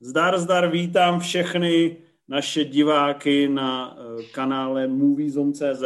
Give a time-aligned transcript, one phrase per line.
[0.00, 1.96] Zdar, zdar, vítám všechny
[2.28, 5.82] naše diváky na eh, kanále Moviezone.cz,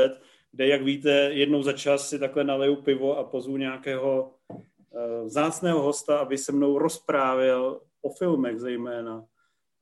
[0.52, 5.82] kde, jak víte, jednou za čas si takhle naleju pivo a pozvu nějakého eh, vzácného
[5.82, 9.24] hosta, aby se mnou rozprávěl o filmech zejména.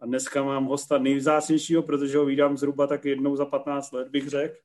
[0.00, 4.28] A dneska mám hosta nejvzácnějšího, protože ho vídám zhruba tak jednou za 15 let, bych
[4.28, 4.56] řekl.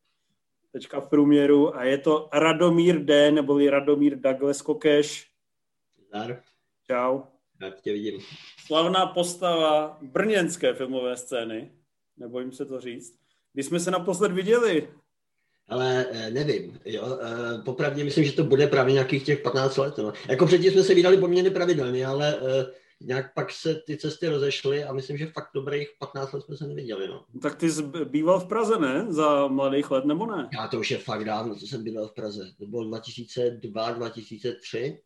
[0.71, 1.75] Teďka v průměru.
[1.77, 5.31] A je to Radomír D, neboli Radomír Douglas Kokeš.
[6.07, 6.41] Zdar.
[6.87, 7.21] Čau.
[7.61, 8.19] Rád tě vidím.
[8.65, 11.71] Slavná postava brněnské filmové scény,
[12.17, 13.19] nebojím se to říct.
[13.53, 14.87] Kdy jsme se naposled viděli?
[15.67, 17.19] Ale eh, nevím, jo.
[17.21, 19.97] Eh, popravdě myslím, že to bude právě nějakých těch 15 let.
[19.97, 20.13] No.
[20.29, 22.65] Jako předtím jsme se vydali poměrně pravidelně, ale eh,
[23.01, 26.67] nějak pak se ty cesty rozešly a myslím, že fakt dobrých 15 let jsme se
[26.67, 27.07] neviděli.
[27.07, 27.25] No.
[27.41, 29.05] Tak ty jsi býval v Praze, ne?
[29.09, 30.49] Za mladých let, nebo ne?
[30.53, 32.51] Já to už je fakt dávno, co jsem bydlel v Praze.
[32.59, 35.01] To bylo 2002, 2003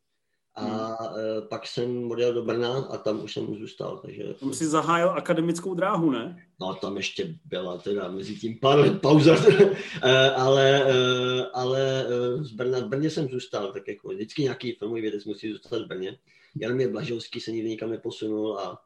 [0.56, 1.20] a hmm.
[1.38, 3.98] E, pak jsem odjel do Brna a tam už jsem zůstal.
[3.98, 4.24] Takže...
[4.40, 6.48] Tam jsi zahájil akademickou dráhu, ne?
[6.62, 9.36] No tam ještě byla teda mezi tím pár let pauza,
[10.04, 12.06] e, ale, e, ale
[12.40, 15.88] z Brna, v Brně jsem zůstal, tak jako vždycky nějaký filmový vědec musí zůstat v
[15.88, 16.18] Brně.
[16.62, 18.82] Jaromír Blažovský se nikdy nikam neposunul a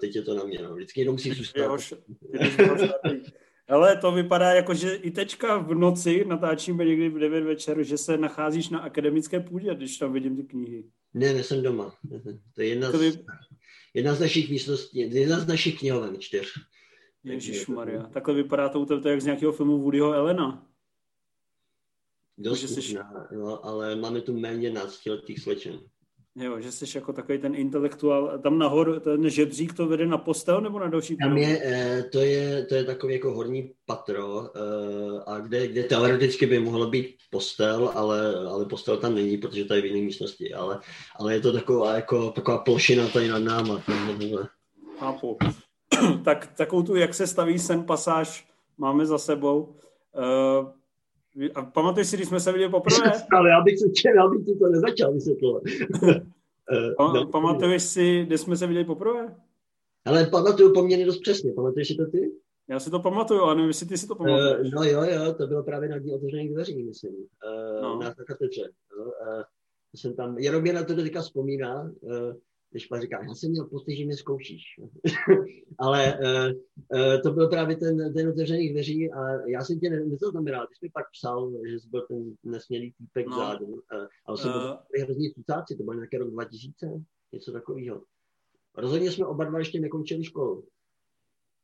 [0.00, 0.58] teď je to na mě.
[0.62, 0.74] No.
[0.74, 1.80] Vždycky jenom musí zůstat.
[3.68, 7.98] Ale to vypadá jako, že i teďka v noci natáčíme někdy v 9 večer, že
[7.98, 10.84] se nacházíš na akademické půdě, když tam vidím ty knihy.
[11.14, 11.94] Ne, ne jsem doma.
[12.54, 13.18] To je jedna, z,
[13.94, 16.52] jedna z našich místností, jedna z našich knihoven, čtyř.
[17.24, 18.02] Ježíš Maria.
[18.02, 20.66] Takhle vypadá to, to, to jak z nějakého filmu Woodyho Elena.
[22.38, 22.94] Dost jako, jsi...
[23.32, 25.80] no, ale máme tu méně náctiletých slečen.
[26.38, 28.38] Jo, že jsi jako takový ten intelektuál.
[28.38, 32.18] Tam nahoru, ten žebřík to vede na postel nebo na další Tam je, eh, to
[32.18, 37.16] je, to je takový jako horní patro, eh, a kde, kde teoreticky by mohlo být
[37.30, 40.80] postel, ale, ale postel tam není, protože to je v jiné místnosti, ale,
[41.18, 43.82] ale je to taková, jako, taková plošina tady nad náma.
[44.98, 45.38] Chápu.
[46.24, 48.48] tak takovou tu, jak se staví sen pasáž,
[48.78, 49.76] máme za sebou.
[50.16, 50.68] Uh,
[51.54, 53.12] a pamatuješ si, když jsme se viděli poprvé?
[53.32, 53.86] Ale já bych, se,
[54.16, 55.62] já bych to nezačal vysvětlovat.
[56.98, 59.36] no, pamatuješ si, kde jsme se viděli poprvé?
[60.04, 61.52] Ale pamatuju poměrně dost přesně.
[61.52, 62.32] Pamatuješ si to ty?
[62.68, 64.68] Já si to pamatuju, ale nevím, jestli ty si to pamatuješ.
[64.68, 67.14] Uh, no jo, jo, to bylo právě na dní otevřených dveří, myslím.
[67.14, 67.98] Uh, no.
[67.98, 68.70] Na katedře.
[68.98, 69.42] No, uh,
[69.94, 71.82] jsem tam, Jaromír na to teďka vzpomíná.
[72.00, 72.34] Uh,
[72.76, 74.62] když pak říká, já jsem měl pocit, že mě zkoušíš.
[75.78, 76.18] Ale
[76.94, 80.66] uh, to byl právě ten, ten otevřený dveří a já jsem tě nezaznamenal.
[80.66, 83.36] Ty jsi mi pak psal, že jsi byl ten nesmělý týpek no.
[83.36, 83.66] zádu.
[83.66, 83.80] Uh,
[84.26, 84.56] ale jsem uh.
[84.56, 86.86] byl hrozný cucáci, to byl nějaký rok 2000,
[87.32, 88.02] něco takového.
[88.76, 90.64] Rozhodně jsme oba dva ještě nekončili školu.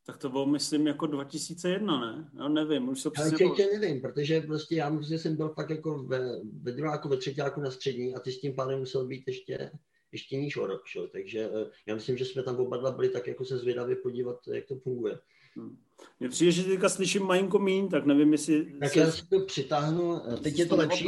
[0.06, 2.30] Tak to bylo, myslím, jako 2001, ne?
[2.38, 3.46] Já nevím, už to přesně...
[3.46, 3.80] Já bylo...
[3.80, 7.70] nevím, protože prostě já myslím, jsem byl fakt jako ve, ve druháku, ve třetíku na
[7.70, 9.70] střední a ty s tím pádem musel být ještě
[10.12, 10.86] ještě níž o rok.
[10.86, 11.06] Šo?
[11.06, 14.36] Takže eh, já myslím, že jsme tam oba dva byli tak jako se zvědavě podívat,
[14.52, 15.18] jak to funguje.
[15.56, 15.78] Hmm.
[16.20, 18.78] Mně přijde, že teďka slyším malinko mín, tak nevím, jestli...
[18.80, 20.20] Tak já si to přitáhnu.
[20.32, 21.06] Eh, teď je to lepší?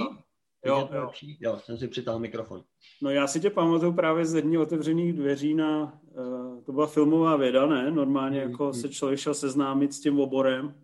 [0.66, 1.00] Jo, jo.
[1.00, 1.36] lepší?
[1.40, 2.64] Jo, jsem si přitáhl mikrofon.
[3.02, 6.00] No já si tě pamatuju právě z dní otevřených dveří na...
[6.16, 7.90] Uh, to byla filmová věda, ne?
[7.90, 8.74] Normálně mm, jako mm.
[8.74, 10.74] se člověk šel seznámit s tím oborem.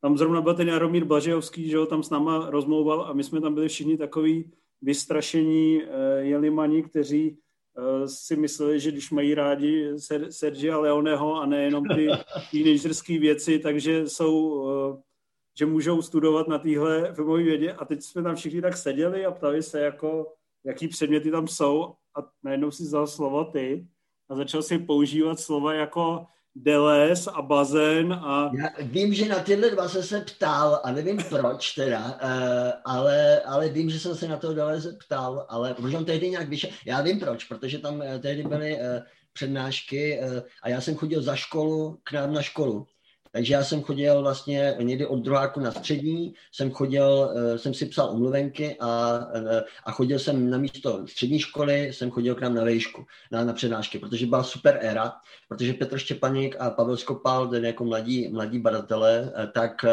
[0.00, 3.40] Tam zrovna byl ten Jaromír Blažejovský, že ho tam s náma rozmlouval a my jsme
[3.40, 4.52] tam byli všichni takový
[4.82, 7.49] vystrašení uh, jelimani, kteří Eh,
[8.06, 9.92] si mysleli, že když mají rádi
[10.30, 12.08] Sergia Leoneho a nejenom ty
[12.50, 15.02] teenagerské věci, takže jsou, eh,
[15.58, 17.72] že můžou studovat na téhle filmové vědě.
[17.72, 20.32] A teď jsme tam všichni tak seděli a ptali se jako,
[20.64, 21.94] jaký předměty tam jsou.
[22.14, 23.86] A najednou si vzal slovo ty
[24.28, 26.26] a začal si používat slova jako
[26.62, 28.50] Deles a bazén a...
[28.58, 33.40] Já vím, že na tyhle dva jsem se ptal a nevím proč teda, uh, ale,
[33.40, 36.70] ale vím, že jsem se na to Deleze ptal, ale možná tehdy nějak vyšel.
[36.86, 38.82] Já vím proč, protože tam uh, tehdy byly uh,
[39.32, 40.20] přednášky
[40.62, 42.86] a já jsem chodil za školu k nám na školu.
[43.32, 47.86] Takže já jsem chodil vlastně někdy od druháku na střední, jsem chodil, eh, jsem si
[47.86, 52.54] psal omluvenky a, eh, a chodil jsem na místo střední školy, jsem chodil k nám
[52.54, 55.12] na vejšku, na, na přednášky, protože byla super éra,
[55.48, 59.84] protože Petr Štěpaník a Pavel Skopal, ten jako mladí, mladí badatelé, eh, tak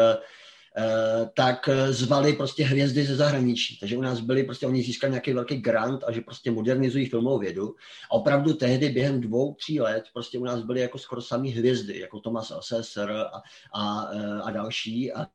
[1.34, 3.78] tak eh, zvali prostě hvězdy ze zahraničí.
[3.80, 7.38] Takže u nás byli, prostě oni získali nějaký velký grant a že prostě modernizují filmovou
[7.38, 7.74] vědu.
[8.10, 11.98] A opravdu tehdy během dvou, tří let prostě u nás byly jako skoro samý hvězdy,
[11.98, 13.42] jako Thomas Alcesser a,
[13.74, 15.12] a, eh, a další.
[15.12, 15.26] A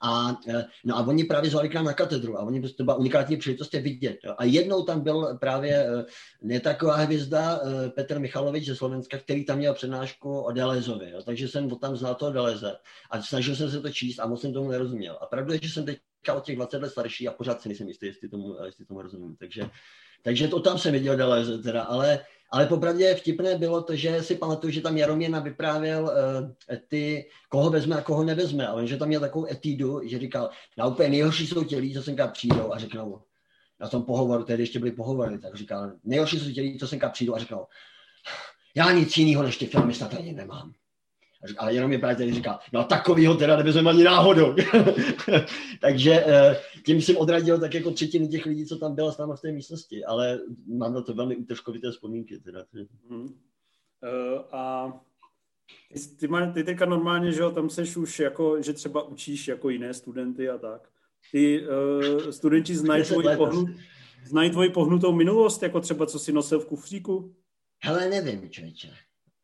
[0.00, 2.84] a, e, no a oni právě zvali k nám na katedru a oni prostě to
[2.84, 4.18] byla unikátní příležitost je vidět.
[4.24, 4.34] Jo.
[4.38, 6.04] A jednou tam byl právě e,
[6.42, 11.10] ne taková hvězda e, Petr Michalovič ze Slovenska, který tam měl přednášku o Delezovi.
[11.10, 11.22] Jo.
[11.22, 12.76] Takže jsem tam znal toho Deleze
[13.10, 15.18] a snažil jsem se to číst a moc jsem tomu nerozuměl.
[15.20, 17.88] A pravda je, že jsem teďka od těch 20 let starší a pořád si nejsem
[17.88, 19.36] jistý, jestli tomu, jestli tomu rozumím.
[19.36, 19.70] Takže,
[20.22, 22.20] takže to tam jsem viděl Deleze teda, ale
[22.54, 27.70] ale popravdě vtipné bylo to, že si pamatuju, že tam Jaromír vyprávěl uh, ty, koho
[27.70, 31.46] vezme a koho nevezme, ale že tam měl takovou etídu, že říkal, na úplně nejhorší
[31.46, 33.22] jsou ti lidi, co semka přijdou a řeknou,
[33.80, 37.08] na tom pohovoru, tedy ještě byly pohovory, tak říkal, nejhorší jsou ti lidi, co semka
[37.08, 37.66] přijdou a řeknou,
[38.74, 40.72] já nic jiného než ty filmy snad ani nemám.
[41.58, 44.54] Ale jenom je právě tady říká, no takovýho teda nevezmeme ani náhodou.
[45.80, 46.56] Takže eh,
[46.86, 49.52] tím jsem odradil tak jako třetiny těch lidí, co tam bylo s námi v té
[49.52, 52.38] místnosti, ale mám na to velmi útržkovité vzpomínky.
[52.38, 52.64] Teda.
[53.10, 53.22] Hmm.
[53.22, 53.28] Uh,
[54.52, 54.92] a
[55.92, 59.48] ty, ty, má, ty teďka normálně, že jo, tam seš už jako, že třeba učíš
[59.48, 60.88] jako jiné studenty a tak.
[61.32, 63.66] Ty uh, studenti znají tvoji, pohnu,
[64.26, 67.34] znají tvoji pohnutou minulost, jako třeba co si nosil v kufříku?
[67.82, 68.90] Hele, nevím, člověče.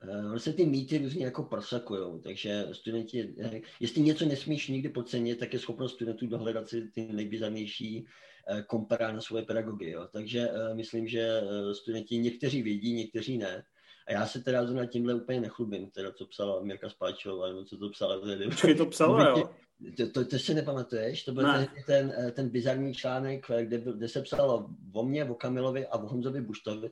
[0.08, 5.38] Uh, se ty mýty různě jako prosakují, takže studenti, eh, jestli něco nesmíš nikdy podcenit,
[5.38, 8.06] tak je schopnost studentů dohledat si ty nejbizarnější
[8.50, 9.90] uh, kompara na svoje pedagogy.
[9.90, 10.08] Jo.
[10.12, 11.42] Takže uh, myslím, že
[11.72, 13.64] studenti někteří vědí, někteří ne.
[14.06, 17.78] A já se teda na tímhle úplně nechlubím, teda co psala Mirka Spáčová, nebo co
[17.78, 18.20] to psala.
[18.44, 19.50] Počkej, to psala, jo?
[19.96, 21.24] To, to, to si nepamatuješ?
[21.24, 25.86] To byl ten, ten, ten bizarní článek, kde, kde se psalo o mně, o Kamilovi
[25.86, 26.90] a o Honzovi Buštovi.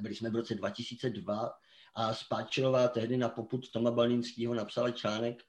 [0.00, 1.52] Byli jsme v roce 2002
[1.94, 5.42] a Spáčilová tehdy na poput Toma Balínského napsala článek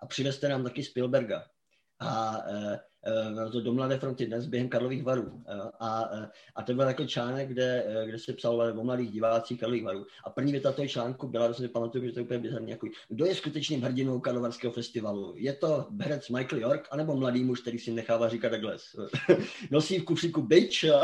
[0.00, 1.44] a přivezte nám taky Spielberga.
[2.00, 2.80] A e,
[3.46, 5.42] e, to do Mladé fronty dnes během Karlových varů.
[5.46, 6.10] E, a,
[6.54, 10.06] a to byl jako článek, kde, kde se psalo o mladých divácích Karlových varů.
[10.24, 12.86] A první věta toho článku byla, že si pamatuju, že to je úplně bizarní, jako,
[13.08, 15.34] kdo je skutečným hrdinou Karlovarského festivalu?
[15.36, 18.82] Je to herec Michael York, anebo mladý muž, který si nechává říkat Douglas?
[19.70, 21.00] Nosí v kufříku byč a,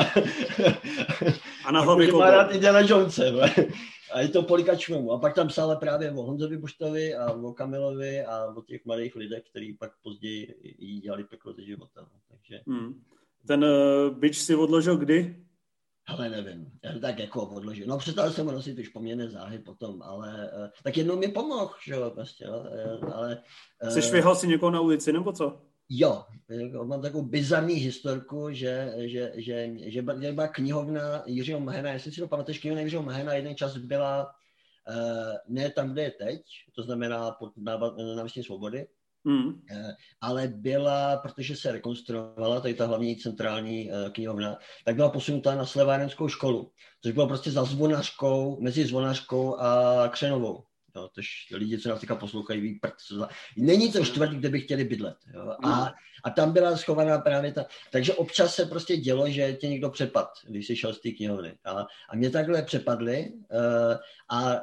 [1.67, 3.33] a na hlavě má rád Indiana Jonese.
[4.13, 5.13] A je to polikačmému.
[5.13, 9.17] A pak tam psala právě o Honzovi Buštovi a o Kamilovi a o těch mladých
[9.17, 12.01] lidech, kteří pak později jí dělali peklo ze života.
[12.01, 12.21] No.
[12.29, 12.61] Takže...
[12.67, 13.03] Hmm.
[13.47, 15.45] Ten uh, byč si odložil kdy?
[16.07, 17.87] Ale nevím, já tak jako odložil.
[17.87, 21.75] No přestal jsem ho nosit už poměrně záhy potom, ale uh, tak jednou mi pomohl,
[21.87, 23.43] že jo, prostě, eh, ale...
[23.83, 25.63] Uh, Jsi švihal si někoho na ulici, nebo co?
[25.89, 32.13] Jo, jako mám takovou bizarní historku, že, že, že, že, byla knihovna Jiřího Mahena, jestli
[32.13, 36.43] si to pamatuješ, knihovna Jiřího Mahena jeden čas byla uh, ne tam, kde je teď,
[36.75, 37.53] to znamená pod
[38.17, 38.87] návistní svobody,
[39.27, 39.63] Mm.
[40.21, 45.67] Ale byla, protože se rekonstruovala, tady ta hlavní centrální uh, knihovna, tak byla posunutá na
[45.67, 46.73] Slevárenskou školu,
[47.03, 50.65] což bylo prostě za zvonařkou, mezi zvonařkou a Křenovou.
[50.96, 53.29] Jo, tož lidi, co nás teďka poslouchají, ví, prd, co za...
[53.56, 55.17] Není to čtvrt, kde by chtěli bydlet.
[55.35, 55.56] Jo?
[55.64, 55.93] A,
[56.25, 57.67] a tam byla schovaná právě ta...
[57.91, 61.58] Takže občas se prostě dělo, že tě někdo přepad, když jsi šel z té knihovny.
[61.64, 63.96] A, a mě takhle přepadli uh,
[64.29, 64.61] a, uh,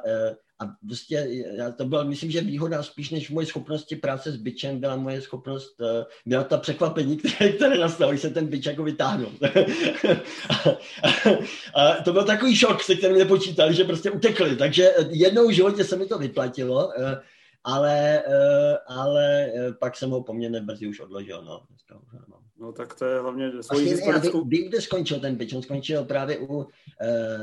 [0.62, 4.80] a prostě já to bylo, myslím, že výhoda spíš než moje schopnosti práce s byčem
[4.80, 5.86] byla moje schopnost, uh,
[6.26, 9.32] byla ta překvapení, které, které nastalo, když se ten byč jako vytáhnul.
[10.48, 10.54] a,
[11.74, 14.56] a, a, to byl takový šok, se kterým nepočítali, že prostě utekli.
[14.56, 16.92] Takže jednou v životě se mi to vyplatilo, uh,
[17.64, 21.44] ale, uh, ale pak jsem ho poměrně brzy už odložil.
[21.44, 21.60] No.
[22.60, 24.44] No tak to je hlavně svojí vlastně, historickou...
[24.44, 25.52] Vím, kde skončil ten byč.
[25.52, 26.66] On skončil právě u uh,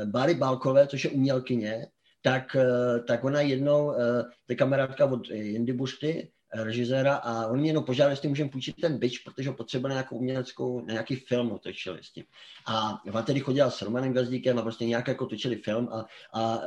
[0.04, 1.86] Bary Balkové, což je umělkyně,
[2.22, 7.60] tak, eh, tak ona jednou, eh, je kamarádka od Jindy Bušty, eh, režiséra, a on
[7.60, 11.58] mě jenom požádal, jestli můžeme půjčit ten byč, protože ho potřebuje nějakou uměleckou, nějaký film
[11.62, 12.24] točili s tím.
[12.66, 16.60] A ona tedy chodila s Romanem Gazdíkem a prostě nějak jako točili film a, a,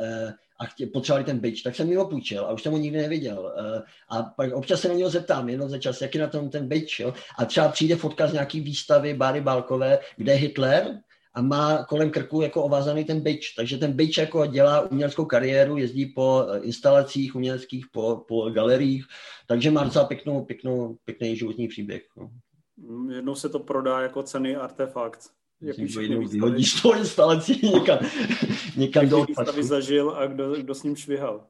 [0.60, 2.98] a chtě, potřebovali ten byč, tak jsem mi ho půjčil a už jsem ho nikdy
[2.98, 3.54] neviděl.
[4.10, 6.68] A pak občas se na něho zeptám, jenom za čas, jak je na tom ten
[6.68, 7.14] byč, jo?
[7.40, 11.00] A třeba přijde fotka z nějaký výstavy Báry Balkové, kde je Hitler,
[11.34, 13.50] a má kolem krku jako ovázaný ten byč.
[13.50, 19.06] Takže ten byč jako dělá uměleckou kariéru, jezdí po eh, instalacích uměleckých, po, po galeriích,
[19.48, 22.04] takže má docela pěknou, pěknou, pěkný životní příběh.
[22.18, 22.30] No.
[22.78, 25.20] Mm, jednou se to prodá jako cený artefakt.
[26.30, 28.00] Vyhodíš to instalací někam,
[28.78, 29.62] někam do odpadku.
[29.62, 31.46] zažil a kdo, kdo s ním švihal.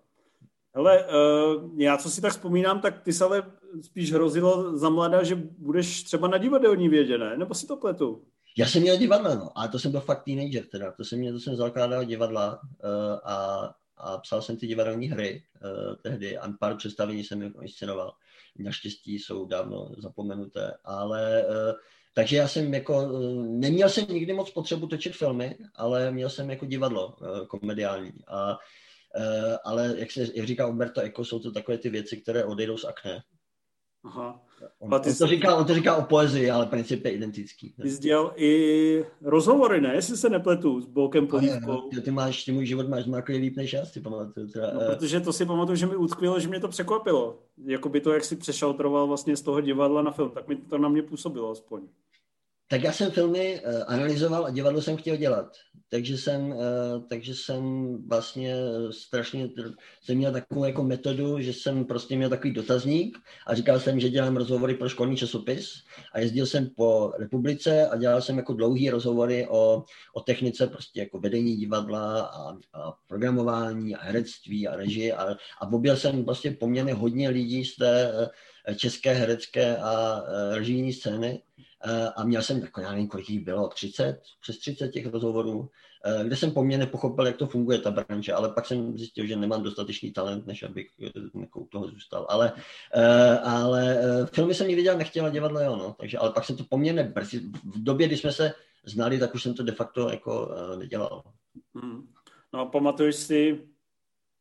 [0.76, 3.44] Hele, uh, já co si tak vzpomínám, tak ty se ale
[3.82, 7.38] spíš hrozilo za mladá, že budeš třeba na divadelní vědě, ne?
[7.38, 8.22] Nebo si to pletu?
[8.58, 11.34] Já jsem měl divadla, no, ale to jsem byl fakt teenager teda, to jsem, měl,
[11.34, 16.52] to jsem zakládal divadla uh, a, a psal jsem ty divadelní hry uh, tehdy a
[16.60, 18.14] pár představení jsem jako inscenoval.
[18.60, 21.80] Naštěstí jsou dávno zapomenuté, ale uh,
[22.16, 23.08] takže já jsem jako,
[23.42, 27.16] neměl jsem nikdy moc potřebu točit filmy, ale měl jsem jako divadlo
[27.48, 28.12] komediální.
[28.28, 28.58] A,
[29.64, 32.86] ale jak, se, jak říká Umberto Eco, jsou to takové ty věci, které odejdou z
[32.86, 33.24] akné.
[34.04, 34.46] Aha.
[34.80, 37.74] On, on, to říká, on to říká o poezii, ale princip je identický.
[37.82, 39.96] Ty jsi dělal i rozhovory, ne?
[39.96, 41.90] Jestli se nepletu, s Bolkem Polívkou.
[41.90, 44.48] Ty, ty, máš, ty můj život máš zmáklý líp než já, si pamatuju.
[44.48, 44.86] Teda, no, uh...
[44.86, 47.40] protože to si pamatuju, že mi utkvělo, že mě to překvapilo.
[47.66, 50.90] Jakoby to, jak si přešaltroval vlastně z toho divadla na film, tak mi to na
[50.90, 51.82] mě působilo aspoň.
[52.74, 55.46] Tak já jsem filmy uh, analyzoval a divadlo jsem chtěl dělat.
[55.90, 56.58] Takže jsem, uh,
[57.10, 57.64] takže jsem
[58.08, 58.56] vlastně
[58.92, 59.50] strašně,
[60.02, 64.10] jsem měl takovou jako metodu, že jsem prostě měl takový dotazník a říkal jsem, že
[64.10, 65.74] dělám rozhovory pro školní časopis
[66.14, 71.00] a jezdil jsem po republice a dělal jsem jako dlouhý rozhovory o, o technice prostě
[71.00, 76.52] jako vedení divadla a, a programování a herectví a režii a, a objel jsem prostě
[76.52, 78.14] poměrně hodně lidí z té
[78.76, 81.53] české herecké a režijní scény Eh,
[82.16, 85.70] a měl jsem, jako já nevím, kolik jich bylo, 30, přes 30 těch rozhovorů,
[86.06, 89.36] eh, kde jsem poměrně pochopil, jak to funguje ta branže, ale pak jsem zjistil, že
[89.36, 92.26] nemám dostatečný talent, než abych eh, jako u toho zůstal.
[92.30, 92.54] Ale,
[93.44, 94.00] ale
[94.34, 95.96] filmy jsem nikdy dělat nechtěl a divadlo jo, no.
[96.00, 98.54] Takže, ale pak jsem to poměrně brzy, v době, kdy jsme se
[98.86, 101.24] znali, tak už jsem to de facto jako nedělal.
[101.76, 102.08] Hmm.
[102.54, 103.68] No a pamatuješ si,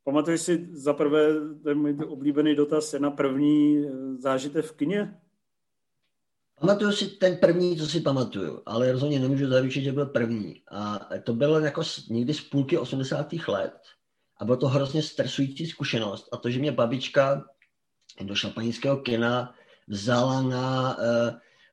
[0.05, 1.29] pamatuješ si za prvé,
[1.65, 3.87] ten můj oblíbený dotaz, je na první
[4.19, 5.22] zážitek v kině?
[6.63, 10.63] Pamatuju si ten první, co si pamatuju, ale rozhodně nemůžu zaručit, že byl první.
[10.71, 13.33] A to bylo jako někdy z půlky 80.
[13.49, 13.75] let.
[14.39, 16.29] A bylo to hrozně stresující zkušenost.
[16.33, 17.45] A to, že mě babička
[18.21, 19.55] do šampanického kina
[19.89, 21.05] vzala na uh,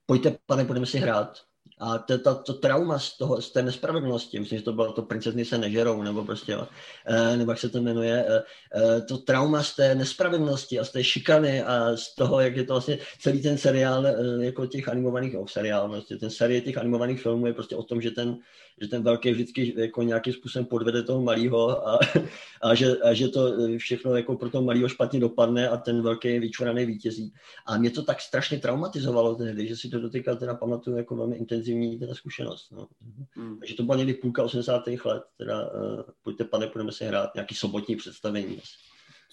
[0.06, 1.38] pojďte, pane, budeme si hrát.
[1.80, 5.02] A to, to, to trauma z, toho, z té nespravedlnosti, myslím, že to bylo to
[5.02, 6.58] princezny se nežerou, nebo prostě,
[7.06, 8.42] eh, nebo jak se to jmenuje, eh,
[8.76, 12.64] eh, to trauma z té nespravedlnosti a z té šikany a z toho, jak je
[12.64, 14.06] to vlastně celý ten seriál,
[14.40, 18.02] jako těch animovaných, oh, seriál, vlastně ten série těch animovaných filmů je prostě o tom,
[18.02, 18.38] že ten,
[18.82, 22.00] že ten velký vždycky jako nějakým způsobem podvede toho malého a,
[22.62, 26.40] a, že, a že to všechno jako pro toho malého špatně dopadne a ten velký
[26.40, 27.34] vyčuraný vítězí.
[27.66, 31.36] A mě to tak strašně traumatizovalo tehdy, že si to dotýkal teda pamatuju jako velmi
[31.70, 32.72] intenzivní teda zkušenost.
[32.72, 32.88] No.
[33.32, 33.60] Hmm.
[33.60, 34.88] Takže to bylo někdy půlka 80.
[34.88, 38.62] let, teda uh, pojďte pane, budeme se hrát nějaký sobotní představení.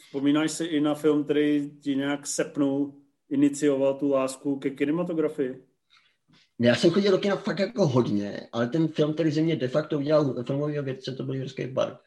[0.07, 2.95] Vzpomínáš si i na film, který ti nějak sepnul,
[3.31, 5.65] inicioval tu lásku ke kinematografii?
[6.61, 9.69] Já jsem chodil do kina fakt jako hodně, ale ten film, který ze mě de
[9.69, 12.01] facto udělal filmového vědce, to byl Jurský park.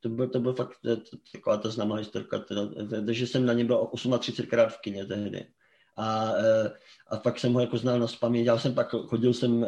[0.00, 2.44] To byl, to byl fakt to, to, taková ta známá historka,
[3.06, 5.46] takže jsem na ně byl 38krát v kině tehdy
[5.98, 6.70] a, e,
[7.08, 8.42] a fakt jsem ho jako znal na spamě.
[8.42, 9.64] Já jsem pak chodil jsem,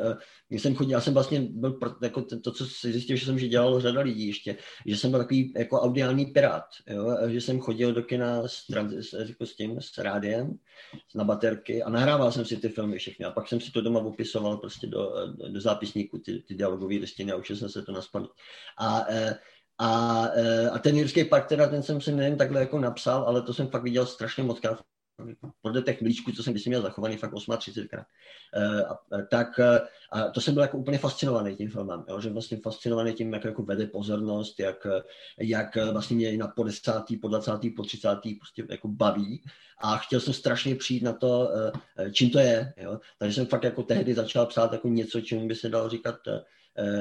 [0.51, 3.49] e, jsem chodil, já jsem vlastně byl jako to, co si zjistil, že jsem že
[3.49, 4.57] dělal řada lidí ještě,
[4.87, 7.17] že jsem byl takový jako audiální pirát, jo?
[7.29, 8.65] že jsem chodil do kina s,
[9.01, 10.59] s, jako s tím, s rádiem,
[11.15, 14.01] na baterky a nahrával jsem si ty filmy všechny a pak jsem si to doma
[14.01, 15.13] opisoval prostě do,
[15.49, 18.29] do zápisníku, ty, ty dialogové listiny a učil jsem se to na spamě.
[18.79, 19.39] A, e,
[19.79, 20.25] a,
[20.73, 23.69] a ten Jurský park, teda ten jsem si nevím takhle jako napsal, ale to jsem
[23.69, 24.81] fakt viděl strašně moc krát
[25.63, 28.05] podle těch líčků, co jsem když měl zachovaný fakt 38krát,
[28.57, 29.81] eh, tak eh,
[30.13, 33.45] a to jsem byl jako úplně fascinovaný tím filmem, jo, že vlastně fascinovaný tím, jak
[33.45, 34.87] jako vede pozornost, jak,
[35.39, 39.43] jak vlastně mě na po desátý, po dvacátý, po třicátý prostě jako baví
[39.81, 41.51] a chtěl jsem strašně přijít na to,
[41.99, 43.01] eh, čím to je, jo.
[43.19, 46.41] takže jsem fakt jako tehdy začal psát jako něco, čemu by se dalo říkat eh,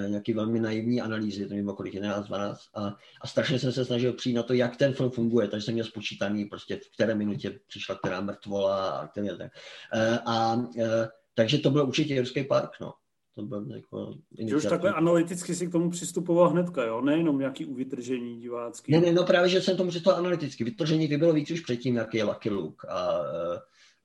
[0.07, 4.13] nějaký velmi naivní analýzy, to bylo kolik 11, 12 a, a strašně jsem se snažil
[4.13, 7.59] přijít na to, jak ten film funguje, takže jsem měl spočítaný prostě v které minutě
[7.67, 9.51] přišla která mrtvola a které tak.
[9.93, 12.93] Eh, a eh, takže to byl určitě Jirský park, no.
[13.35, 14.13] To byl jako
[14.47, 17.01] Že už takhle analyticky si k tomu přistupoval hnedka, jo?
[17.01, 18.91] Nejenom nějaký uvytržení divácký.
[18.91, 20.63] Ne, ne, no právě, že jsem tomu přistupoval analyticky.
[20.63, 23.59] Vytržení by bylo víc už předtím, jaký je Lucky Luke a eh,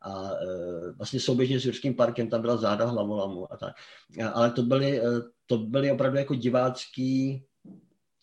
[0.04, 3.74] a e, vlastně souběžně s Jurským parkem tam byla záda hlavolamu a tak.
[4.32, 5.04] Ale to byly, e,
[5.46, 7.44] to byly opravdu jako divácký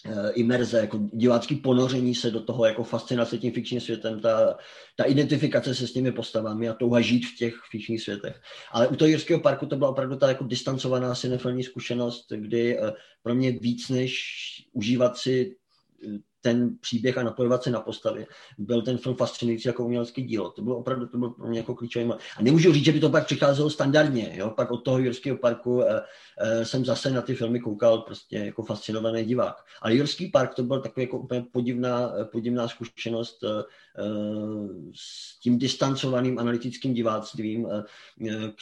[0.05, 4.57] e, imerze, jako divácký ponoření se do toho, jako fascinace tím fikčním světem, ta,
[4.95, 8.41] ta identifikace se s těmi postavami a touha žít v těch fikčních světech.
[8.71, 12.79] Ale u toho Jirského parku to byla opravdu ta jako distancovaná cinefilní zkušenost, kdy
[13.23, 14.13] pro mě víc než
[14.73, 15.55] užívat si
[16.41, 18.27] ten příběh a napojovat se na postavy.
[18.57, 20.49] Byl ten film fascinující jako umělecký dílo.
[20.49, 22.15] To bylo opravdu to bylo pro mě jako klíčové.
[22.37, 24.31] A nemůžu říct, že by to pak přicházelo standardně.
[24.35, 24.49] Jo?
[24.49, 26.01] Pak od toho Jurského parku e,
[26.39, 29.55] e, jsem zase na ty filmy koukal prostě jako fascinovaný divák.
[29.81, 33.47] Ale Jurský park to byl takový jako úplně podivná, podivná zkušenost e,
[34.95, 37.83] s tím distancovaným analytickým diváctvím, e,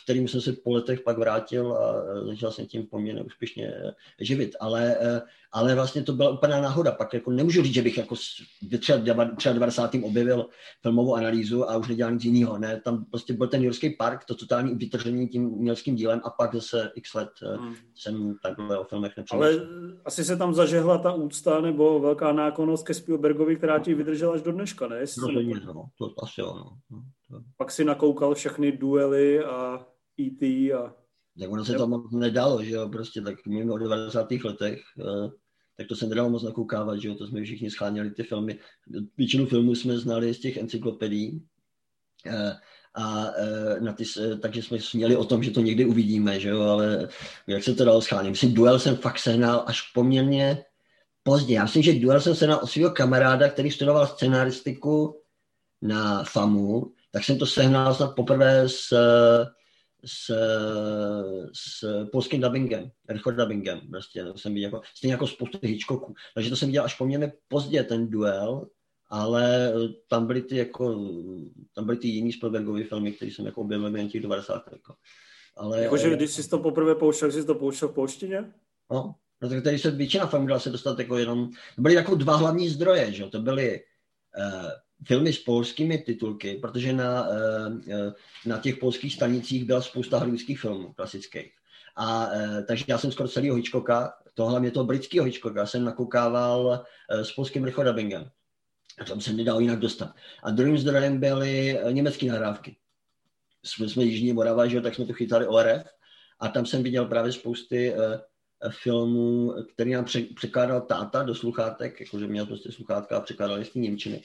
[0.03, 3.74] kterým jsem se po letech pak vrátil a začal jsem tím poměrně úspěšně
[4.19, 4.55] živit.
[4.59, 5.21] Ale e,
[5.51, 6.91] ale vlastně to byla úplná náhoda.
[6.91, 8.19] Pak jako nemůžu říct, že bych jako v
[8.61, 10.03] 93.
[10.03, 10.45] objevil
[10.81, 12.57] filmovou analýzu a už nedělal nic jiného.
[12.57, 16.55] Ne, tam prostě byl ten Jurský park, to totální vytržení tím uměleckým dílem a pak
[16.55, 17.75] zase x let eh, hmm.
[17.95, 19.59] jsem takhle o filmech nepřemýšlel.
[19.59, 24.33] Ale asi se tam zažehla ta úcta nebo velká nákonnost ke Spielbergovi, která ti vydržela
[24.33, 24.99] až do dneška, ne?
[24.99, 26.77] Rozhodně, no, to asi jo, no.
[26.91, 27.43] no to...
[27.57, 29.85] Pak si nakoukal všechny duely a
[30.19, 30.73] E.T.
[30.73, 30.93] a
[31.39, 34.31] tak ono se to moc nedalo, že jo, prostě tak mimo 90.
[34.31, 35.29] letech, eh,
[35.79, 38.59] tak to se nedalo moc nakoukávat, že jo, to jsme všichni scháněli ty filmy.
[39.17, 41.41] Většinu filmů jsme znali z těch encyklopedií,
[42.25, 42.53] eh,
[42.95, 43.25] a
[43.79, 44.03] na ty,
[44.41, 47.07] takže jsme směli o tom, že to někdy uvidíme, že jo, ale
[47.48, 48.29] jak se to dalo schánit.
[48.29, 50.65] Myslím, duel jsem fakt sehnal až poměrně
[51.24, 51.53] pozdě.
[51.53, 55.21] Já myslím, že duel jsem sehnal od svého kamaráda, který studoval scenaristiku
[55.81, 58.93] na FAMu, tak jsem to sehnal snad poprvé s,
[60.06, 60.32] s,
[61.53, 66.13] s polským dubbingem, rychlo dubbingem, prostě, to jsem viděl jako, stejně jako spoustu Hitchcocků.
[66.36, 68.68] Takže to jsem viděl až poměrně pozdě, ten duel,
[69.10, 69.74] ale
[70.08, 71.10] tam byly ty jako,
[71.75, 74.63] tam byly ty jiný Spielbergovy filmy, které jsem jako objevil během těch 90.
[74.72, 74.94] Jako.
[75.58, 78.53] Ale, Jakože když jsi to poprvé pouštěl, jsi to pouštěl v polštině?
[78.91, 82.15] No, no tak tady se většina filmů dala se dostat jako jenom, to byly jako
[82.15, 83.82] dva hlavní zdroje, že to byly
[84.38, 84.70] uh,
[85.08, 87.34] filmy s polskými titulky, protože na, uh,
[88.46, 91.51] na těch polských stanicích byla spousta hollywoodských filmů klasických.
[91.96, 96.84] A uh, takže já jsem skoro celý Hitchcocka, to hlavně toho britského Hitchcocka, jsem nakoukával
[97.10, 98.29] s polským rychlodubbingem.
[99.00, 100.15] A tam se nedal jinak dostat.
[100.44, 102.75] A druhým zdrojem byly německé nahrávky.
[103.63, 105.88] Jsme, jsme Jižní Morava, že, tak jsme tu chytali ORF
[106.39, 107.94] a tam jsem viděl právě spousty
[108.70, 114.24] filmů, který nám překládal táta do sluchátek, jakože měl prostě sluchátka a překládal z Němčiny.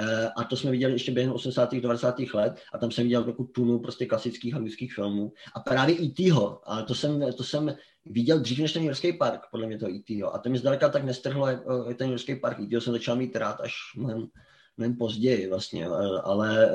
[0.00, 1.74] Uh, a to jsme viděli ještě během 80.
[1.74, 2.14] 90.
[2.34, 5.32] let a tam jsem viděl takovou tunu prostě klasických anglických filmů.
[5.54, 7.74] A právě i týho, ale to jsem, to jsem
[8.06, 10.22] viděl dřív než ten Jurský park, podle mě to E.T.
[10.22, 12.60] A to mi zdaleka tak nestrhlo jako ten Jurský park.
[12.60, 12.80] E.T.
[12.80, 14.26] jsem začal mít rád až mnohem,
[14.76, 15.86] mnohem později vlastně,
[16.22, 16.70] ale,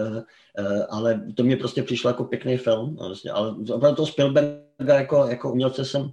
[0.90, 2.96] ale to mě prostě přišlo jako pěkný film.
[2.96, 3.32] Vlastně.
[3.32, 6.12] Ale opravdu toho Spielberga jako, jako umělce jsem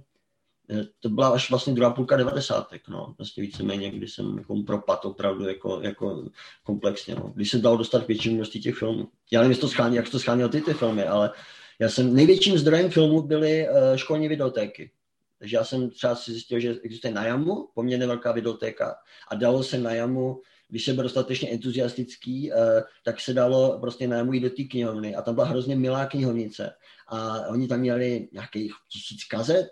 [0.99, 5.47] to byla až vlastně druhá půlka devadesátek, no, vlastně víceméně, kdy jsem jako propad opravdu
[5.47, 6.29] jako, jako
[6.63, 7.31] komplexně, no.
[7.35, 9.07] Když se dalo dostat k množství těch filmů.
[9.31, 11.31] Já nevím, to schání, jak to schánil ty ty filmy, ale
[11.79, 14.91] já jsem, největším zdrojem filmů byly uh, školní videotéky.
[15.39, 18.95] Takže já jsem třeba si zjistil, že existuje na Jamu poměrně velká videotéka
[19.27, 22.57] a dalo se na Jamu, když se byl dostatečně entuziastický, uh,
[23.03, 26.05] tak se dalo prostě na Jamu jít do té knihovny a tam byla hrozně milá
[26.05, 26.73] knihovnice
[27.07, 29.67] a oni tam měli nějakých tisíc kazet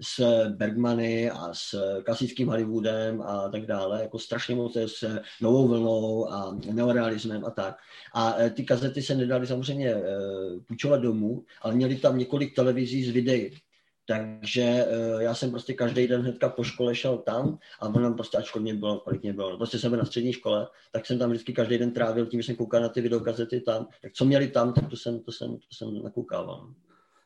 [0.00, 6.30] s Bergmany a s klasickým Hollywoodem a tak dále, jako strašně moc s novou vlnou
[6.30, 7.76] a neorealismem a tak.
[8.14, 9.94] A ty kazety se nedaly samozřejmě
[10.68, 13.50] půjčovat domů, ale měli tam několik televizí z videí.
[14.08, 18.38] Takže uh, já jsem prostě každý den hnedka po škole šel tam a ono prostě,
[18.38, 21.30] ačkoliv mě bylo, kolik mě bylo, prostě jsem byl na střední škole, tak jsem tam
[21.30, 23.88] vždycky každý den trávil tím, že jsem koukal na ty videokazety tam.
[24.02, 26.70] Tak co měli tam, tak to jsem, to jsem, to jsem nakoukával.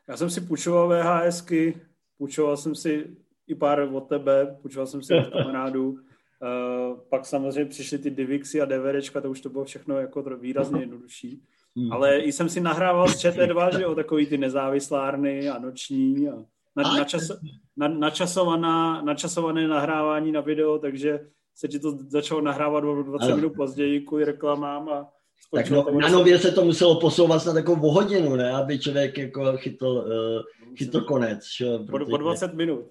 [0.07, 1.81] Já jsem si půjčoval VHSky,
[2.21, 5.89] půjčoval jsem si i pár od tebe, půjčoval jsem si od kamarádů.
[5.89, 10.79] Uh, pak samozřejmě přišly ty Divixy a DVDčka, to už to bylo všechno jako výrazně
[10.79, 11.41] jednodušší.
[11.75, 11.91] Hmm.
[11.91, 16.35] Ale i jsem si nahrával z ČT2, že jo, takový ty nezávislárny a noční a
[16.75, 17.31] na, načas,
[17.77, 21.19] na, načasovaná, načasované nahrávání na video, takže
[21.55, 23.35] se ti to začalo nahrávat o 20 ano.
[23.35, 25.09] minut později kvůli reklamám a
[25.53, 28.51] tak no, na nově se to muselo posouvat na takovou hodinu, ne?
[28.51, 31.47] Aby člověk jako chytl, uh, chytl konec.
[31.57, 31.65] Že?
[31.77, 32.09] Protože...
[32.09, 32.85] Po, 20 minut.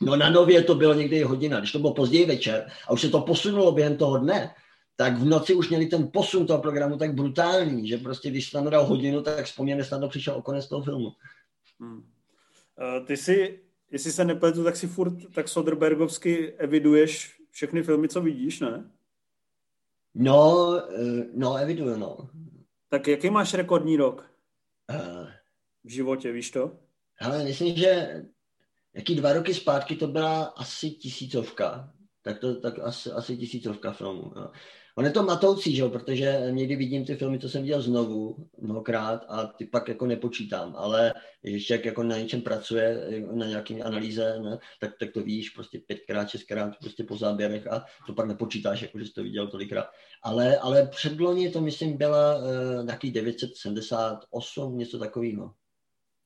[0.00, 3.08] No na nově to bylo někdy hodina, když to bylo později večer a už se
[3.08, 4.54] to posunulo během toho dne,
[4.96, 8.70] tak v noci už měli ten posun toho programu tak brutální, že prostě když tam
[8.70, 11.12] dal hodinu, tak vzpomněne snadno přišel o konec toho filmu.
[11.80, 11.96] Hmm.
[11.96, 18.20] Uh, ty si, jestli se nepletu, tak si furt tak Soderbergovsky eviduješ všechny filmy, co
[18.20, 18.90] vidíš, ne?
[20.18, 22.30] No, uh, no, eviduju, no.
[22.88, 24.30] Tak jaký máš rekordní rok?
[24.90, 25.28] Uh,
[25.84, 26.78] v životě, víš to?
[27.20, 28.22] Ale myslím, že
[28.94, 31.92] jaký dva roky zpátky to byla asi tisícovka.
[32.22, 34.32] Tak to tak asi, asi tisícovka filmů.
[34.36, 34.50] Jo.
[34.98, 38.36] On je to matoucí, že jo, protože někdy vidím ty filmy, co jsem viděl znovu
[38.58, 43.74] mnohokrát a ty pak jako nepočítám, ale když člověk jako na něčem pracuje, na nějaké
[43.82, 48.26] analýze, ne, tak, tak to víš prostě pětkrát, šestkrát prostě po záběrech a to pak
[48.26, 49.86] nepočítáš, jako že jsi to viděl tolikrát.
[50.22, 55.54] Ale, ale předloni to myslím byla uh, nějaký 978, něco takového.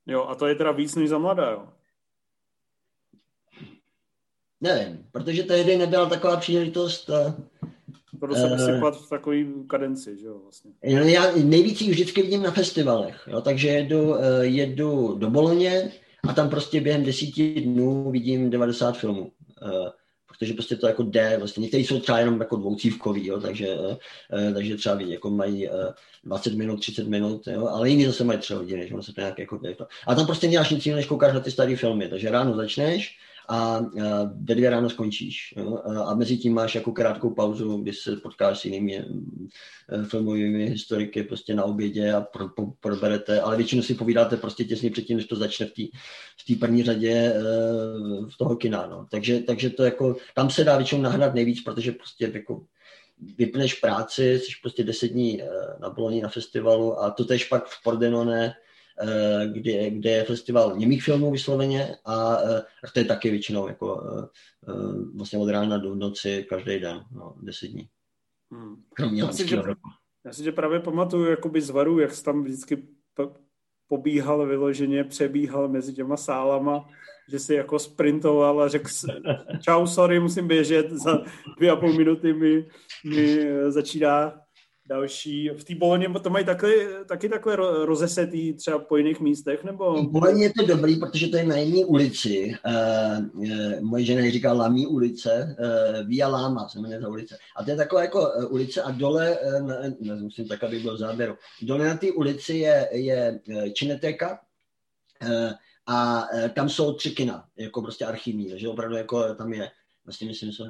[0.07, 1.69] Jo, a to je teda víc než za mladá, jo?
[4.61, 7.35] Nevím, protože tehdy nebyla taková příležitost uh,
[8.21, 10.71] proto se uh, v takový kadenci, že jo, vlastně.
[10.83, 15.93] Já nejvíc vždycky vidím na festivalech, jo, takže jedu, uh, jedu do Boloně
[16.29, 19.33] a tam prostě během desíti dnů vidím 90 filmů.
[19.63, 19.89] Uh,
[20.41, 24.55] protože prostě to jako jde, vlastně někteří jsou třeba jenom jako dvoucívkový, jo, takže, uh,
[24.55, 25.75] takže třeba vidí, jako mají uh,
[26.25, 29.21] 20 minut, 30 minut, jo, ale jiní zase mají třeba hodiny, že ono se to
[29.21, 29.87] nějak jako, to.
[30.07, 33.19] A tam prostě nemáš nic jiného, než koukáš na ty staré filmy, takže ráno začneš,
[33.51, 33.81] a
[34.43, 35.55] ve dvě ráno skončíš.
[35.57, 35.83] Jo?
[36.07, 39.05] A mezi tím máš jako krátkou pauzu, kdy se potkáš s jinými e,
[40.05, 44.91] filmovými historiky prostě na obědě a pro, pro, proberete, ale většinou si povídáte prostě těsně
[44.91, 45.83] předtím, než to začne v té
[46.55, 47.43] v první řadě e,
[48.31, 48.87] v toho kina.
[48.87, 49.07] No.
[49.11, 52.63] Takže, takže to jako, tam se dá většinou nahrát nejvíc, protože prostě jako
[53.39, 55.43] vypneš práci, jsi prostě deset dní
[55.81, 58.55] na Boloni na festivalu a to tež pak v Pordenone,
[59.47, 64.03] kde, kde je festival němých filmů vysloveně a, a to je taky většinou jako
[65.15, 67.89] vlastně od rána do noci každý den, no, deset dní.
[68.53, 68.77] Hmm.
[68.95, 69.63] Kromě já si, že,
[70.25, 72.89] já si že právě pamatuju jakoby z varu, jak jsi tam vždycky
[73.89, 76.89] pobíhal vyloženě, přebíhal mezi těma sálama,
[77.29, 78.89] že si jako sprintoval a řekl
[79.61, 81.25] čau, sorry, musím běžet, za
[81.59, 82.69] dvě a půl minuty mi,
[83.05, 84.41] mi začíná
[84.91, 85.49] další.
[85.49, 90.03] V té Boloně to mají taky, taky takhle rozesetý třeba po jiných místech, nebo?
[90.03, 92.55] V Boloně je to dobrý, protože to je na jiné ulici.
[92.67, 97.39] Uh, uh, moje žena říká Lamí ulice, uh, Via Lama se jmenuje ta ulice.
[97.57, 101.89] A to je taková jako ulice a dole, uh, musím tak, aby byl záběru, dole
[101.89, 103.41] na té ulici je, je
[103.73, 104.41] Čineteka,
[105.23, 105.53] uh,
[105.87, 109.71] a tam jsou tři kina, jako prostě archivní, takže opravdu jako tam je,
[110.05, 110.65] vlastně myslím, že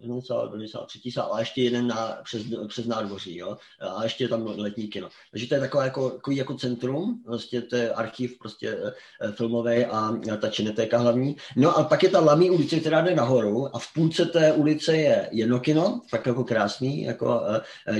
[0.00, 3.56] jeden sál, druhý sál, třetí sál a ještě jeden na, přes, přes nádvoří, jo?
[3.80, 5.08] a ještě tam letní kino.
[5.30, 8.78] Takže to je takové jako, jako, jako centrum, vlastně to je archiv prostě
[9.20, 11.36] e, filmový a, ta činetéka hlavní.
[11.56, 14.96] No a pak je ta Lamí ulice, která jde nahoru a v půlce té ulice
[14.96, 17.40] je jedno kino, tak jako krásný, jako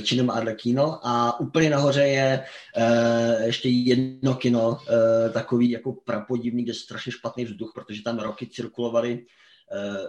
[0.02, 2.44] Činem Arlekino a úplně nahoře je
[3.44, 4.78] ještě jedno kino,
[5.32, 9.26] takový jako prapodivný, kde je strašně špatný vzduch, protože tam roky cirkulovaly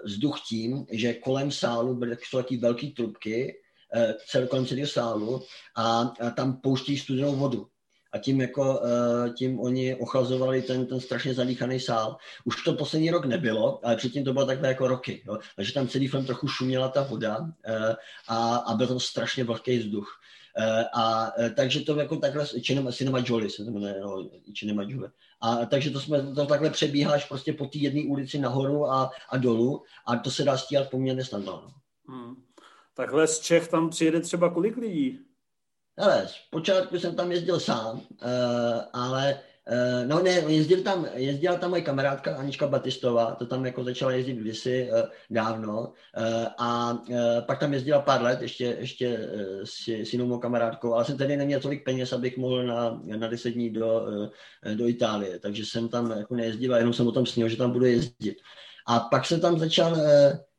[0.03, 3.55] vzduch tím, že kolem sálu byly taky velké trubky,
[4.35, 5.41] eh, kolem celého sálu
[5.75, 7.67] a, a tam pouští studenou vodu.
[8.11, 12.17] A tím, jako, eh, tím oni ochlazovali ten, ten strašně zadýchaný sál.
[12.45, 15.23] Už to poslední rok nebylo, ale předtím to bylo takhle jako roky.
[15.27, 15.37] Jo.
[15.55, 17.51] Takže tam celý film trochu šuměla ta voda
[18.27, 20.19] a, a byl tam strašně vlhký vzduch.
[20.93, 25.11] A takže to jako takhle, Cinema, Cinema Jolie se to jmenuje, no, Cinema Jolie.
[25.41, 29.37] A takže to jsme to takhle přebíháš prostě po té jedné ulici nahoru a, a
[29.37, 31.63] dolů a to se dá stíhat poměrně snadno.
[31.65, 31.73] No.
[32.15, 32.35] Hmm.
[32.93, 35.19] Takhle z Čech tam přijede třeba kolik lidí?
[35.97, 38.01] Ale zpočátku jsem tam jezdil sám, uh,
[38.93, 39.39] ale
[40.07, 44.33] no ne, jezdil tam, jezdila tam moje kamarádka Anička Batistová, to tam jako začala jezdit
[44.33, 46.97] kdysi uh, dávno uh, a
[47.41, 49.29] pak tam jezdila pár let ještě, ještě
[49.63, 53.27] s, s jinou mou kamarádkou, ale jsem tady neměl tolik peněz, abych mohl na, na
[53.27, 54.07] deset dní do,
[54.75, 57.71] do Itálie, takže jsem tam jako nejezdil a jenom jsem o tom snil, že tam
[57.71, 58.37] budu jezdit.
[58.87, 59.97] A pak jsem tam začal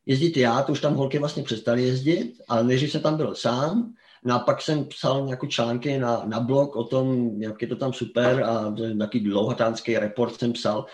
[0.05, 3.93] jezdit já, to už tam holky vlastně přestali jezdit, ale než jsem tam byl sám,
[4.23, 7.75] No a pak jsem psal nějaké články na, na blog o tom, jak je to
[7.75, 10.85] tam super a takový dlouhatánský report jsem psal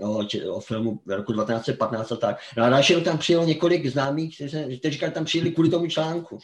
[0.00, 2.36] uh, o, o filmu roku 1915 a tak.
[2.56, 4.36] No a tam přijelo několik známých,
[4.78, 6.38] kteří říkali, tam přijeli kvůli tomu článku.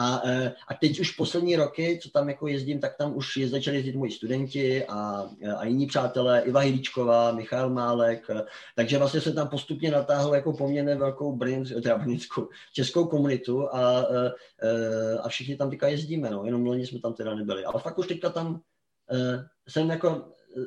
[0.00, 3.48] A, e, a teď už poslední roky, co tam jako jezdím, tak tam už je,
[3.48, 8.44] začali jezdit moji studenti a, a jiní přátelé, Iva Hilíčková, Michal Málek, e,
[8.76, 14.06] takže vlastně se tam postupně natáhl jako poměrně velkou brněnskou, teda brněnskou, českou komunitu a,
[14.62, 17.64] e, a všichni tam teďka jezdíme, no, jenom loni jsme tam teda nebyli.
[17.64, 18.60] Ale fakt už teďka tam
[19.68, 20.24] jsem jako,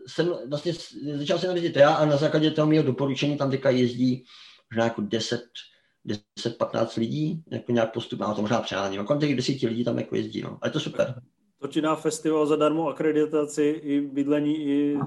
[0.08, 0.74] jsem vlastně
[1.14, 4.24] začal jsem jezdit já a na základě toho mého doporučení tam teďka jezdí
[4.72, 5.42] možná jako 10,
[6.40, 9.98] 10-15 lidí, jako nějak postupně, a to možná přání, no, kolem těch desíti lidí tam
[9.98, 10.58] jako jezdí, no.
[10.62, 11.22] A je to super.
[11.62, 14.98] To ti dá festival zadarmo akreditaci i bydlení, i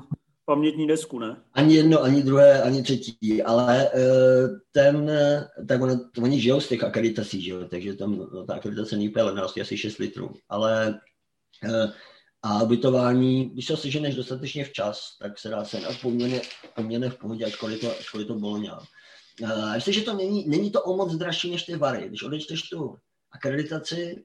[0.44, 1.36] pamětní desku, ne?
[1.52, 5.10] Ani jedno, ani druhé, ani třetí, ale eh, ten,
[5.68, 9.08] tak on, oni žijou z těch akreditací, že jo, takže tam no, ta akreditace není
[9.08, 11.00] úplně levná, asi 6 litrů, ale
[11.64, 11.92] eh,
[12.46, 16.40] a ubytování, když se seženeš dostatečně včas, tak se dá se poměrně,
[16.74, 18.78] poměrně v pohodě, ačkoliv to, ačkoliv to bolňá.
[19.42, 22.08] Uh, myslím, že to není, není to o moc dražší než ty vary.
[22.08, 22.96] Když odečteš tu
[23.30, 24.24] akreditaci,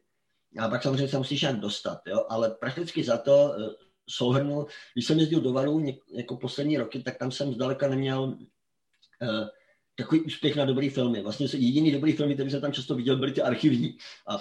[0.60, 2.26] a pak samozřejmě se musíš nějak dostat, jo?
[2.30, 3.74] ale prakticky za to uh,
[4.10, 8.24] souhrnu, když jsem jezdil do Varu něk, jako poslední roky, tak tam jsem zdaleka neměl
[8.24, 9.48] uh,
[9.96, 11.22] takový úspěch na dobrý filmy.
[11.22, 13.98] Vlastně jediný dobrý filmy, který jsem tam často viděl, byly ty archivní.
[14.28, 14.38] A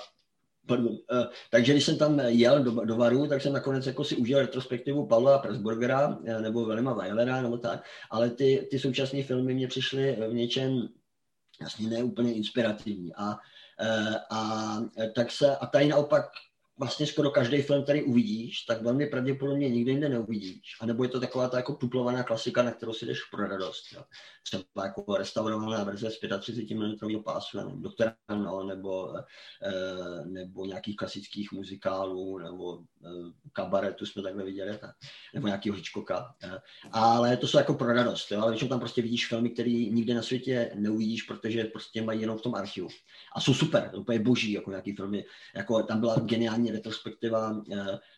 [0.69, 0.93] Pardon.
[0.93, 4.39] Uh, takže když jsem tam jel do, do Varu, tak jsem nakonec jako si užil
[4.39, 9.69] retrospektivu Pavla Pressburgera uh, nebo Velima Weilera nebo tak, ale ty, ty současné filmy mě
[9.69, 10.89] přišly v něčem
[11.61, 13.15] vlastně ne úplně inspirativní.
[13.15, 14.77] A, uh, a,
[15.15, 16.25] tak se, a tady naopak
[16.79, 20.77] vlastně skoro každý film, který uvidíš, tak velmi pravděpodobně nikdy jinde neuvidíš.
[20.81, 23.93] A nebo je to taková ta jako tuplovaná klasika, na kterou si jdeš pro radost.
[23.95, 24.05] Jo.
[24.51, 29.23] Třeba jako restaurovaná verze z 35 minutového pásu, nevím, Doktora no, nebo, e,
[30.25, 33.09] nebo nějakých klasických muzikálů, nebo e,
[33.53, 34.79] kabaretu jsme takhle viděli,
[35.35, 36.35] nebo nějakého Hitchcocka.
[36.43, 36.61] E,
[36.93, 38.31] ale to jsou jako pro radost.
[38.31, 38.41] Jo.
[38.41, 42.39] Ale když tam prostě vidíš filmy, které nikde na světě neuvidíš, protože prostě mají jenom
[42.39, 42.89] v tom archivu.
[43.35, 45.25] A jsou super, úplně boží, jako nějaký filmy.
[45.57, 47.63] Jako tam byla geniální retrospektiva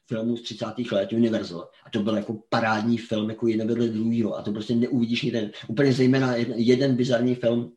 [0.07, 0.67] filmů z 30.
[0.93, 1.69] let Universal.
[1.85, 4.37] A to byl jako parádní film, jako jeden vedle druhého.
[4.37, 5.51] A to prostě neuvidíš jeden.
[5.69, 7.73] Úplně zejména jeden, jeden bizarní film,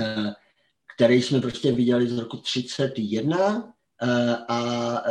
[0.00, 0.32] uh,
[0.96, 3.72] který jsme prostě viděli z roku 31
[4.48, 5.02] a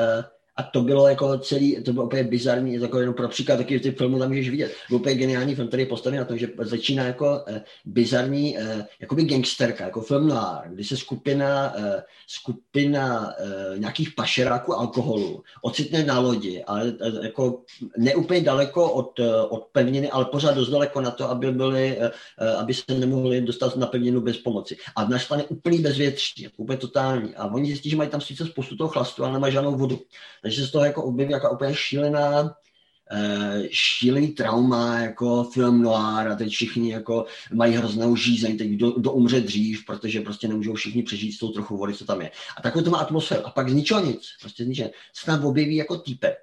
[0.57, 3.91] a to bylo jako celý, to bylo úplně bizarní, jako jenom pro příklad, taky ty
[3.91, 4.71] filmu tam můžeš vidět.
[4.89, 8.85] Byl úplně geniální film, který je postavený na tom, že začíná jako eh, bizarní, eh,
[8.99, 16.03] jakoby gangsterka, jako film noir, kdy se skupina, eh, skupina eh, nějakých pašeráků alkoholu ocitne
[16.03, 17.61] na lodi, ale eh, jako
[17.97, 22.11] neúplně daleko od, eh, od pevniny, ale pořád dost daleko na to, aby, byli, eh,
[22.39, 24.77] eh aby se nemohli dostat na pevninu bez pomoci.
[24.95, 27.35] A nastane úplný bezvětří, jako úplně totální.
[27.35, 29.99] A oni zjistí, že mají tam sice spoustu toho chlastu, ale nemají žádnou vodu.
[30.45, 36.27] Takže se z toho jako objeví jako úplně šílená, uh, šílený trauma, jako film noir
[36.27, 40.73] a teď všichni jako mají hroznou žízeň, teď kdo, kdo umře dřív, protože prostě nemůžou
[40.73, 42.31] všichni přežít s tou trochu vody, co tam je.
[42.57, 43.45] A takovou to má atmosféru.
[43.45, 44.89] A pak z ničeho nic, prostě z ničeho.
[45.13, 46.37] Se tam objeví jako týpek,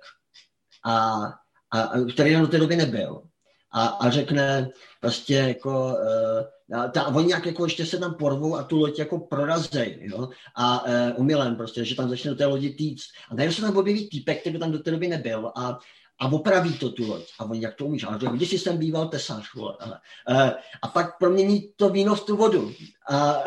[0.84, 1.24] a,
[1.70, 3.22] a, který do té doby nebyl.
[3.72, 6.44] A, a řekne prostě jako, uh,
[6.92, 10.84] ta, oni nějak jako ještě se tam porvou a tu loď jako prorazej, jo, a
[10.86, 13.04] uh, umylem prostě, že tam začne do té lodi týct.
[13.30, 15.78] A najednou se tam objeví týpek, který tam do té doby nebyl a
[16.22, 17.22] a opraví to tu loď.
[17.38, 18.04] A oni, jak to umíš?
[18.04, 19.76] A když jsem býval tesař, vole.
[20.30, 20.50] Uh,
[20.82, 22.72] a pak promění to víno v tu vodu.
[23.10, 23.44] A,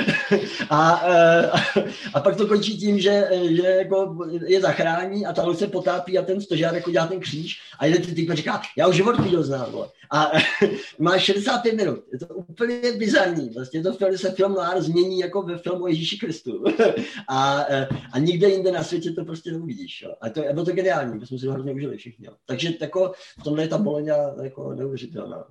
[0.70, 4.16] a, uh, a pak to končí tím, že, že jako
[4.46, 7.86] je zachrání a ta loď se potápí a ten stožár jako dělá ten kříž a
[7.86, 9.88] jeden ty typ říká, já už život viděl znám, vole.
[10.10, 10.30] A
[10.98, 12.04] má 65 minut.
[12.12, 13.50] Je to úplně bizarní.
[13.50, 16.64] Vlastně to film, se film noir změní jako ve filmu Ježíši Kristu.
[17.28, 17.66] a,
[18.12, 20.04] a nikde jinde na světě to prostě neuvidíš.
[20.20, 22.28] A to, bylo to geniální, to jsme si to hrozně užili všichni.
[22.46, 25.44] Takže jako, v tomhle je ta Boloňa jako neuvěřitelná.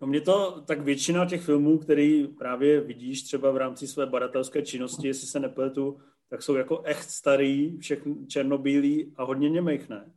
[0.00, 4.62] No mě to, tak většina těch filmů, který právě vidíš třeba v rámci své badatelské
[4.62, 10.12] činnosti, jestli se nepletu, tak jsou jako echt starý, všechny černobílý a hodně němejch, ne?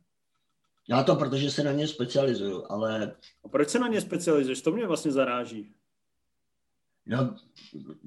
[0.88, 3.16] Já to, protože se na ně specializuju, ale...
[3.44, 4.62] A proč se na ně specializuješ?
[4.62, 5.74] To mě vlastně zaráží.
[7.06, 7.36] No,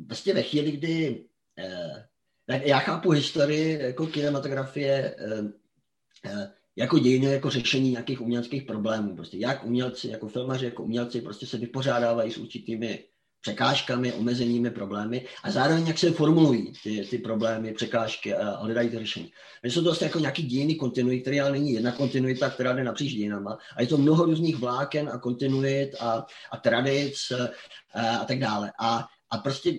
[0.08, 1.26] vlastně ve chvíli, kdy...
[1.58, 2.08] Eh,
[2.48, 5.44] já chápu historii jako kinematografie eh,
[6.26, 9.16] eh, jako dějiny, jako řešení nějakých uměleckých problémů.
[9.16, 13.04] Prostě jak umělci, jako filmaři, jako umělci prostě se vypořádávají s určitými
[13.42, 19.00] překážkami, omezeními, problémy a zároveň jak se formulují ty, ty problémy, překážky a hledají to
[19.00, 19.32] řešení.
[19.64, 22.84] My jsou to vlastně jako nějaký dějiny kontinuity, které ale není jedna kontinuita, která jde
[22.84, 23.58] napříč dějinama.
[23.76, 27.18] A je to mnoho různých vláken a kontinuit a, a tradic
[27.94, 28.72] a, a tak dále.
[28.80, 29.74] A, a prostě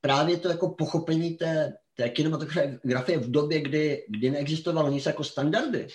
[0.00, 5.86] právě to jako pochopení té, té kinematografie v době, kdy, kdy neexistovalo nic jako standardy,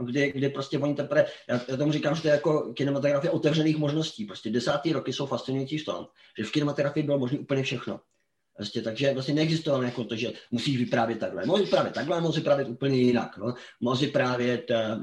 [0.00, 3.76] kdy, kdy prostě oni teprve, já, já tomu říkám, že to je jako kinematografie otevřených
[3.76, 4.24] možností.
[4.24, 6.06] Prostě desátý roky jsou fascinující v tom,
[6.38, 8.00] že v kinematografii bylo možné úplně všechno.
[8.56, 11.46] Prostě, takže vlastně neexistovalo jako to, že musíš vyprávět takhle.
[11.46, 13.36] Mohl vyprávět takhle, mohl vyprávět úplně jinak.
[13.38, 13.54] No.
[13.80, 14.98] Mohl vyprávět Eh,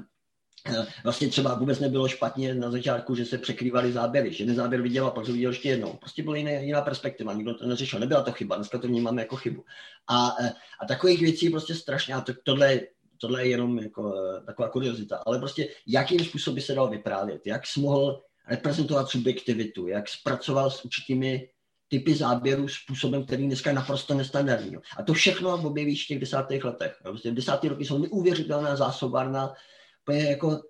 [1.04, 5.08] vlastně třeba vůbec nebylo špatně na začátku, že se překrývaly záběry, že jeden záběr viděl
[5.08, 5.94] a pak to viděl ještě jednou.
[5.94, 9.36] Prostě byla jiná, jiná perspektiva, nikdo to neřešil, nebyla to chyba, dneska to vnímáme jako
[9.36, 9.64] chybu.
[10.08, 12.80] A, eh, a takových věcí prostě strašně, a to, tohle,
[13.18, 17.68] tohle je jenom jako eh, taková kuriozita, ale prostě jakým způsobem se dal vyprávět, jak
[17.68, 21.50] jsi mohl reprezentovat subjektivitu, jak zpracoval s určitými
[21.88, 24.78] typy záběrů způsobem, který dneska je naprosto nestandardní.
[24.98, 26.98] A to všechno objevíš v těch desátých letech.
[27.04, 29.54] Prostě v desátých roky jsou neuvěřitelná zásobárna
[30.02, 30.62] úplně jako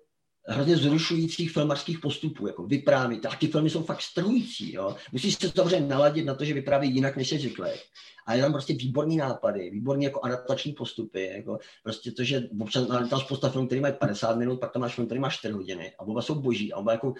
[0.46, 3.26] hrozně zrušujících filmarských postupů, jako vyprávět.
[3.26, 4.96] A ty filmy jsou fakt strhující, jo.
[5.12, 7.70] Musíš se dobře naladit na to, že vypráví jinak, než je zvyklý.
[8.26, 12.86] A je tam prostě výborný nápady, výborný jako adaptační postupy, jako prostě to, že občas
[12.86, 15.92] tam spousta filmů, který mají 50 minut, pak tam máš film, který má 4 hodiny
[15.98, 17.14] a oba jsou boží a oba jako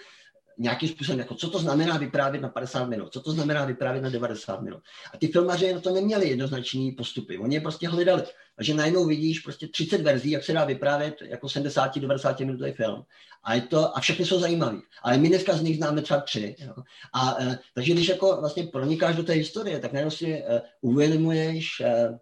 [0.57, 4.09] nějakým způsobem, jako co to znamená vyprávět na 50 minut, co to znamená vyprávět na
[4.09, 4.79] 90 minut.
[5.13, 8.23] A ty filmaři na to neměli jednoznační postupy, oni je prostě hledali.
[8.55, 13.03] Takže najednou vidíš prostě 30 verzí, jak se dá vyprávět jako 70-90 minutový film.
[13.43, 14.79] A, je to, a všechny jsou zajímavé.
[15.03, 16.55] Ale my dneska z nich známe třeba tři.
[16.59, 16.73] Jo.
[17.13, 21.81] A, e, takže když jako vlastně pronikáš do té historie, tak najednou si e, uvědomuješ,
[21.81, 22.19] e,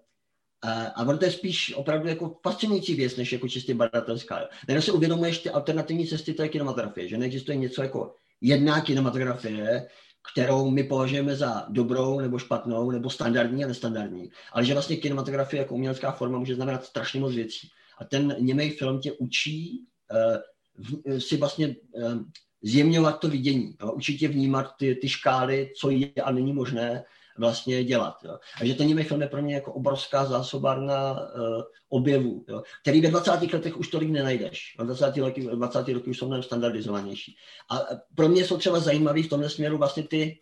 [0.64, 4.50] a ono to je spíš opravdu jako fascinující věc, než jako čistě badatelská.
[4.68, 9.88] Najednou si uvědomuješ ty alternativní cesty té kinematografie, že neexistuje něco jako jedna kinematografie,
[10.34, 14.30] kterou my považujeme za dobrou nebo špatnou, nebo standardní a nestandardní.
[14.52, 17.70] Ale že vlastně kinematografie jako umělecká forma může znamenat strašně moc věcí.
[17.98, 22.22] A ten němej film tě učí uh, si vlastně uh,
[22.62, 23.76] zjemňovat to vidění.
[23.82, 23.92] Jo?
[23.92, 27.04] Učí tě vnímat ty, ty škály, co je a není možné
[27.38, 28.18] vlastně dělat.
[28.24, 28.40] Jo.
[28.62, 33.10] A že ten film je pro mě jako obrovská zásobárna uh, objevů, jo, který ve
[33.10, 33.32] 20.
[33.54, 34.76] letech už tolik nenajdeš.
[34.80, 35.18] V 20.
[35.18, 35.88] letech, 20.
[35.88, 37.36] roky už jsou mnohem standardizovanější.
[37.70, 37.80] A
[38.16, 40.40] pro mě jsou třeba zajímavý v tomhle směru vlastně ty,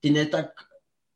[0.00, 0.46] ty ne tak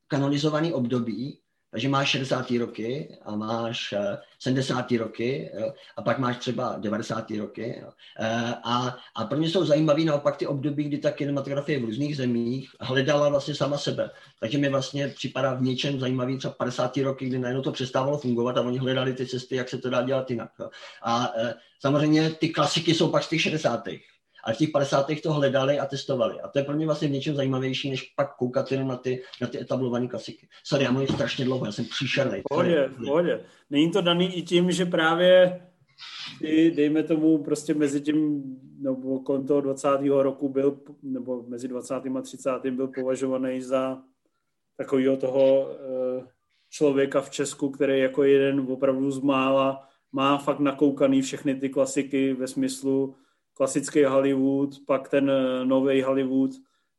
[0.08, 1.41] kanonizované období,
[1.72, 2.50] Takže máš 60.
[2.50, 3.94] roky a máš
[4.38, 4.92] 70.
[4.92, 7.30] Eh, roky jo, a pak máš třeba 90.
[7.38, 7.78] roky.
[7.82, 7.90] Jo.
[8.18, 12.16] Eh, a, a pro mě jsou zajímavý naopak ty období, kdy ta kinematografie v různých
[12.16, 14.10] zemích hledala vlastně sama sebe.
[14.40, 16.96] Takže mi vlastně připadá v něčem zajímavý třeba 50.
[16.96, 20.02] roky, kdy najednou to přestávalo fungovat a oni hledali ty cesty, jak se to dá
[20.02, 20.50] dělat jinak.
[20.60, 20.70] Jo.
[21.02, 23.88] A eh, samozřejmě ty klasiky jsou pak z těch 60
[24.44, 25.06] ale v těch 50.
[25.22, 26.40] to hledali a testovali.
[26.40, 29.22] A to je pro mě vlastně v něčem zajímavější, než pak koukat jenom na ty,
[29.40, 30.48] na ty etablované klasiky.
[30.64, 32.42] Sorry, já mluvím strašně dlouho, já jsem příšerný.
[32.48, 33.44] Pohodě, pohodě.
[33.70, 35.60] Není to daný i tím, že právě
[36.40, 38.42] ty, dejme tomu, prostě mezi tím,
[38.78, 39.88] nebo kolem toho 20.
[40.08, 41.94] roku byl, nebo mezi 20.
[41.94, 42.50] a 30.
[42.70, 44.02] byl považovaný za
[44.76, 46.26] takového toho eh,
[46.70, 52.34] člověka v Česku, který jako jeden opravdu z mála má fakt nakoukaný všechny ty klasiky
[52.34, 53.14] ve smyslu
[53.62, 56.50] klasický Hollywood, pak ten eh, nový Hollywood,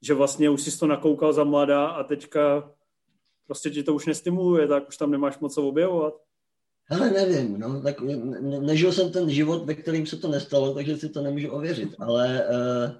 [0.01, 2.71] že vlastně už jsi to nakoukal za mladá a teďka
[3.47, 6.13] prostě ti to už nestimuluje, tak už tam nemáš moc co objevovat.
[6.89, 8.15] Ale nevím, no, tak ne,
[8.59, 12.47] nežil jsem ten život, ve kterým se to nestalo, takže si to nemůžu ověřit, ale
[12.47, 12.91] uh,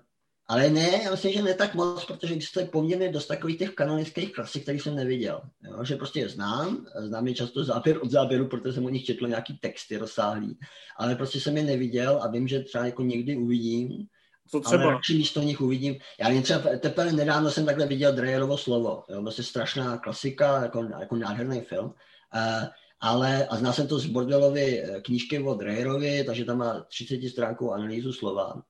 [0.47, 4.33] ale ne, já myslím, že ne tak moc, protože existuje poměrně dost takových těch kanonických
[4.33, 5.41] klasik, který jsem neviděl.
[5.63, 5.83] Jo?
[5.85, 9.27] Že prostě je znám, znám je často záběr od záběru, protože jsem o nich četl
[9.27, 10.57] nějaký texty rozsáhlý,
[10.97, 14.07] ale prostě jsem je neviděl a vím, že třeba jako někdy uvidím,
[14.47, 14.83] co třeba?
[14.83, 15.95] Ale radši místo nich uvidím.
[16.19, 19.03] Já jen třeba teprve nedávno jsem takhle viděl Dreyerovo slovo.
[19.09, 19.21] Jo?
[19.21, 21.85] Vlastně strašná klasika, jako, jako nádherný film.
[21.85, 22.67] Uh,
[22.99, 27.29] ale, a znal jsem to z Bordelovy eh, knížky o Dreyerovi, takže tam má 30
[27.29, 28.63] stránkou analýzu slova.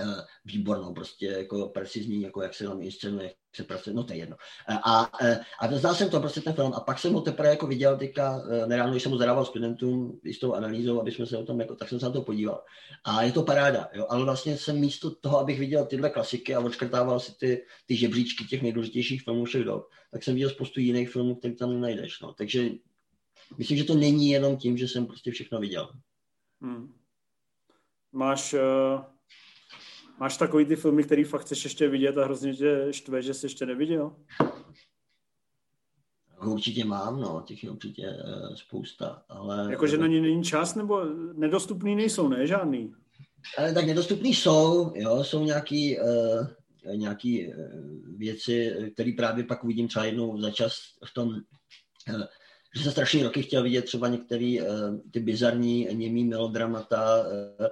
[0.00, 4.12] Eh, výbornou, prostě jako precizní, jako jak se tam inscenuje, jak se pracuje, no to
[4.12, 4.36] je jedno.
[4.68, 7.48] Eh, a, eh, a, znal jsem to prostě ten film a pak jsem ho teprve
[7.48, 11.38] jako viděl teďka, nedávno, když jsem ho zadával studentům s tou analýzou, aby jsme se
[11.38, 12.64] o tom, jako, tak jsem se na to podíval.
[13.04, 16.60] A je to paráda, jo, ale vlastně jsem místo toho, abych viděl tyhle klasiky a
[16.60, 21.10] odškrtával si ty, ty žebříčky těch nejdůležitějších filmů všech dob, tak jsem viděl spoustu jiných
[21.10, 22.20] filmů, které tam nenajdeš.
[22.20, 22.32] No.
[22.32, 22.70] Takže
[23.58, 25.88] myslím, že to není jenom tím, že jsem prostě všechno viděl.
[26.60, 26.94] Hmm.
[28.12, 29.15] Máš uh
[30.20, 33.46] Máš takový ty filmy, který fakt chceš ještě vidět a hrozně tě štve, že jsi
[33.46, 34.12] ještě neviděl?
[36.46, 39.68] Určitě mám, no, těch je určitě uh, spousta, ale...
[39.70, 42.46] Jakože na ně není čas, nebo nedostupný nejsou, ne?
[42.46, 42.94] Žádný?
[43.58, 46.46] Ale tak nedostupný jsou, jo, jsou nějaký, uh,
[46.96, 47.54] nějaký uh,
[48.16, 50.72] věci, které právě pak uvidím třeba jednou za čas
[51.04, 52.22] v tom, uh,
[52.76, 57.66] že jsem strašně roky chtěl vidět třeba některé uh, ty bizarní němý melodramata, uh,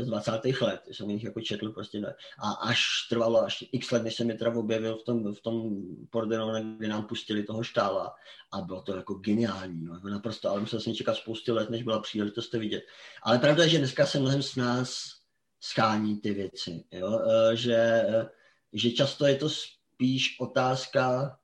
[0.00, 0.30] z 20.
[0.60, 2.14] let, jsem jich jako četl prostě ne.
[2.38, 5.82] A až trvalo až x let, než jsem je teda objevil v tom, v tom
[6.10, 8.14] Pordenone, kde nám pustili toho štála
[8.52, 11.82] a bylo to jako geniální, no, jako naprosto, ale musel jsem čekat spousty let, než
[11.82, 12.82] byla příležitost to vidět.
[13.22, 15.22] Ale pravda je, že dneska se mnohem s nás
[15.60, 17.20] schání ty věci, jo?
[17.20, 18.28] E, že, e,
[18.72, 21.38] že často je to spíš otázka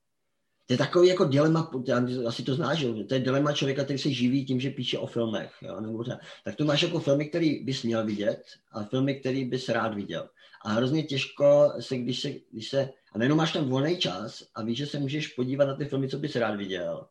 [0.69, 1.71] to je takový jako dilema,
[2.27, 3.05] asi to znáš, že?
[3.05, 5.53] to je dilema člověka, který se živí tím, že píše o filmech.
[5.63, 5.81] Jo?
[5.81, 6.05] Nebo,
[6.45, 10.29] tak tu máš jako filmy, který bys měl vidět a filmy, který bys rád viděl.
[10.65, 14.63] A hrozně těžko se, když se, když se a nejenom máš tam volný čas a
[14.63, 17.07] víš, že se můžeš podívat na ty filmy, co bys rád viděl,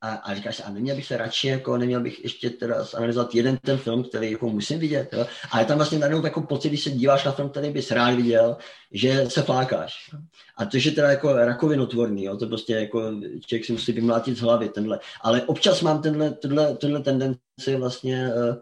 [0.00, 3.56] a, a říkáš a neměl bych se radši, jako neměl bych ještě teda analyzovat jeden
[3.56, 5.08] ten film, který jako musím vidět.
[5.12, 5.26] Jo?
[5.50, 8.14] A je tam vlastně najednou jako pocit, když se díváš na film, který bys rád
[8.14, 8.56] viděl,
[8.92, 10.10] že se flákáš.
[10.56, 12.36] A to je teda jako rakovinotvorný, jo?
[12.36, 13.12] to prostě jako
[13.46, 15.00] člověk si musí vymlátit z hlavy tenhle.
[15.22, 18.56] Ale občas mám tenhle, tenhle, tenhle tendenci vlastně uh,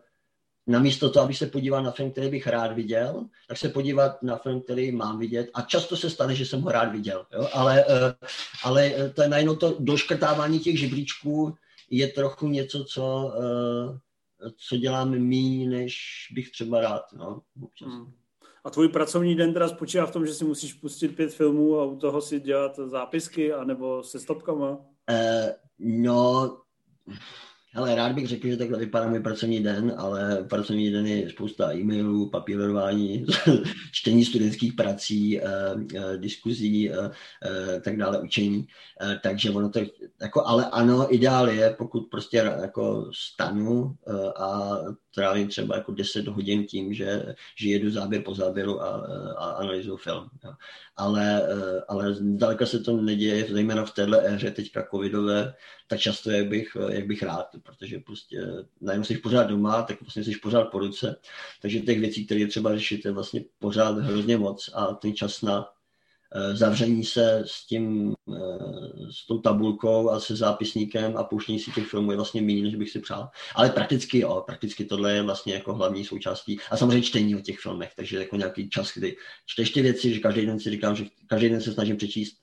[0.67, 4.37] namísto toho, aby se podíval na film, který bych rád viděl, tak se podívat na
[4.37, 5.51] film, který mám vidět.
[5.55, 7.27] A často se stane, že jsem ho rád viděl.
[7.33, 7.49] Jo?
[7.53, 8.15] Ale, eh,
[8.65, 11.55] ale eh, to je najednou to doškrtávání těch žebříčků
[11.91, 15.97] je trochu něco, co, eh, co dělám méně, než
[16.35, 17.03] bych třeba rád.
[17.13, 17.89] No, občas.
[17.89, 18.13] Hmm.
[18.65, 21.85] A tvůj pracovní den teda spočívá v tom, že si musíš pustit pět filmů a
[21.85, 24.71] u toho si dělat zápisky, anebo se stopkama?
[24.71, 24.77] Uh,
[25.79, 26.57] no,
[27.77, 31.75] ale rád bych řekl, že takhle vypadá můj pracovní den, ale pracovní den je spousta
[31.75, 33.27] e-mailů, papírování,
[33.93, 35.45] čtení studentských prací, eh,
[35.95, 37.11] eh, diskuzí, eh,
[37.81, 38.67] tak dále, učení.
[39.23, 39.81] Takže ono to,
[40.21, 43.97] jako, ale ano, ideál je, pokud prostě jako stanu
[44.37, 44.79] a
[45.17, 48.89] trávím třeba jako 10 hodin tím, že, že jedu záběr po záběru a,
[49.39, 50.29] a analyzuju film.
[50.45, 50.53] Jo.
[50.97, 51.43] Ale,
[51.89, 55.55] ale zdaleka se to neděje, zejména v téhle éře teďka covidové,
[55.89, 58.39] tak často, jak bych, jak bych rád, protože prostě
[58.81, 61.17] najednou jsi pořád doma, tak vlastně jsi pořád po ruce,
[61.63, 65.43] takže těch věcí, které je třeba řešit, je vlastně pořád hrozně moc a ten čas
[65.43, 65.76] na Eh,
[66.53, 68.39] zavření se s tím, eh,
[69.11, 72.75] s tou tabulkou a se zápisníkem a pouštění si těch filmů je vlastně méně, než
[72.75, 73.29] bych si přál.
[73.55, 77.59] Ale prakticky jo, prakticky tohle je vlastně jako hlavní součástí a samozřejmě čtení o těch
[77.59, 79.17] filmech, takže jako nějaký čas, kdy
[79.47, 82.37] čteš ty věci, že každý den si říkám, že každý den se snažím přečíst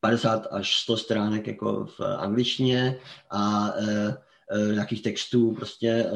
[0.00, 2.98] 50 až 100 stránek jako v angličtině
[3.30, 3.72] a
[4.72, 6.06] nějakých textů prostě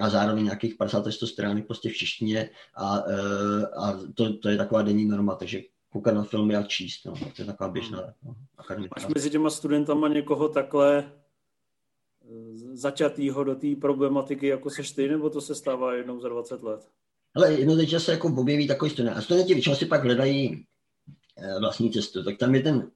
[0.00, 2.96] a zároveň nějakých 50 až 100 stránek prostě v češtině a,
[3.76, 5.60] a to, to je taková denní norma, takže
[5.96, 7.12] koukat na filmy a číst, no.
[7.12, 9.00] to je taková běžná no, akademická.
[9.00, 11.12] Máš mezi těma studentama někoho takhle
[12.72, 16.88] začatýho do té problematiky, jako seš ty, nebo to se stává jednou za 20 let?
[17.34, 19.16] Ale jednou teď se jako objeví takový student.
[19.16, 20.64] A studenti většinou si pak hledají
[21.36, 22.24] eh, vlastní cestu.
[22.24, 22.90] Tak tam je ten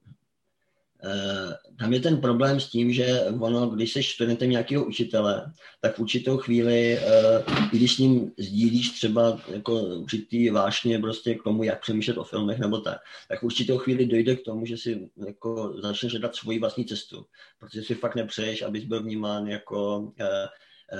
[1.79, 5.99] tam je ten problém s tím, že ono, když jsi studentem nějakého učitele, tak v
[5.99, 11.81] určitou chvíli, eh, když s ním sdílíš třeba jako určitý vášně prostě k tomu, jak
[11.81, 12.97] přemýšlet o filmech nebo tak,
[13.29, 17.25] tak v určitou chvíli dojde k tomu, že si jako začneš hledat svoji vlastní cestu,
[17.59, 20.47] protože si fakt nepřeješ, abys byl vnímán jako eh,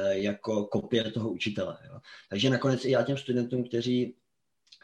[0.10, 1.78] jako kopie toho učitele.
[1.88, 2.00] Jo.
[2.30, 4.16] Takže nakonec i já těm studentům, kteří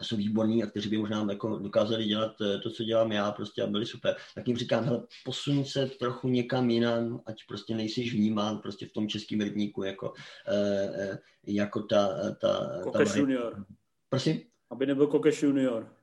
[0.04, 3.64] jsou výborní a kteří by možná jako dokázali dělat eh, to, co dělám já prostě
[3.64, 8.10] a byli super, tak jim říkám, hele, posun se trochu někam jinam, ať prostě nejsi
[8.10, 10.14] vnímán prostě v tom českém rybníku jako,
[10.48, 11.18] eh, eh,
[11.48, 12.32] jako ta...
[12.42, 13.66] ta, Kokeš ta junior.
[14.10, 14.42] Prosím?
[14.70, 15.98] Aby nebyl Kokeš junior.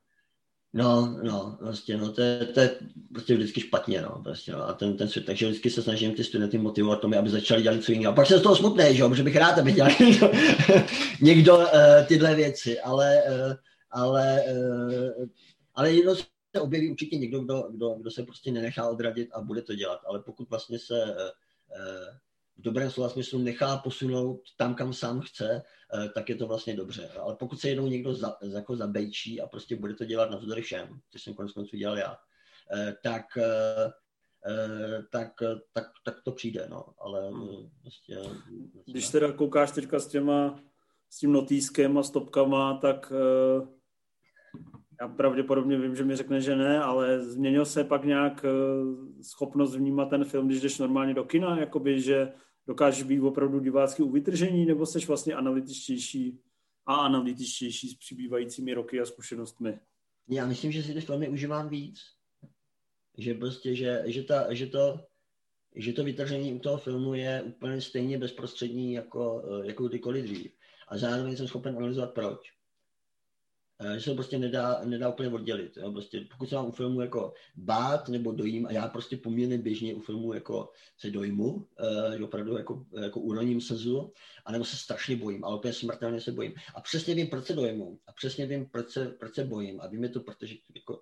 [0.77, 2.75] No, no, prostě, no, to je, to je
[3.13, 6.23] prostě vždycky špatně, no, prostě, no, a ten, ten svět, takže vždycky se snažím ty
[6.23, 8.13] studenty motivovat tomu, aby začali dělat něco jiného.
[8.13, 9.91] A pak jsem z toho smutný, že jo, protože bych rád, aby dělal
[11.21, 11.65] někdo uh,
[12.07, 13.53] tyhle věci, ale uh,
[13.95, 15.27] ale, eh,
[15.75, 19.61] ale jenom se objeví určitě někdo, kdo, kdo, kdo se prostě nenechá odradit a bude
[19.61, 19.99] to dělat.
[20.05, 21.31] Ale pokud vlastně se eh,
[22.57, 25.61] v dobrém slova smyslu nechá posunout tam, kam sám chce,
[25.93, 27.09] eh, tak je to vlastně dobře.
[27.09, 30.99] Ale pokud se jednou někdo za, jako zabejčí a prostě bude to dělat navzdory všem,
[31.11, 32.17] což jsem konec konců dělal já,
[33.03, 33.25] tak,
[35.11, 35.31] tak,
[35.73, 36.85] tak, tak to přijde, no.
[36.97, 37.69] Ale hmm.
[37.81, 38.19] prostě...
[38.85, 40.59] Když teda koukáš teďka s těma
[41.09, 43.13] s tím notýskem a stopkama, tak
[45.01, 49.75] já pravděpodobně vím, že mi řekne, že ne, ale změnil se pak nějak eh, schopnost
[49.75, 52.31] vnímat ten film, když jdeš normálně do kina, jakoby, že
[52.67, 56.39] dokážeš být opravdu divácky u vytržení, nebo jsi vlastně analytičtější
[56.85, 59.79] a analytičtější s přibývajícími roky a zkušenostmi?
[60.29, 61.99] Já myslím, že si ty filmy užívám víc.
[63.17, 64.99] Že prostě, že, že, ta, že, to,
[65.75, 70.51] že to vytržení u toho filmu je úplně stejně bezprostřední jako, eh, jako kdykoliv dřív.
[70.87, 72.54] A zároveň jsem schopen analyzovat proč.
[73.79, 75.77] Eh, že se to prostě nedá, nedá úplně oddělit.
[75.77, 75.91] Jo?
[75.91, 79.93] Prostě, pokud se vám u filmu jako bát nebo dojím, a já prostě poměrně běžně
[79.93, 84.11] u filmu jako se dojmu, uh, opravdu jako, jako uroním slzu,
[84.45, 86.53] anebo se strašně bojím, ale úplně smrtelně se bojím.
[86.75, 89.81] A přesně vím, proč se dojmu, a přesně vím, proč se, proč se bojím.
[89.81, 90.93] A vím je to, protože jako,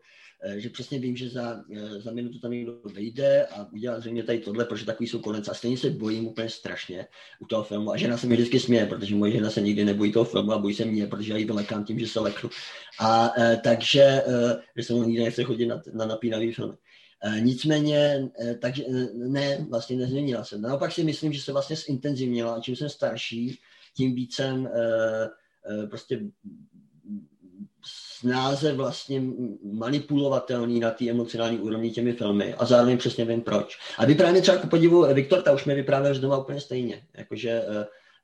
[0.46, 1.64] uh, že přesně vím, že za,
[1.98, 5.48] za minutu tam někdo vejde a udělá zřejmě tady tohle, protože takový jsou konec.
[5.48, 7.08] A stejně se bojím úplně strašně
[7.40, 7.92] u toho filmu.
[7.92, 10.58] A žena se mi vždycky směje, protože moje žena se nikdy nebojí toho filmu a
[10.58, 12.50] bojí se mě, protože já ji vylekám tím, že se leknu.
[13.00, 14.24] A e, takže,
[14.76, 16.74] e, jsem nikdy nechce chodit na, na napínavý filmy.
[17.24, 20.58] E, nicméně, e, takže e, ne, vlastně nezměnila se.
[20.58, 22.60] Naopak si myslím, že se vlastně zintenzivnila.
[22.60, 23.60] Čím jsem starší,
[23.96, 24.72] tím víc jsem e,
[25.84, 26.20] e, prostě
[27.86, 29.24] snáze vlastně
[29.64, 33.80] manipulovatelný na té emocionální úrovni těmi filmy a zároveň přesně vím proč.
[33.98, 37.04] A vyprávět třeba ku podivu Viktor, ta už mi vyprávěl znova úplně stejně.
[37.18, 37.62] Jakože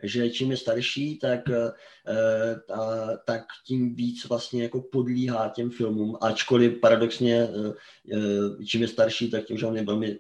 [0.04, 6.18] že čím je starší, tak, eh, a, tak tím víc vlastně jako podlíhá těm filmům,
[6.22, 7.74] ačkoliv paradoxně eh,
[8.14, 10.20] eh, čím je starší, tak tím, že on je velmi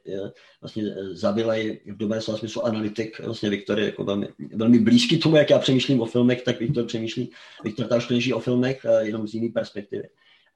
[0.61, 5.35] vlastně zavilej v dobrém slova smyslu analytik, vlastně Viktor je jako velmi, velmi blízký tomu,
[5.35, 7.31] jak já přemýšlím o filmech, tak Viktor přemýšlí,
[7.63, 10.03] Viktor ta už o filmech jenom z jiné perspektivy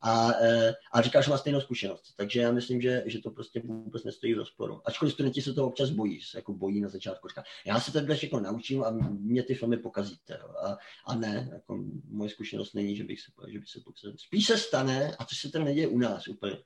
[0.03, 2.13] a, e, a říkáš, že má stejnou zkušenost.
[2.17, 4.81] Takže já myslím, že, že to prostě vůbec nestojí v rozporu.
[4.85, 7.27] Ačkoliv studenti se to občas bojí, se jako bojí na začátku.
[7.27, 10.37] Říká, já se teďka všechno naučím a mě ty filmy pokazíte.
[10.37, 14.13] A, a ne, jako moje zkušenost není, že bych se, že bych se pokazil.
[14.17, 16.57] Spíš se stane, a to se teda neděje u nás úplně,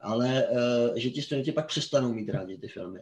[0.00, 3.00] ale uh, že ti studenti pak přestanou mít rádi ty filmy.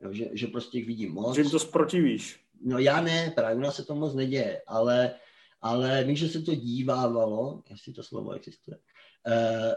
[0.00, 1.36] Jo, že, že prostě jich vidí moc.
[1.36, 2.40] Že jim to zprotivíš.
[2.64, 5.14] No já ne, právě u nás se to moc neděje, ale,
[5.60, 8.78] ale vím, že se to dívávalo, jestli to slovo existuje,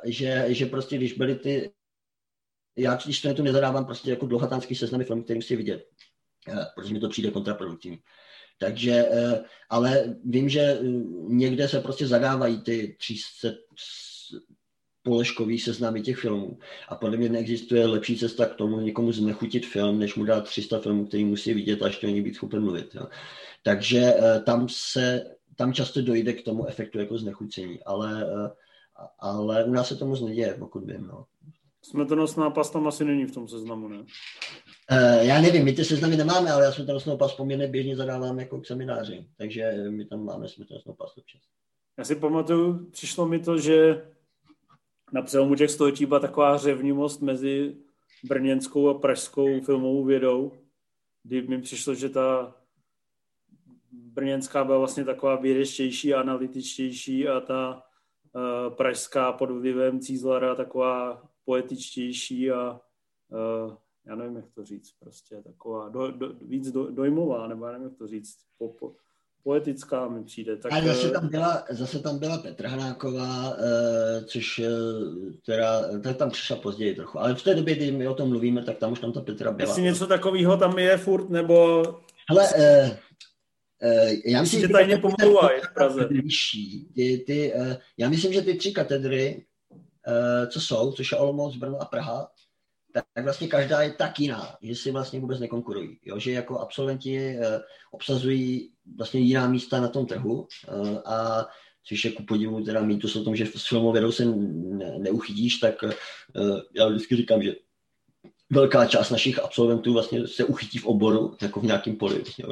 [0.05, 1.71] že, že prostě když byly ty,
[2.77, 5.85] já když to nezadávám prostě jako dlouhatánský seznamy filmů, který musí vidět,
[6.47, 7.99] eh, protože mi to přijde kontraproduktivní.
[8.59, 10.79] Takže, eh, ale vím, že
[11.27, 13.47] někde se prostě zadávají ty 300
[15.03, 16.59] položkový seznamy těch filmů.
[16.87, 20.79] A podle mě neexistuje lepší cesta k tomu někomu znechutit film, než mu dát 300
[20.79, 22.95] filmů, který musí vidět a ještě o být schopen mluvit.
[22.95, 23.07] Jo.
[23.63, 28.25] Takže tam se, tam často dojde k tomu efektu jako znechucení, ale
[29.19, 31.07] ale u nás se to moc neděje, pokud vím.
[31.07, 31.25] No.
[31.81, 33.97] Smrtonosná past tam asi není v tom seznamu, ne?
[33.97, 34.05] Uh,
[35.21, 38.65] já nevím, my ty seznamy nemáme, ale já smrtonosnou past poměrně běžně zadávám jako k
[38.65, 41.41] semináři, takže my tam máme smrtonosnou past občas.
[41.97, 44.07] Já si pamatuju, přišlo mi to, že
[45.13, 47.77] na přelomu těch století byla taková řevnivost mezi
[48.23, 50.51] brněnskou a pražskou filmovou vědou,
[51.23, 52.55] kdy mi přišlo, že ta
[53.91, 57.86] brněnská byla vlastně taková vědečtější a analytičtější a ta
[58.69, 62.79] pražská pod vlivem Cízlara taková poetičtější a
[63.29, 63.73] uh,
[64.05, 67.87] já nevím, jak to říct, prostě taková do, do, víc do, dojmová, nebo já nevím,
[67.87, 68.91] jak to říct, po, po,
[69.43, 70.57] poetická mi přijde.
[70.57, 73.53] Tak, a zase eh, tam byla, zase tam byla Petra Hnáková,
[74.25, 74.61] což
[75.45, 78.63] teda, ta tam přišla později trochu, ale v té době, kdy my o tom mluvíme,
[78.63, 79.69] tak tam už tam ta Petra byla.
[79.69, 81.83] Jestli něco takového tam je furt, nebo...
[82.29, 82.89] Hele, Uh,
[84.25, 86.07] já myslím, že tajně pomlouvají v Praze.
[86.07, 86.87] Vyšší.
[86.95, 91.55] Ty, ty, uh, já myslím, že ty tři katedry, uh, co jsou, což je Olomouc,
[91.57, 92.31] Brno a Praha,
[92.93, 95.99] tak, tak vlastně každá je tak jiná, že si vlastně vůbec nekonkurují.
[96.05, 96.19] Jo?
[96.19, 97.45] Že jako absolventi uh,
[97.91, 101.47] obsazují vlastně jiná místa na tom trhu uh, a
[101.87, 105.83] což je ku podivu teda mýtus o tom, že s filmovědou se ne, neuchytíš, tak
[105.83, 105.91] uh,
[106.75, 107.55] já vždycky říkám, že
[108.49, 112.21] velká část našich absolventů vlastně se uchytí v oboru, jako v nějakém poli.
[112.21, 112.45] Vlastně,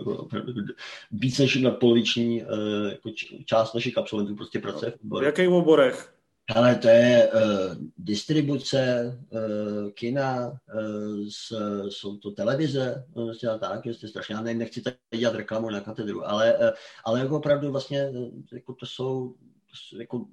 [1.12, 2.50] víc než nadpoloviční uh,
[2.92, 3.10] jako
[3.46, 5.22] část našich absolventů prostě pracuje v oboru.
[5.22, 6.12] V jakých oborech?
[6.56, 7.42] Ale to je uh,
[7.98, 11.52] distribuce uh, kina, uh, s,
[11.90, 16.30] jsou to televize, vlastně tak, jestli strašně, já nevím, nechci tady dělat reklamu na katedru,
[16.30, 16.70] ale, uh,
[17.06, 18.10] ale jako opravdu vlastně
[18.54, 19.36] jako to jsou
[19.98, 20.26] jako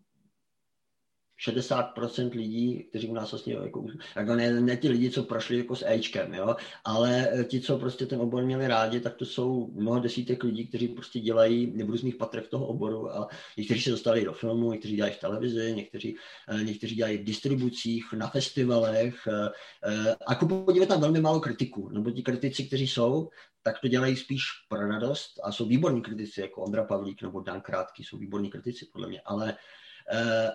[1.48, 3.86] 60% lidí, kteří u nás vlastně, jako,
[4.16, 7.78] jako ne, ne, ty lidi, co prošli jako s Ečkem, jo, ale eh, ti, co
[7.78, 11.90] prostě ten obor měli rádi, tak to jsou mnoho desítek lidí, kteří prostě dělají v
[11.90, 16.16] různých patrech toho oboru a někteří se dostali do filmu, někteří dělají v televizi, někteří,
[16.48, 21.88] eh, někteří dělají v distribucích, na festivalech eh, a jako podívat tam velmi málo kritiků,
[21.88, 23.28] nebo ti kritici, kteří jsou,
[23.62, 27.60] tak to dělají spíš pro radost a jsou výborní kritici, jako Ondra Pavlík nebo Dan
[27.60, 29.56] Krátký, jsou výborní kritici podle mě, ale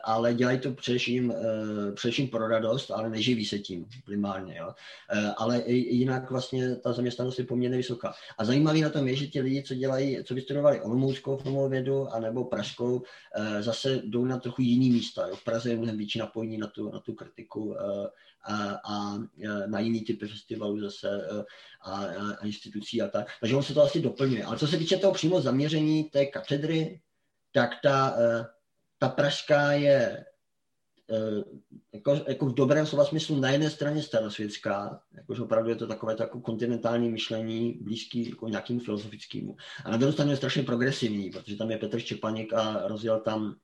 [0.04, 4.58] ale dělají to především, eh, především pro radost, ale neživí se tím primárně.
[4.58, 4.74] Jo.
[5.10, 8.14] Eh, ale jinak vlastně ta zaměstnanost je poměrně vysoká.
[8.38, 12.08] A zajímavý na tom je, že ti lidi, co dělají, co vystudovali olomouckou filmovou vědu
[12.08, 13.02] anebo pražskou,
[13.60, 15.28] zase jdou na trochu jiný místa.
[15.28, 15.36] Jo.
[15.36, 17.76] V Praze je mnohem větší napojení na tu, na tu kritiku
[18.44, 19.18] a, a
[19.66, 21.28] na jiný typy festivalů zase
[21.82, 22.06] a,
[22.40, 23.28] a institucí a tak.
[23.40, 24.44] Takže on se to asi doplňuje.
[24.44, 27.00] Ale co se týče toho přímo zaměření té katedry,
[27.52, 28.16] tak ta,
[29.00, 30.26] ta pražská je
[31.12, 31.44] eh,
[31.94, 36.16] jako, jako v dobrém slova smyslu na jedné straně starosvětská, jakože opravdu je to takové
[36.16, 39.56] to jako kontinentální myšlení, blízký jako nějakým filozofickému.
[39.86, 43.56] A na druhou stranu je strašně progresivní, protože tam je Petr Štěpaněk a rozjel tam,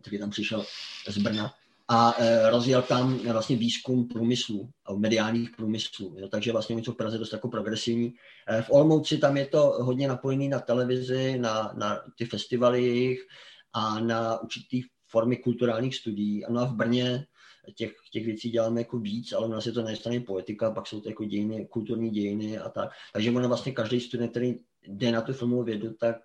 [0.00, 0.64] který tam přišel
[1.08, 1.54] z Brna,
[1.92, 6.14] a e, rozjel tam vlastně výzkum průmyslu mediálních průmyslů.
[6.18, 8.14] Jo, takže vlastně něco v Praze dost jako progresivní.
[8.48, 13.26] E, v Olmouci tam je to hodně napojený na televizi, na, na ty festivaly jejich,
[13.72, 16.44] a na určitý formy kulturálních studií.
[16.44, 17.26] A no a v Brně
[17.74, 20.86] těch, těch věcí děláme jako víc, ale u nás je to na straně poetika, pak
[20.86, 22.90] jsou to jako dějiny, kulturní dějiny a tak.
[23.12, 24.54] Takže ono vlastně každý student, který
[24.86, 26.16] jde na tu filmovou vědu, tak,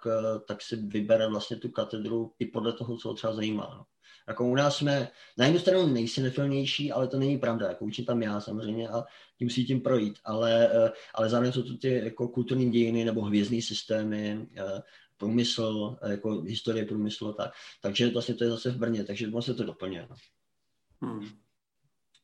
[0.48, 3.76] tak si vybere vlastně tu katedru i podle toho, co ho třeba zajímá.
[3.78, 3.86] No.
[4.28, 7.68] Jako u nás jsme na jednu stranu nejsinefilnější, ale to není pravda.
[7.68, 9.04] Jako učím tam já samozřejmě a
[9.38, 10.20] tím musí tím projít.
[10.26, 10.70] Ale,
[11.16, 14.82] ale zároveň jsou to ty jako kulturní dějiny nebo hvězdné systémy, eh,
[15.18, 17.52] průmysl, eh, jako historie průmyslu, tak.
[17.82, 20.08] Takže vlastně to je zase v Brně, takže se to doplňuje.
[20.10, 20.16] No.
[21.02, 21.28] Hmm.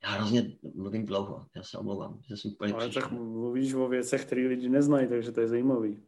[0.04, 3.02] Já hrozně mluvím dlouho, já se omlouvám, že jsem úplně Ale přišel.
[3.02, 6.04] tak mluvíš o věcech, které lidi neznají, takže to je zajímavý.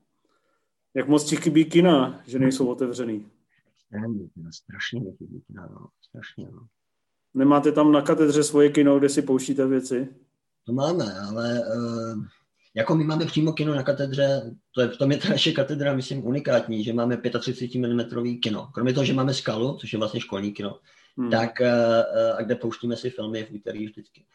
[0.93, 3.31] Jak moc ti chybí kina, že nejsou otevřený?
[4.51, 5.87] Strašně mi chybí kina, no.
[6.01, 6.67] Strašně, no.
[7.33, 10.07] Nemáte tam na katedře svoje kino, kde si pouštíte věci?
[10.65, 12.25] To máme, ale uh,
[12.75, 15.93] jako my máme přímo kino na katedře, to je, v tom je ta naše katedra,
[15.93, 18.69] myslím, unikátní, že máme 35 mm kino.
[18.73, 20.79] Kromě toho, že máme skalu, což je vlastně školní kino,
[21.17, 21.29] hmm.
[21.29, 21.69] tak eh,
[22.13, 24.25] eh, a kde pouštíme si filmy v úterý vždycky,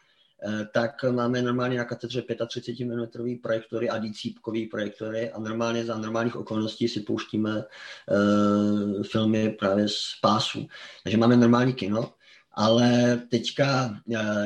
[0.43, 3.07] eh, tak máme normálně na katedře 35 mm
[3.41, 9.99] projektory a dícípkový projektory a normálně za normálních okolností si pouštíme uh, filmy právě z
[10.21, 10.67] pásu.
[11.03, 12.13] Takže máme normální kino,
[12.53, 13.95] ale teďka,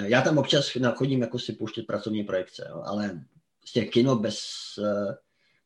[0.04, 3.20] já tam občas chodím jako si pouštět pracovní projekce, jo, ale
[3.64, 4.40] prostě kino bez,
[4.84, 5.16] eh,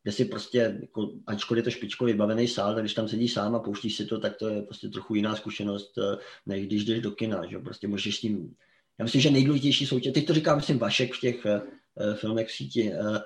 [0.04, 3.56] kde si prostě, jako, ačkoliv je to špičko vybavený sál, tak když tam sedí sám
[3.56, 7.02] a pouštíš si to, tak to je prostě trochu jiná zkušenost, eh, než když jdeš
[7.02, 8.56] do kina, že prostě můžeš s tím,
[9.00, 12.52] já myslím, že nejdůležitější soutěž, teď to říká, myslím, Vašek v těch uh, filmech v
[12.52, 13.20] síti, Eh,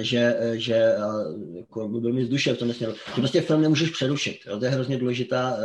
[0.00, 0.98] že, eh, že eh,
[1.56, 4.40] jako byl mi z duše v tom směru, že prostě film nemůžeš přerušit.
[4.46, 4.58] Jo?
[4.58, 5.58] To je hrozně důležitá,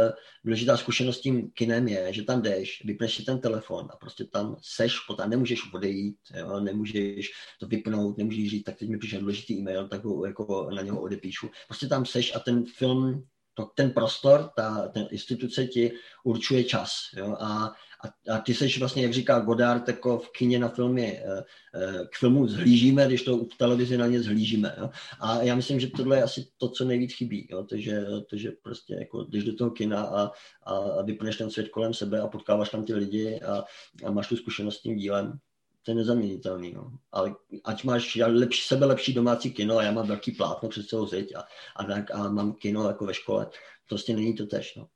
[0.44, 4.56] důležitá zkušenost tím kinem je, že tam jdeš, vypneš si ten telefon a prostě tam
[4.62, 6.60] seš, potom nemůžeš odejít, jo?
[6.60, 10.82] nemůžeš to vypnout, nemůžeš říct, tak teď mi přišel důležitý e-mail, tak ho jako na
[10.82, 11.50] něho odepíšu.
[11.68, 15.92] Prostě tam seš a ten film to, ten prostor, ta ten instituce ti
[16.24, 16.92] určuje čas.
[17.18, 17.36] Jo?
[17.40, 21.44] A, a, a ty seš vlastně, jak říká Godard, jako v kině na filmy, eh,
[21.76, 24.76] eh, k filmu zhlížíme, když to v televizi na ně zhlížíme.
[24.78, 24.90] Jo?
[25.20, 27.48] A já myslím, že tohle je asi to, co nejvíc chybí.
[27.52, 27.64] Jo?
[27.64, 30.32] Takže, takže prostě jako, když do toho kina a,
[30.64, 33.64] a, a vypneš ten svět kolem sebe a potkáváš tam ty lidi a,
[34.06, 35.40] a máš tu zkušenost s tím dílem,
[35.86, 36.74] to je nezaměnitelný.
[36.74, 36.92] No.
[37.12, 41.08] Ale ať máš lepší, sebe lepší domácí kino a já mám velký plátno přes celou
[41.08, 41.44] zeď a,
[41.76, 43.50] a, tak, a mám kino jako ve škole,
[43.90, 44.76] prostě není to tež.
[44.76, 44.88] No.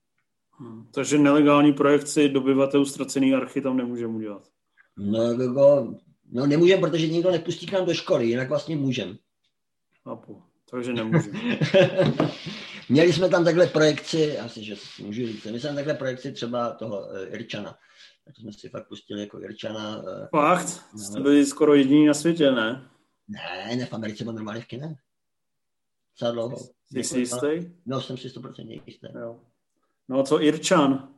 [0.59, 0.87] Hmm.
[0.93, 4.47] Takže nelegální projekci dobyvatelů ztracený archy tam nemůžeme udělat.
[4.97, 5.95] No, jako,
[6.31, 9.15] no nemůžeme, protože nikdo nepustí k nám do školy, jinak vlastně můžeme.
[10.03, 10.41] Chápu,
[10.71, 11.39] takže nemůžeme.
[12.89, 16.71] Měli jsme tam takhle projekci, asi, že můžu říct, my jsme tam takhle projekci třeba
[16.71, 17.75] toho uh, Irčana.
[18.25, 19.97] Tak jsme si fakt pustili jako Irčana.
[19.97, 20.81] Uh, fakt?
[20.93, 22.89] No, Jste byli skoro jediní na světě, ne?
[23.27, 24.95] Ne, ne, v Americe byl normálně v kine.
[26.19, 26.57] Za dlouho.
[26.91, 27.47] Jsi si jistý?
[27.85, 29.07] No, jsem si 100% jistý.
[29.21, 29.39] Jo.
[30.09, 31.09] No a co Irčan?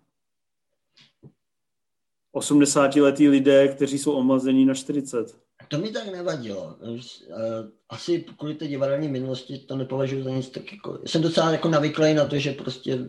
[2.35, 5.41] 80-letí lidé, kteří jsou omlazení na 40.
[5.67, 6.77] To mi tak nevadilo.
[7.89, 10.99] Asi kvůli té divadelní minulosti to nepovažuji za nic tak jako...
[11.05, 12.99] Jsem docela jako navyklý na to, že prostě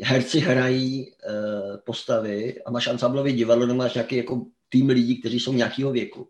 [0.00, 5.40] herci hrají uh, postavy a máš ansamblový divadlo, no máš nějaký jako tým lidí, kteří
[5.40, 6.28] jsou nějakého věku.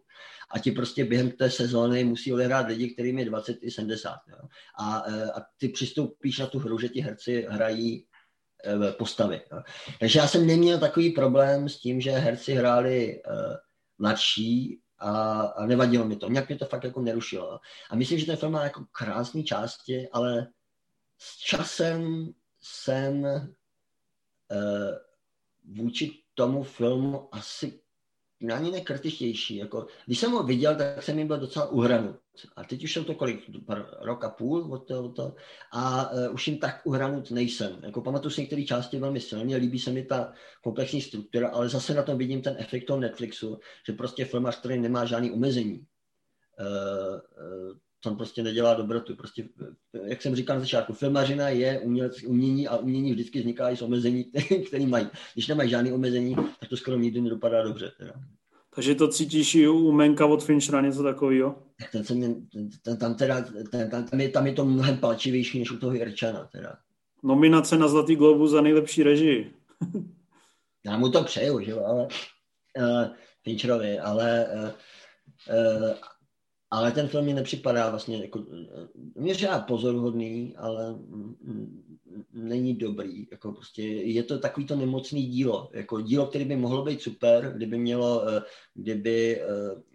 [0.50, 4.10] A ti prostě během té sezóny musí odehrát lidi, kterým je 20 i 70.
[4.28, 4.48] Jo.
[4.78, 8.06] A, uh, a ty přistoupíš na tu hru, že ti herci hrají
[8.98, 9.40] postavy.
[9.52, 9.62] Jo.
[10.00, 13.56] Takže já jsem neměl takový problém s tím, že herci hráli uh,
[13.98, 16.28] mladší a, a nevadilo mi to.
[16.28, 17.60] Nějak mě to fakt jako nerušilo.
[17.90, 20.46] A myslím, že ten film má jako krásné části, ale
[21.18, 22.28] s časem
[22.60, 23.40] jsem uh,
[25.64, 27.80] vůči tomu filmu asi
[28.54, 29.56] ani nekritičtější.
[29.56, 32.21] Jako, když jsem ho viděl, tak jsem jim byl docela uhranut.
[32.56, 33.50] A teď už jsem to kolik,
[34.00, 35.34] rok a půl od toho, to,
[35.72, 37.78] a uh, už jim tak uhranut nejsem.
[37.82, 41.94] Jako pamatuju si některé části velmi silně, líbí se mi ta komplexní struktura, ale zase
[41.94, 47.66] na tom vidím ten efekt toho Netflixu, že prostě filmář, který nemá žádný omezení, uh,
[47.68, 49.16] uh, tam prostě nedělá dobrotu.
[49.16, 49.48] Prostě,
[50.04, 53.82] jak jsem říkal na začátku, filmařina je umělec, umění a umění vždycky vzniká i z
[53.82, 54.24] omezení,
[54.66, 55.08] které mají.
[55.34, 57.92] Když nemají žádné omezení, tak to skoro nikdy nedopadá dobře.
[57.98, 58.12] Teda.
[58.74, 61.62] Takže to cítíš i u Menka od Finchera něco takového?
[61.92, 62.28] Ten se mě,
[62.82, 65.96] ten, tam, teda, ten, tam, tam, je, tam je to mnohem palčivější než u toho
[65.96, 66.48] Irčana.
[66.52, 66.76] Teda.
[67.22, 69.54] Nominace na Zlatý globus za nejlepší režii.
[70.86, 72.08] Já mu to přeju, že jo, ale
[72.78, 73.04] uh,
[73.44, 75.90] Fincherovi, ale uh, uh,
[76.72, 78.44] ale ten film mi nepřipadá vlastně jako,
[79.14, 80.98] mě říká pozoruhodný, ale
[82.32, 83.26] není dobrý.
[83.30, 85.70] Jako prostě je to takový to nemocný dílo.
[85.72, 88.42] Jako dílo, které by mohlo být super, kdyby mělo, eh,
[88.74, 89.40] kdyby,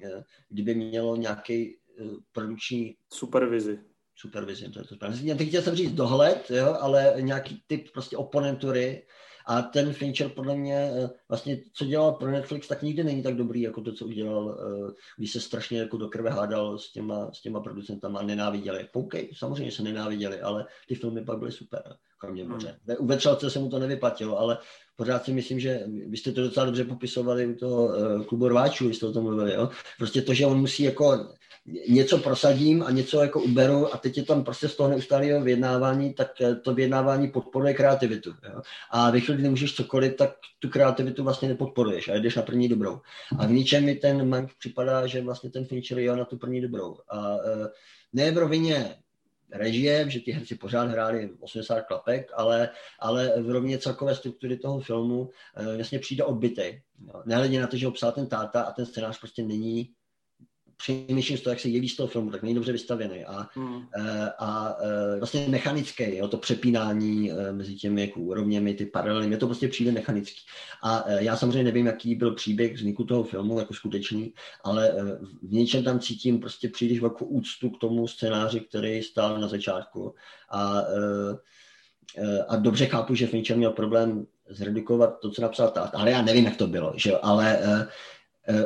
[0.03, 2.95] eh, kdyby mělo nějaký eh, produkční...
[3.13, 3.79] Supervizi.
[4.15, 5.35] Supervizi, to je to správně.
[5.35, 9.03] Teď chtěl jsem říct dohled, jo, ale nějaký typ prostě oponentury,
[9.47, 13.35] a ten Fincher podle mě eh, vlastně, co dělal pro Netflix, tak nikdy není tak
[13.35, 17.31] dobrý, jako to, co udělal, eh, když se strašně jako do krve hádal s těma,
[17.33, 18.87] s těma producentama a nenáviděli.
[18.93, 22.79] OK, samozřejmě se nenáviděli, ale ty filmy pak byly super, kromě moře.
[22.87, 22.97] Hmm.
[22.99, 24.57] U Vetřelce se mu to nevyplatilo, ale
[24.95, 28.87] pořád si myslím, že vy jste to docela dobře popisovali u toho uh, klubu rváčů,
[28.87, 29.69] vy jste o tom mluvili, jo?
[29.97, 31.27] Prostě to, že on musí jako
[31.89, 36.13] něco prosadím a něco jako uberu a teď je tam prostě z toho neustálého vyjednávání,
[36.13, 38.29] tak eh, to vyjednávání podporuje kreativitu.
[38.29, 38.61] Jo?
[38.91, 42.69] A ve chvíli, kdy můžeš cokoliv, tak tu kreativitu vlastně nepodporuješ a jdeš na první
[42.69, 42.99] dobrou.
[43.39, 46.61] A v ničem mi ten Mank připadá, že vlastně ten Fincher je na tu první
[46.61, 46.97] dobrou.
[47.09, 47.67] A uh,
[48.13, 48.95] ne v rovině
[49.51, 52.69] režie, že ty herci pořád hráli 80 klapek, ale,
[52.99, 55.29] ale v rovině celkové struktury toho filmu uh,
[55.77, 56.81] jasně přijde odbytej.
[57.25, 59.89] Nehledě na to, že ho psal ten táta a ten scénář prostě není
[60.77, 63.47] přemýšlím z toho, jak se jeví z toho filmu, tak není dobře vystavěný a.
[63.95, 68.85] Eh, a, a eh, vlastně mechanický, jo, to přepínání eh, mezi těmi jako úrovněmi, ty
[68.85, 70.41] paralely, mě to prostě přijde mechanický.
[70.83, 74.93] A já samozřejmě nevím, jaký byl příběh vzniku toho filmu jako skutečný, ale
[75.43, 80.15] v něčem tam cítím prostě příliš velkou úctu k tomu scénáři, který stál na začátku
[80.49, 80.81] a,
[82.47, 86.45] a dobře chápu, že Fincher měl problém zredukovat to, co napsal tát, ale já nevím,
[86.45, 87.83] jak to bylo, že ale Uh,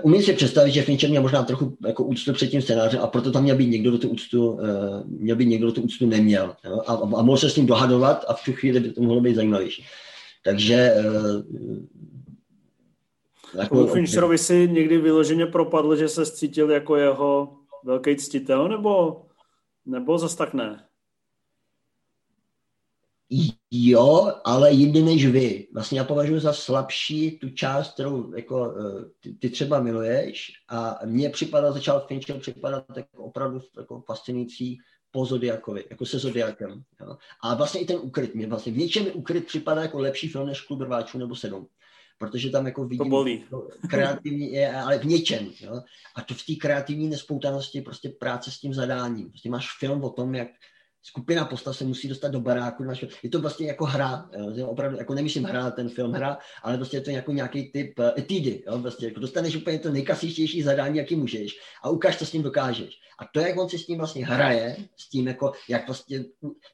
[0.01, 3.31] umím si představit, že Fincher měl možná trochu jako úctu před tím scénářem a proto
[3.31, 4.59] tam měl být někdo, kdo tu úctu, uh,
[5.05, 6.55] měl být někdo, kdo tu úctu neměl.
[6.65, 6.81] Jo?
[6.87, 9.35] A, a, mohl se s ním dohadovat a v tu chvíli by to mohlo být
[9.35, 9.85] zajímavější.
[10.43, 11.43] Takže uh,
[13.61, 17.53] jako, Fincherovi si někdy vyloženě propadl, že se cítil jako jeho
[17.83, 19.21] velký ctitel, nebo,
[19.85, 20.83] nebo zas tak ne?
[23.71, 25.67] Jo, ale jindy než vy.
[25.73, 30.99] Vlastně já považuji za slabší tu část, kterou jako, eh, ty, ty třeba miluješ a
[31.05, 34.77] mně připadá, začal Fincher připadat jako opravdu jako fascinující
[35.11, 36.83] po Zodiakovi, jako se Zodiakem.
[37.01, 37.17] Jo.
[37.43, 40.61] A vlastně i ten ukryt, mě vlastně v něčem ukryt připadá jako lepší film než
[40.61, 41.67] Klub rváčů nebo Sedm.
[42.17, 43.45] Protože tam jako vidím to bolí.
[43.89, 45.49] kreativní, je, ale v něčem.
[45.61, 45.81] Jo.
[46.15, 49.29] A to v té kreativní nespoutanosti prostě práce s tím zadáním.
[49.29, 50.47] Prostě máš film o tom, jak
[51.03, 52.83] skupina postav se musí dostat do baráku.
[53.23, 56.97] Je to vlastně jako hra, jo, opravdu, jako nemyslím hra, ten film hra, ale prostě
[56.97, 61.15] je to jako nějaký typ etidy, jo, prostě jako dostaneš úplně to nejkasičtější zadání, jaký
[61.15, 62.99] můžeš a ukáž, co s tím dokážeš.
[63.19, 66.23] A to, jak on si s tím vlastně hraje, s tím jako, jak vlastně,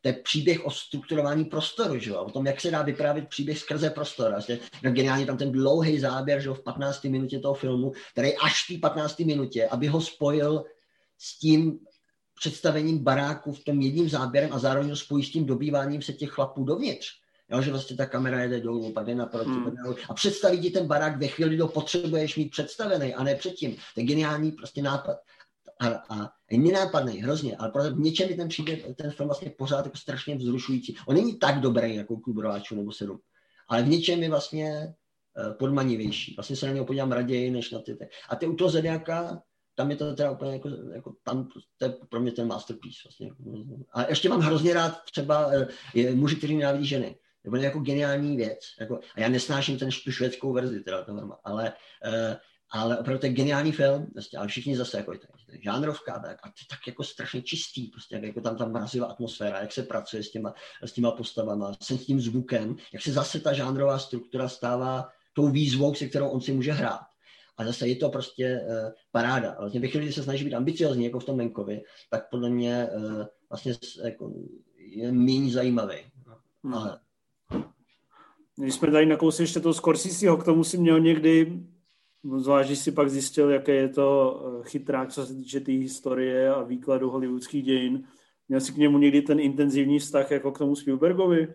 [0.01, 3.59] to je příběh o strukturování prostoru, že jo, o tom, jak se dá vyprávět příběh
[3.59, 4.31] skrze prostor.
[4.31, 7.03] Vlastně, no, geniálně tam ten dlouhý záběr, že jo, v 15.
[7.03, 9.19] minutě toho filmu, který až v té 15.
[9.19, 10.63] minutě, aby ho spojil
[11.17, 11.79] s tím
[12.39, 17.07] představením baráku v tom jedním záběrem a zároveň s pojistím dobýváním se těch chlapů dovnitř.
[17.51, 19.75] Jo, že vlastně ta kamera jede dolů, pak jde naproti, hmm.
[20.09, 23.75] a představí ti ten barák ve chvíli, kdy ho potřebuješ mít představený a ne předtím.
[23.75, 25.17] To je geniální prostě nápad.
[25.79, 29.97] A, a nenápadný, hrozně, ale v něčem je ten příběh, ten film vlastně pořád jako
[29.97, 30.95] strašně vzrušující.
[31.07, 33.19] On není tak dobrý jako Klub rváčů nebo sedm,
[33.67, 34.93] ale v něčem je vlastně
[35.47, 36.33] uh, podmanivější.
[36.37, 37.97] Vlastně se na něho podívám raději, než na ty.
[38.29, 39.41] A ty u toho Zodiaka,
[39.77, 43.31] tam je to teda úplně jako, jako tam, to je pro mě ten masterpiece vlastně.
[43.93, 47.15] A ještě mám hrozně rád třeba eh, je, muži, kteří nenávidí ženy.
[47.49, 48.59] To je jako geniální věc.
[48.79, 51.73] Jako, a já nesnáším ten, tu švédskou verzi, teda norma, ale,
[52.05, 52.35] uh,
[52.69, 56.37] ale opravdu to je geniální film, vlastně, ale všichni zase jako to, je žánrovka, tak,
[56.43, 59.71] a to je tak jako strašně čistý, prostě, jak jako tam ta mrazivá atmosféra, jak
[59.71, 63.99] se pracuje s těma, s těma postavama, s tím zvukem, jak se zase ta žánrová
[63.99, 67.01] struktura stává tou výzvou, se kterou on si může hrát.
[67.57, 69.55] A zase je to prostě uh, paráda.
[69.59, 72.87] Vlastně ve chvíli, kdy se snaží být ambiciozní, jako v tom Menkovi, tak podle mě
[72.95, 74.33] uh, vlastně jako,
[74.77, 75.95] je méně zajímavý.
[76.63, 76.73] Hmm.
[76.73, 76.99] Ale...
[78.55, 81.63] Když jsme tady nakousli ještě toho Scorseseho, k tomu si měl někdy,
[82.37, 86.53] zvlášť si pak zjistil, jaké je to eh, chytrák, co se týče té tý historie
[86.53, 88.07] a výkladu hollywoodských dějin.
[88.47, 91.53] Měl jsi k němu někdy ten intenzivní vztah jako k tomu Spielbergovi?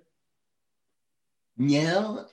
[1.57, 2.26] Měl,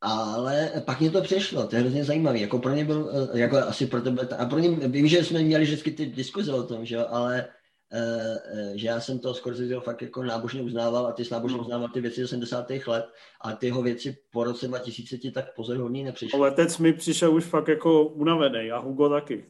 [0.00, 2.38] ale pak mě to přešlo, to je hrozně zajímavé.
[2.38, 5.42] Jako pro ně byl, eh, jako asi pro tebe, a pro ně, vím, že jsme
[5.42, 7.48] měli vždycky ty diskuze o tom, že jo, ale
[7.92, 11.62] uh, že já jsem to Scorseseho fakt jako nábožně uznával a ty jsi nábožně no.
[11.62, 12.70] uznával ty věci 80.
[12.86, 13.04] let
[13.40, 16.40] a ty jeho věci po roce 2000 ti tak pozorhodný nepřišly.
[16.40, 19.44] Letec mi přišel už fakt jako unavený a Hugo taky.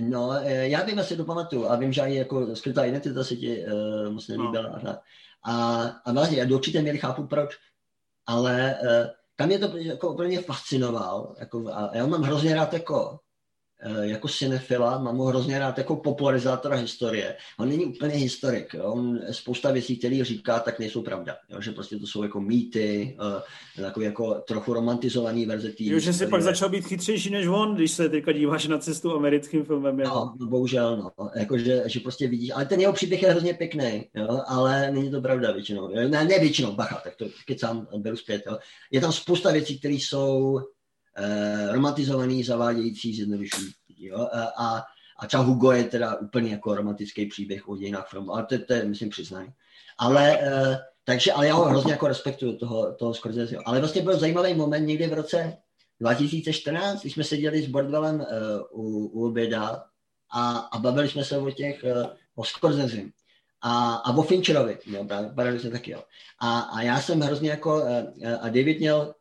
[0.00, 3.64] No, já vím, asi to pamatuju a vím, že i jako skrytá identita se ti
[3.66, 4.80] uh, moc nelíbila.
[4.84, 4.96] No.
[5.42, 7.58] A, a vlastně já do určité míry chápu proč,
[8.26, 8.76] ale
[9.36, 11.34] tam mě to jako úplně fascinoval.
[11.38, 13.18] Jako, a já mám hrozně rád jako
[14.02, 17.36] jako cinefila, mám ho hrozně rád jako popularizátora historie.
[17.58, 18.84] On není úplně historik, jo?
[18.84, 21.36] on spousta věcí, které říká, tak nejsou pravda.
[21.50, 21.60] Jo?
[21.60, 23.16] Že prostě to jsou jako mýty,
[23.76, 27.74] takový jako trochu romantizovaný verze tý Jo, že se pak začal být chytřejší než on,
[27.74, 30.00] když se teďka díváš na cestu americkým filmem.
[30.00, 30.14] Jako.
[30.14, 31.28] No, no, bohužel, no.
[31.36, 34.40] Jako, že, že prostě vidíš, ale ten jeho příběh je hrozně pěkný, jo?
[34.46, 35.88] ale není to pravda většinou.
[35.88, 38.42] Ne, ne většinou, bacha, tak to kecám, beru zpět.
[38.46, 38.58] Jo?
[38.90, 40.60] Je tam spousta věcí, které jsou
[41.16, 43.74] eh, romantizovaný, zavádějící, zjednodušující.
[43.98, 44.28] Jo?
[44.56, 44.84] A,
[45.18, 48.72] a třeba Hugo je teda úplně jako romantický příběh o dějinách filmu, ale to, to
[48.72, 49.48] je, myslím, přiznání.
[49.98, 53.56] Ale, eh, takže, ale já ho hrozně jako respektuju, toho, toho Scorsese.
[53.64, 55.56] Ale vlastně byl zajímavý moment někdy v roce
[56.00, 58.20] 2014, když jsme seděli s Bordwellem
[58.70, 59.84] uh, u, u oběda
[60.30, 63.02] a, a bavili jsme se o těch, uh, o Scorsese
[63.60, 66.02] a, a o Fincherovi, jo, bavili jsme taky, jo.
[66.38, 67.88] A, a já jsem hrozně jako, uh,
[68.40, 69.14] a David měl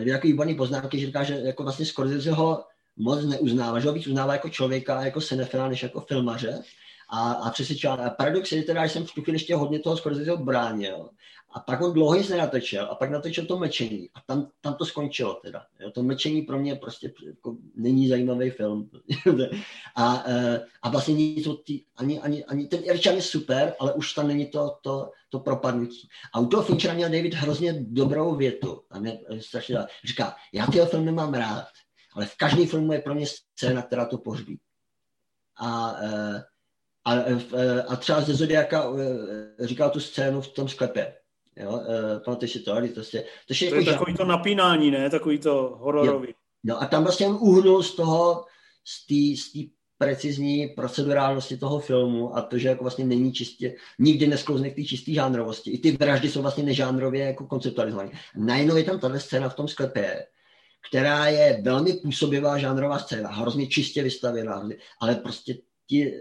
[0.00, 2.64] dvě takové výborné poznámky, že říká, že jako vlastně Scorsese ho
[2.96, 6.62] moc neuznává, že ho víc uznává jako člověka, jako cinefila, než jako filmaře.
[7.08, 7.94] A, a přesvědčila.
[7.94, 11.08] A paradox je teda, že jsem v tu chvíli ještě hodně toho Scorseseho bránil.
[11.54, 14.84] A pak on dlouho nic nenatočil a pak natočil to mlčení a tam, tam to
[14.84, 15.66] skončilo teda.
[15.80, 18.90] Jo, to mlčení pro mě prostě jako není zajímavý film.
[19.96, 23.92] a, e, a vlastně není to tý, ani, ani, ani ten Irčan je super, ale
[23.92, 26.08] už tam není to, to, to propadnutí.
[26.32, 28.82] A u toho Finchera měl David hrozně dobrou větu.
[28.90, 31.66] A mě strašně Říká, já tyhle filmy mám rád,
[32.14, 34.60] ale v každém filmu je pro mě scéna, která to pohřbí.
[35.56, 36.42] A, eh,
[37.04, 38.92] a, eh, a třeba ze Zodiaka
[39.60, 41.14] říkal tu scénu v tom sklepě.
[41.56, 41.82] Jo,
[42.24, 45.10] pamatuješ si to, to, prostě, to, je, to jako je takový to napínání, ne?
[45.10, 46.34] Takový to hororový.
[46.64, 48.44] No a tam vlastně on uhnul z toho,
[48.84, 49.06] z
[49.52, 54.74] té precizní procedurálnosti toho filmu a to, že jako vlastně není čistě, nikdy nesklouzne k
[54.74, 55.70] té čisté žánrovosti.
[55.70, 58.10] I ty vraždy jsou vlastně nežánrově jako konceptualizované.
[58.36, 60.26] Najednou je tam tahle scéna v tom sklepě,
[60.88, 64.68] která je velmi působivá žánrová scéna, hrozně čistě vystavěná,
[65.00, 65.54] ale prostě
[65.86, 66.12] ti,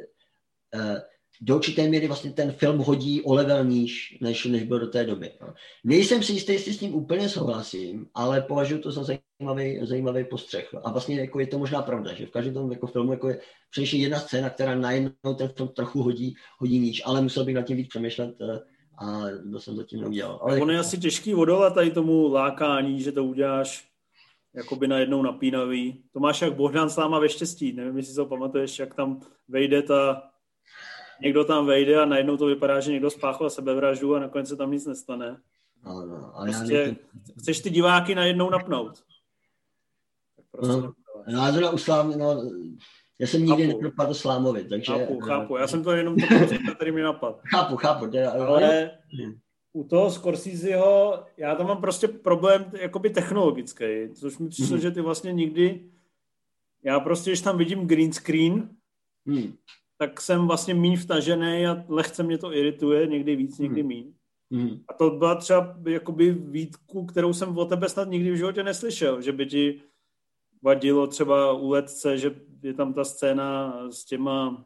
[0.75, 0.97] uh,
[1.45, 5.05] do určité míry vlastně ten film hodí o level níž, než, než byl do té
[5.05, 5.31] doby.
[5.41, 5.53] No.
[5.83, 10.75] Nejsem si jistý, jestli s tím úplně souhlasím, ale považuji to za zajímavý, zajímavý postřeh.
[10.83, 13.39] A vlastně jako je to možná pravda, že v každém tom jako filmu jako je
[13.71, 17.61] především jedna scéna, která najednou ten film trochu hodí, hodí níž, ale musel bych nad
[17.61, 18.59] tím víc přemýšlet eh,
[18.97, 19.21] a
[19.51, 20.39] to jsem zatím neudělal.
[20.41, 23.87] Ale on je asi těžký odolat tady tomu lákání, že to uděláš
[24.55, 26.03] jakoby najednou napínavý.
[26.13, 27.73] To máš jak Bohdan s náma ve štěstí.
[27.73, 30.32] Nevím, jestli si to pamatuješ, jak tam vejde ta...
[31.23, 34.71] Někdo tam vejde a najednou to vypadá, že někdo spáchal sebevraždu a nakonec se tam
[34.71, 35.37] nic nestane.
[35.85, 36.95] No, no, ale prostě já
[37.39, 39.03] chceš ty diváky najednou napnout.
[40.35, 40.93] Tak prostě no,
[41.27, 42.51] já zrovna u Slávy, no,
[43.19, 44.93] já jsem nikdy nepropadl Slámovi, takže...
[44.93, 46.25] Chápu, chápu, já jsem to jenom to,
[46.75, 47.41] který mi napad.
[47.43, 48.09] Chápu, chápu.
[48.11, 48.91] Je, ale, ale
[49.73, 54.81] u toho Scorseseho, já tam mám prostě problém jakoby technologický, což mi přišlo, mm-hmm.
[54.81, 55.89] že ty vlastně nikdy,
[56.83, 58.69] já prostě, když tam vidím green screen,
[59.25, 59.53] mm.
[60.07, 63.89] Tak jsem vlastně méně vtažený a lehce mě to irituje, někdy víc, někdy mm.
[63.89, 64.13] míň.
[64.49, 64.79] Mm.
[64.87, 69.21] A to byla třeba jakoby výtku, kterou jsem o tebe snad nikdy v životě neslyšel,
[69.21, 69.81] že by ti
[70.61, 74.65] vadilo třeba u letce, že je tam ta scéna s těma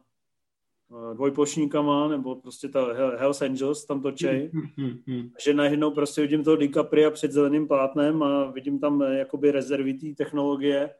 [0.90, 6.20] Eh, dvojplošníkama, nebo prostě ta Hells Angels tam točej, hmm, hmm, hmm, že najednou prostě
[6.20, 10.90] vidím toho DiCapria před zeleným plátnem a vidím tam eh, jakoby rezervitý technologie,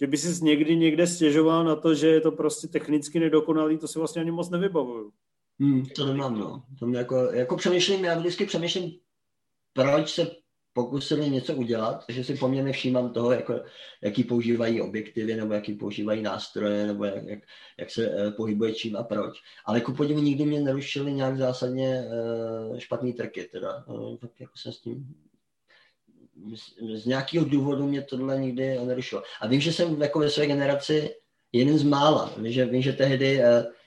[0.00, 3.88] že by si někdy někde stěžoval na to, že je to prostě technicky nedokonalý, to
[3.88, 5.12] si vlastně ani moc nevybavuju.
[5.60, 6.62] Hmm, to nemám, no.
[6.78, 8.92] To jako, jako přemýšlím, já vždycky přemýšlím,
[9.72, 10.30] proč se
[10.72, 13.60] pokusili něco udělat, takže si poměrně všímám toho, jako,
[14.02, 17.38] jaký používají objektivy, nebo jaký používají nástroje, nebo jak, jak,
[17.78, 19.38] jak se uh, pohybuje čím a proč.
[19.64, 22.04] Ale ku podivu nikdy mě nerušily nějak zásadně
[22.70, 23.84] uh, špatný trky, teda.
[23.86, 25.14] Uh, tak jako jsem s tím
[26.94, 29.22] z, nějakého důvodu mě tohle nikdy nerušilo.
[29.40, 31.14] A vím, že jsem jako ve své generaci
[31.52, 32.32] jeden z mála.
[32.36, 33.44] Vím, že, vím, že tehdy, uh,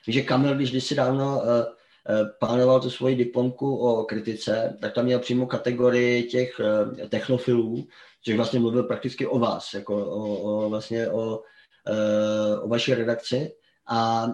[0.07, 1.73] vím, že Kamil, když kdysi dávno uh,
[2.09, 7.87] Eh, plánoval tu svoji diplomku o kritice, tak tam měl přímo kategorii těch eh, technofilů,
[8.23, 11.43] což vlastně mluvil prakticky o vás, jako o, o vlastně o,
[11.87, 13.51] eh, o vaší redakci.
[13.87, 14.27] A,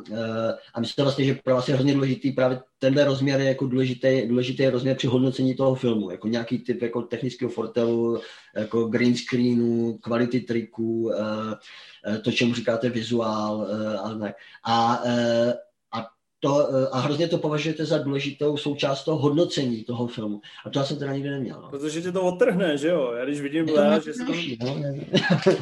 [0.74, 4.28] a myslím vlastně, že pro vás je hrozně důležitý právě tenhle rozměr je jako důležitý,
[4.28, 8.22] důležitý rozměr při hodnocení toho filmu, jako nějaký typ jako technického fortelu,
[8.56, 11.12] jako green screenu, kvality triků,
[12.24, 13.68] to, čemu říkáte vizuál
[14.04, 14.36] a tak.
[14.64, 15.02] A,
[16.40, 20.42] to, eh, a hrozně to považujete za důležitou součást toho hodnocení toho filmu.
[20.66, 21.62] A to já jsem teda nikdy neměl.
[21.62, 21.70] No.
[21.70, 23.14] Protože tě to odtrhne, že jo?
[23.18, 24.34] Já když vidím Lea, že se to...
[24.66, 24.76] No,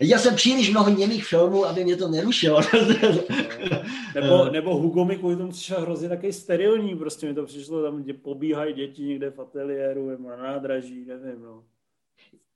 [0.00, 2.60] já jsem příliš mnoho němých filmů, aby mě to nerušilo.
[4.14, 8.02] nebo, nebo Hugo mi kvůli tomu přišel hrozně takový sterilní, prostě mi to přišlo, tam
[8.02, 11.62] kde pobíhají děti někde v ateliéru, nebo na nádraží, nevím, no.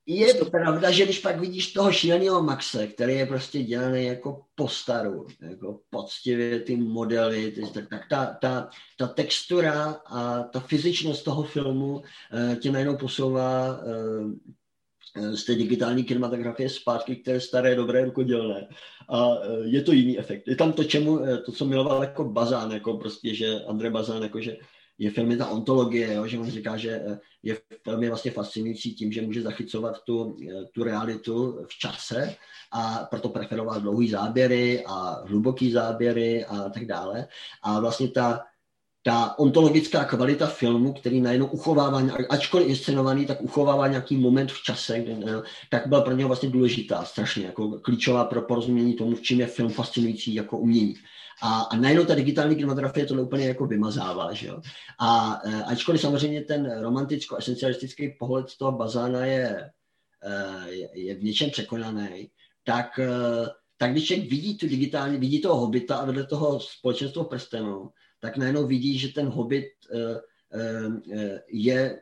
[0.05, 4.41] Je to pravda, že když pak vidíš toho šíleného Maxe, který je prostě dělaný jako
[4.55, 11.23] postaru, jako poctivě ty modely, ty, tak, tak ta, ta, ta textura a ta fyzičnost
[11.23, 17.75] toho filmu uh, tě najednou posouvá uh, z té digitální kinematografie zpátky k té staré,
[17.75, 18.67] dobré rukodělné.
[19.09, 20.47] A uh, je to jiný efekt.
[20.47, 24.41] Je tam to, čemu, to, co miloval jako Bazán, jako prostě, že Andrej Bazán, jako
[24.41, 24.57] že
[24.97, 29.11] je filmy ta ontologie, jo, že on říká, že eh, je velmi vlastně fascinující tím,
[29.11, 32.35] že může zachycovat tu, eh, tu realitu v čase
[32.71, 37.27] a proto preferoval dlouhý záběry a hluboký záběry a tak dále.
[37.63, 38.41] A vlastně ta,
[39.03, 44.95] ta ontologická kvalita filmu, který najednou uchovává, ačkoliv inscenovaný, tak uchovává nějaký moment v čase,
[44.97, 49.39] eh, tak byla pro něho vlastně důležitá, strašně, jako klíčová pro porozumění tomu, v čím
[49.39, 50.95] je film fascinující jako umění.
[51.45, 54.61] A, a najednou ta digitální kinematografie to úplně jako vymazává, že jo.
[54.99, 59.71] A e, ačkoliv samozřejmě ten romanticko-esencialistický pohled toho bazána je,
[60.23, 62.31] e, je, je v něčem překonaný,
[62.63, 63.09] tak, e,
[63.77, 67.89] tak když člověk vidí tu digitální, vidí toho hobita a vedle toho společenstvo prstenů,
[68.19, 69.67] tak najednou vidí, že ten hobit
[71.47, 72.01] je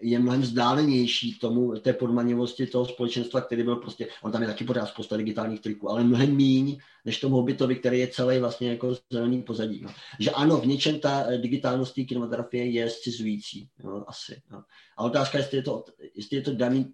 [0.00, 4.64] je mnohem vzdálenější tomu, té podmanivosti toho společenstva, který byl prostě, on tam je taky
[4.64, 8.96] pořád spousta digitálních triků, ale mnohem míň než tomu hobitovi, který je celý vlastně jako
[9.12, 9.80] zelený pozadí.
[9.82, 9.90] No.
[10.20, 14.42] Že ano, v něčem ta eh, digitálnost kinematografie je scizující, no, asi.
[14.50, 14.62] No.
[14.96, 15.84] A otázka, jestli je to,
[16.14, 16.92] jestli je to daný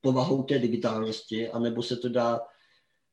[0.00, 2.40] povahou té digitálnosti, anebo se to dá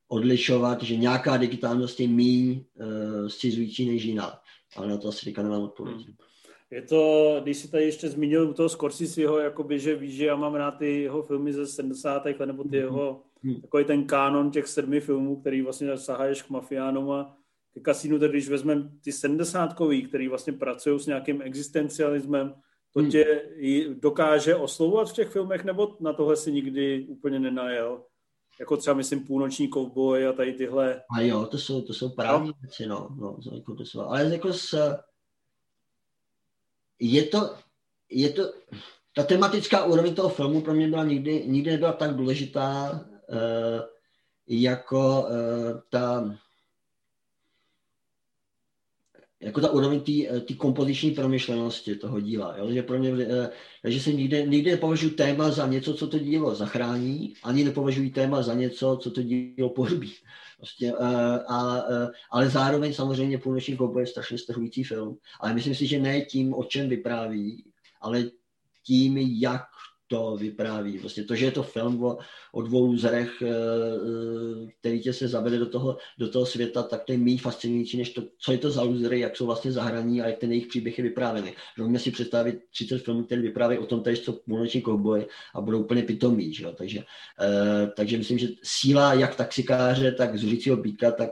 [0.08, 4.40] odlišovat, že nějaká digitálnost je míň uh, scizující než jiná.
[4.76, 5.96] Ale na to asi teďka nemám odpověď.
[5.96, 6.16] Hmm.
[6.72, 10.36] Je to, když si tady ještě zmínil u toho Scorseseho, jakoby, že víš, že já
[10.36, 12.26] mám rád ty jeho filmy ze 70.
[12.26, 13.62] let, nebo ty jeho, mm-hmm.
[13.62, 17.38] takový ten kánon těch sedmi filmů, který vlastně sahaješ k mafiánům a
[17.74, 19.76] ke kasínu, tak když vezmeme ty 70
[20.08, 22.54] který vlastně pracují s nějakým existencialismem,
[22.94, 23.10] to mm.
[23.10, 23.44] tě
[24.00, 28.04] dokáže oslovovat v těch filmech, nebo na tohle si nikdy úplně nenajel?
[28.60, 31.02] jako třeba myslím půlnoční kovboj a tady tyhle.
[31.18, 33.10] A jo, to jsou, to jsou právě věci, no.
[33.20, 34.96] no jako to jsou, ale jako s,
[37.00, 37.56] je to,
[38.10, 38.54] je to,
[39.16, 42.92] ta tematická úroveň toho filmu pro mě byla nikdy, nikdy nebyla tak důležitá,
[43.30, 43.82] uh,
[44.48, 46.38] jako uh, ta
[49.40, 50.02] jako ta úroveň
[50.48, 52.56] té kompoziční promyšlenosti toho díla.
[52.58, 52.72] Jo?
[52.72, 53.14] Že pro mě,
[53.84, 58.10] eh, že se nikdy, nikdy nepovažuji téma za něco, co to dílo zachrání, ani nepovažuji
[58.10, 60.14] téma za něco, co to dílo pohrbí.
[60.58, 61.06] Prostě, uh,
[61.48, 61.84] a,
[62.32, 65.18] ale zároveň samozřejmě Půlnoční kouboj je strašně strhující film.
[65.40, 67.64] Ale myslím si, že ne tím, o čem vypráví,
[68.02, 68.24] ale
[68.84, 69.62] tím, jak
[70.08, 71.00] to vypráví.
[71.00, 72.18] Prostě to, že je to film o,
[72.54, 77.04] o dvou luzerech, eh, eh, který tě se zavede do toho, do toho světa, tak
[77.04, 80.22] to je méně fascinující, než to, co je to za luzery, jak jsou vlastně zahraní
[80.22, 81.54] a jak ten jejich příběh je vyprávěný.
[81.78, 86.04] Můžeme si představit 30 filmů, které vypráví o tom, co půlnoční kouboj a budou úplně
[86.04, 86.54] pitomí.
[86.54, 86.72] Že jo?
[86.78, 91.30] Takže, uh, takže myslím, že síla jak taxikáře, tak zuřícího býka, tak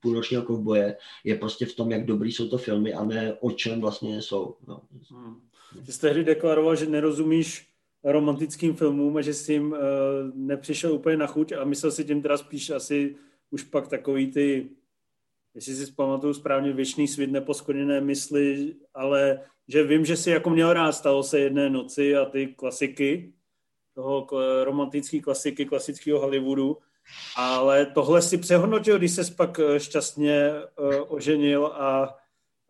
[0.00, 3.80] půlnočního kovboje je prostě v tom, jak dobrý jsou to filmy a ne o čem
[3.80, 4.56] vlastně jsou.
[4.66, 4.80] No.
[5.10, 5.40] Hmm.
[5.86, 7.68] Ty jsi tehdy deklaroval, že nerozumíš
[8.12, 9.78] romantickým filmům a že s tím uh,
[10.34, 13.16] nepřišel úplně na chuť a myslel si tím teda spíš asi
[13.50, 14.68] už pak takový ty,
[15.54, 20.72] jestli si pamatuju správně, věčný svět neposkoněné mysli, ale že vím, že si jako měl
[20.72, 23.32] rád, stalo se jedné noci a ty klasiky,
[23.94, 24.26] toho
[24.64, 26.78] romantické klasiky, klasického Hollywoodu,
[27.36, 32.14] ale tohle si přehodnotil, když se pak eh, šťastně uh, oženil a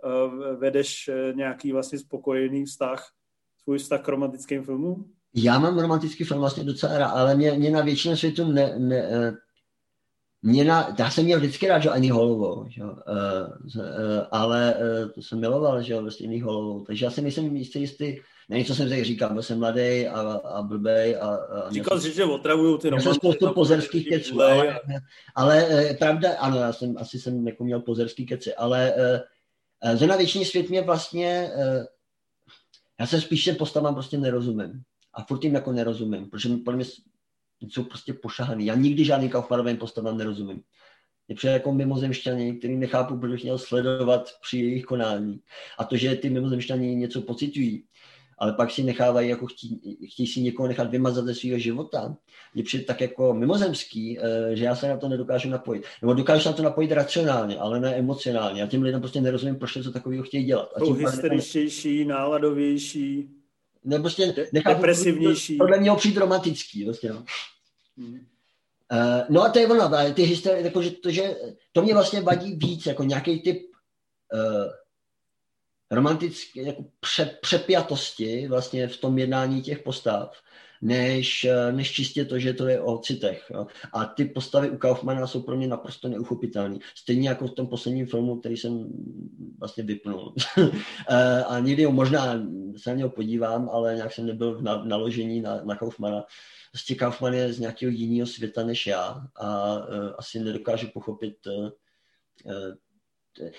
[0.04, 3.12] uh, vedeš nějaký vlastně spokojený vztah,
[3.62, 5.15] svůj vztah k romantickým filmům?
[5.36, 8.96] Já mám romantický film vlastně docela rád, ale mě, mě na většinu světu ne, ne,
[8.96, 9.32] eh,
[10.42, 13.82] mě na, já jsem měl vždycky rád, že Annie Holovou, že, uh, uh,
[14.30, 18.16] ale uh, to jsem miloval, že vlastně Annie Holovou, takže já si myslím jistý, jistý,
[18.48, 21.16] ne, co jsem tady říkal, byl jsem mladý a, a blbej.
[21.16, 23.14] A, a říkal jsi, že otravují ty romanty.
[23.14, 24.80] Spoustu pozerských keců, ale,
[25.34, 30.16] ale uh, pravda, ano, já jsem, asi jsem jako měl pozerský keci, ale uh, Zena
[30.16, 31.84] většině svět mě vlastně, uh,
[33.00, 34.82] já se spíš těm postavám prostě nerozumím
[35.16, 36.84] a furt jim jako nerozumím, protože podle mě
[37.68, 38.66] jsou prostě pošahaný.
[38.66, 40.62] Já nikdy žádný Kaufmanovým postavám nerozumím.
[41.28, 45.40] Je přijde jako mimozemšťaní, který nechápu, proč měl sledovat při jejich konání.
[45.78, 47.84] A to, že ty mimozemšťaní něco pocitují,
[48.38, 52.16] ale pak si nechávají, jako chtí, chtí si někoho nechat vymazat ze svého života.
[52.54, 55.84] Je přijde tak jako mimozemský, eh, že já se na to nedokážu napojit.
[56.02, 58.60] Nebo dokážu se na to napojit racionálně, ale ne emocionálně.
[58.60, 60.68] Já těm lidem prostě nerozumím, proč to takového chtějí dělat.
[60.76, 63.35] A tím hysteričtější, náladovější
[63.86, 65.56] nebo prostě nechápu, depresivnější.
[65.56, 67.24] Podle mě přijít romantický, vlastně, no.
[67.96, 68.26] Hmm.
[68.92, 71.36] Uh, no a to je ono, ty historie, jako, že to, že
[71.72, 73.62] to mě vlastně vadí víc, jako nějaký typ
[74.32, 74.70] uh,
[75.90, 80.36] romantické jako pře, přepjatosti vlastně v tom jednání těch postav,
[80.82, 83.50] než, eh, než čistě to, že to je o citech.
[83.50, 83.66] Jo.
[83.92, 86.78] A ty postavy u Kaufmana jsou pro mě naprosto neuchopitelné.
[86.94, 88.92] Stejně jako v tom posledním filmu, který jsem
[89.58, 90.34] vlastně vypnul.
[91.08, 92.42] Eh, a někdy ho možná
[92.76, 96.24] se na něho podívám, ale nějak jsem nebyl v naložení na, na Kaufmana.
[96.70, 99.84] Prostě Kaufman je z nějakého jiného světa než já a uh,
[100.18, 101.70] asi nedokážu pochopit uh,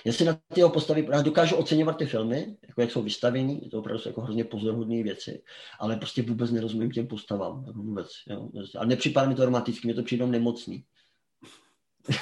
[0.05, 3.69] já si na ty jeho postavy, já dokážu oceňovat ty filmy, jako jak jsou vystavěny,
[3.71, 5.43] to opravdu jsou jako hrozně pozoruhodné věci,
[5.80, 8.07] ale prostě vůbec nerozumím těm postavám, jako vůbec.
[8.28, 8.49] Jo.
[8.78, 10.84] A nepřipadá mi to romanticky, mě to přijde nemocný.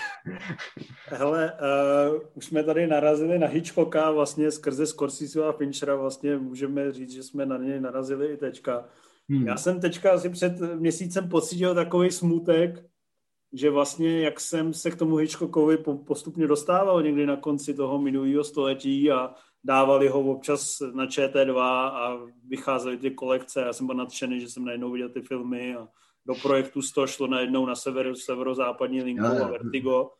[1.05, 1.53] Hele,
[2.13, 7.11] uh, už jsme tady narazili na Hitchcocka, vlastně skrze Scorsese a Finchera vlastně můžeme říct,
[7.11, 8.85] že jsme na něj narazili i teďka.
[9.29, 9.47] Hmm.
[9.47, 12.85] Já jsem teďka asi před měsícem pocítil takový smutek,
[13.55, 15.77] že vlastně jak jsem se k tomu Hitchcockovi
[16.07, 19.33] postupně dostával někdy na konci toho minulého století a
[19.63, 23.61] dávali ho občas na ČT2 a vycházely ty kolekce.
[23.61, 25.87] Já jsem byl nadšený, že jsem najednou viděl ty filmy a
[26.25, 30.11] do projektu 100 šlo najednou na sever, severozápadní linku a Vertigo.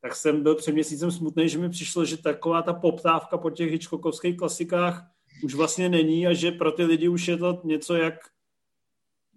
[0.00, 3.70] Tak jsem byl před měsícem smutný, že mi přišlo, že taková ta poptávka po těch
[3.70, 5.02] Hitchcockovských klasikách
[5.44, 8.14] už vlastně není a že pro ty lidi už je to něco jak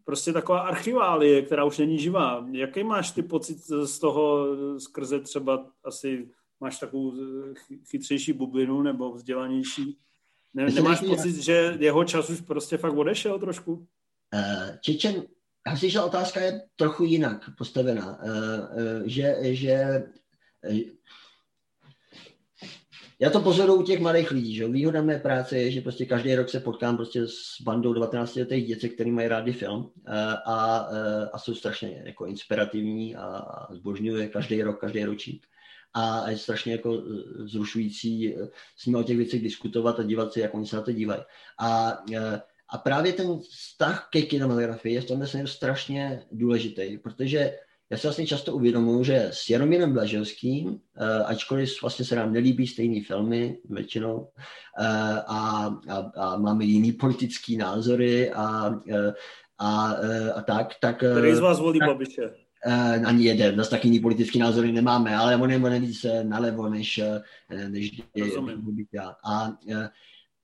[0.06, 2.46] prostě taková archiválie, která už není živá.
[2.52, 4.48] Jaký máš ty pocit z toho
[4.80, 6.30] skrze třeba asi
[6.60, 7.14] máš takovou
[7.90, 9.98] chytřejší bublinu nebo vzdělanější?
[10.54, 13.74] Ne, nemáš pocit, že jeho čas už prostě fakt odešel trošku?
[13.74, 15.24] Uh, Čečen,
[15.68, 18.20] já si, že otázka je trochu jinak postavená.
[18.24, 20.04] Uh, uh, že, že
[23.20, 26.36] já to pozoruju u těch mladých lidí, že výhoda mé práce je, že prostě každý
[26.36, 30.12] rok se potkám prostě s bandou 19 letých dětí, který mají rádi film eh,
[30.46, 35.48] a, eh, a jsou strašně jako inspirativní a zbožňuje každý rok, každý ročník.
[35.94, 38.36] A je strašně jako eh, zrušující
[38.78, 41.22] s nimi o těch věcech diskutovat a dívat se, jak oni se na to dívají.
[41.60, 41.98] A,
[42.70, 47.58] a právě ten vztah ke kinematografii je v tomhle strašně důležitý, protože
[47.92, 50.78] já se vlastně často uvědomuji, že s Jaromírem Blažovským, uh,
[51.26, 54.28] ačkoliv vlastně se nám nelíbí stejné filmy většinou uh,
[55.28, 59.12] a, a, a máme jiný politický názory a, uh,
[59.58, 59.96] a,
[60.36, 60.96] a tak, tak...
[60.98, 62.22] Který z vás volí Babiše?
[62.68, 67.02] Uh, ani jeden, zase tak jiný politický názory nemáme, ale on je, víc nalevo, než,
[67.70, 68.34] než, než
[68.94, 69.16] já.
[69.26, 69.58] A,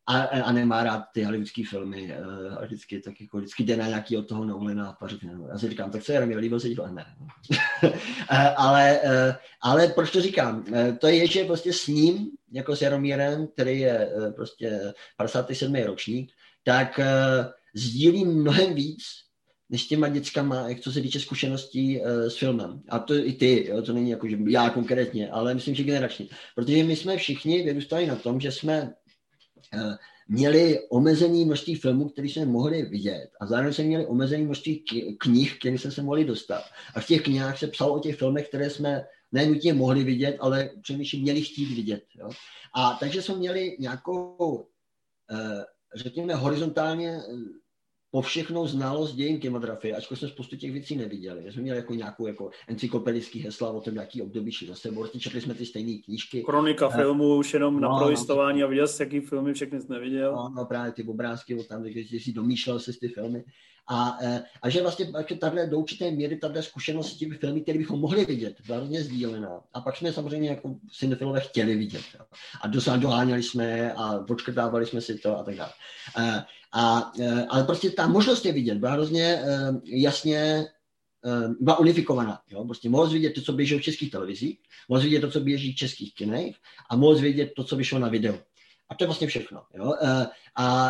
[0.08, 3.88] a, a nemá rád ty hollywoodské filmy uh, a vždycky tak jako vždycky jde na
[3.88, 6.70] nějaký od toho Nolana a řekne, no, já si říkám, tak co je, líbil se
[6.70, 7.06] dívat, ne.
[7.84, 7.90] uh,
[8.58, 10.66] ale, uh, ale proč to říkám?
[11.00, 15.76] To je, že prostě s ním, jako s Jaromírem, který je prostě 57.
[15.76, 16.32] ročník,
[16.64, 17.00] tak
[17.74, 19.04] sdílím mnohem víc,
[19.70, 22.82] než těma dětskama, jak co se týče zkušeností s filmem.
[22.90, 26.28] A to i ty, jo, to není jako, že já konkrétně, ale myslím, že generačně.
[26.56, 29.01] Protože my jsme všichni vyrůstali na tom, že jsme Eh,
[30.28, 34.86] měli omezený množství filmů, které jsme mohli vidět a zároveň jsme měli omezený množství
[35.18, 36.64] knih, které jsme se mohli dostat.
[36.96, 40.70] A v těch knihách se psalo o těch filmech, které jsme nenutně mohli vidět, ale
[40.82, 42.04] přemýšlím, měli chtít vidět.
[42.16, 42.30] Jo?
[42.76, 44.68] A takže jsme měli nějakou,
[45.32, 45.66] eh,
[45.96, 47.20] řekněme, horizontálně
[48.12, 51.42] povšechnou znalost dějin kinematografie, ačkoliv jsme spoustu těch věcí neviděli.
[51.42, 55.08] My jsme měli jako nějakou jako encyklopedický hesla o tom, jaký období šli za sebou.
[55.08, 56.44] Četli jsme ty stejné knížky.
[56.44, 59.82] Kronika uh, filmu už jenom no, na prolistování no, a viděl jsi, jaký filmy všechny
[59.82, 60.36] jsi neviděl.
[60.36, 63.44] No, no právě ty obrázky o tam, takže si domýšlel se ty filmy.
[63.88, 67.78] A, eh, a že vlastně tahle do určité míry tahle zkušenost s těmi filmy, které
[67.78, 69.62] bychom mohli vidět, byla hrozně sdílená.
[69.74, 72.04] A pak jsme samozřejmě jako cinefilové chtěli vidět.
[72.62, 75.72] A doháněli jsme a počkrtávali jsme si to a tak dále.
[76.72, 80.66] A, e, ale prostě ta možnost je vidět byla hrozně e, jasně e,
[81.60, 82.42] byla unifikovaná.
[82.50, 82.66] Jo?
[82.66, 84.60] Prostě mohl vidět to, co běží v českých televizích,
[84.90, 86.56] mohl vidět to, co běží v českých kinech
[86.90, 88.40] a mohl vidět to, co vyšlo na videu.
[88.90, 89.64] A to je vlastně všechno.
[89.74, 89.94] Jo?
[90.56, 90.88] A,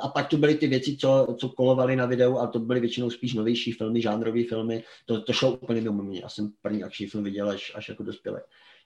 [0.00, 3.10] a pak tu byly ty věci, co, co kolovaly na videu, a to byly většinou
[3.10, 4.84] spíš novější filmy, žánrové filmy.
[5.06, 6.20] To, to šlo úplně mimo mě.
[6.20, 8.38] Já jsem první akční film viděl až, až jako dospělý.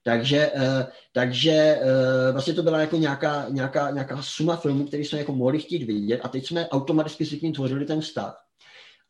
[0.07, 0.83] Takže, uh,
[1.13, 5.59] takže uh, vlastně to byla jako nějaká, nějaká, nějaká suma filmů, které jsme jako mohli
[5.59, 8.39] chtít vidět a teď jsme automaticky si k ním tvořili ten vztah.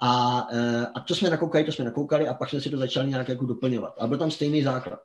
[0.00, 3.08] A, uh, a to jsme nakoukali, to jsme nakoukali a pak jsme si to začali
[3.08, 3.94] nějak jako doplňovat.
[3.98, 5.00] A byl tam stejný základ.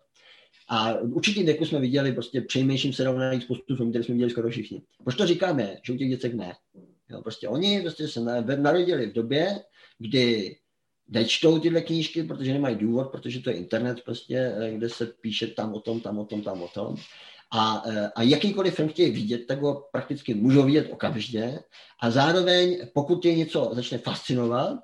[0.69, 4.49] A určitě věku jsme viděli, prostě přejmějším se najít spoustu filmů, které jsme viděli skoro
[4.49, 4.81] všichni.
[5.03, 6.53] Proč to říkáme, že u těch děcek ne?
[7.09, 8.19] Jo, prostě oni prostě se
[8.55, 9.59] narodili v době,
[9.99, 10.55] kdy
[11.11, 15.47] nečtou tyhle knížky, protože nemají důvod, protože to je internet prostě, eh, kde se píše
[15.47, 16.95] tam o tom, tam o tom, tam o tom.
[17.51, 21.59] A, eh, a jakýkoliv film chtějí vidět, tak ho prakticky můžou vidět okamžitě.
[22.01, 24.79] A zároveň, pokud je něco začne fascinovat,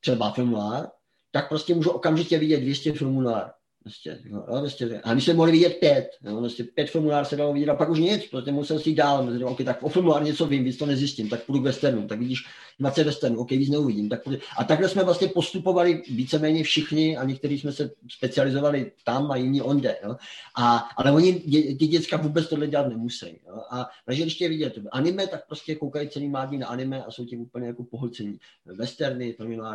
[0.00, 0.86] třeba film noir,
[1.30, 3.44] tak prostě můžou okamžitě vidět 200 filmů noir.
[3.82, 7.52] Prostě, jo, prostě, a my jsme mohli vidět pět, jo, prostě pět formulár se dalo
[7.52, 10.24] vidět a pak už nic, prostě musel si jít dál, prostě, okay, tak o formulár
[10.24, 12.44] něco vím, víc to nezjistím, tak půjdu k westernu, tak vidíš
[12.80, 14.08] 20 westernů, ok, víc neuvidím.
[14.08, 14.38] Tak půjdu.
[14.58, 19.62] A takhle jsme vlastně postupovali víceméně všichni a někteří jsme se specializovali tam a jiní
[19.62, 19.96] onde.
[20.04, 20.16] Jo.
[20.56, 23.40] A, ale oni, dě, ty děcka vůbec tohle dělat nemusí.
[23.48, 23.62] Jo.
[23.70, 27.24] A takže když tě vidět anime, tak prostě koukají celý mládí na anime a jsou
[27.24, 28.38] tím úplně jako pohlcení.
[28.66, 29.32] Westerny,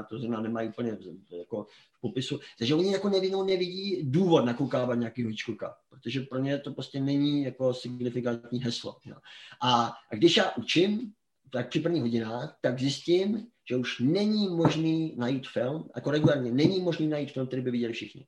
[0.10, 0.98] to znamená, nemají úplně
[1.38, 1.66] jako
[2.10, 2.40] popisu.
[2.58, 7.44] Takže oni jako nevinou nevidí důvod nakoukávat nějaký Hitchcocka, protože pro ně to prostě není
[7.44, 8.98] jako signifikantní heslo.
[9.06, 9.16] Jo.
[9.62, 11.12] A, a když já učím,
[11.52, 16.82] tak při prvních hodinách, tak zjistím, že už není možný najít film, jako regulárně není
[16.82, 18.28] možný najít film, který by viděli všichni.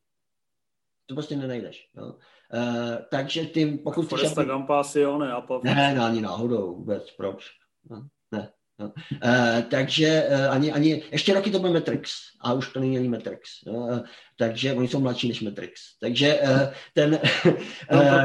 [1.06, 1.90] To prostě nenajdeš.
[1.98, 2.06] Jo.
[2.54, 4.10] Uh, takže ty, pokud...
[4.10, 4.50] Foresta aby...
[4.50, 5.28] Gampa asi jo, ne?
[5.64, 7.46] Ne, ne, ani náhodou vůbec, proč?
[7.90, 8.52] No, ne.
[8.80, 8.94] No.
[9.12, 12.12] Uh, takže uh, ani, ani, ještě roky to byl Matrix
[12.42, 13.50] a už to není ani Matrix.
[13.68, 14.00] Uh,
[14.38, 15.82] takže oni jsou mladší než Matrix.
[16.00, 16.60] Takže uh,
[16.94, 17.20] ten...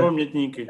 [0.00, 0.66] no, mětníky.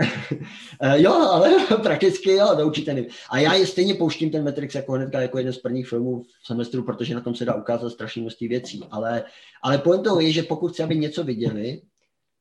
[0.83, 4.93] Uh, jo, ale prakticky jo, do určitě A já je stejně pouštím ten Matrix jako
[4.93, 8.23] hnedka jako jeden z prvních filmů v semestru, protože na tom se dá ukázat strašně
[8.23, 8.85] množství věcí.
[8.91, 9.25] Ale,
[9.63, 11.83] ale pointou je, že pokud chci, aby něco viděli,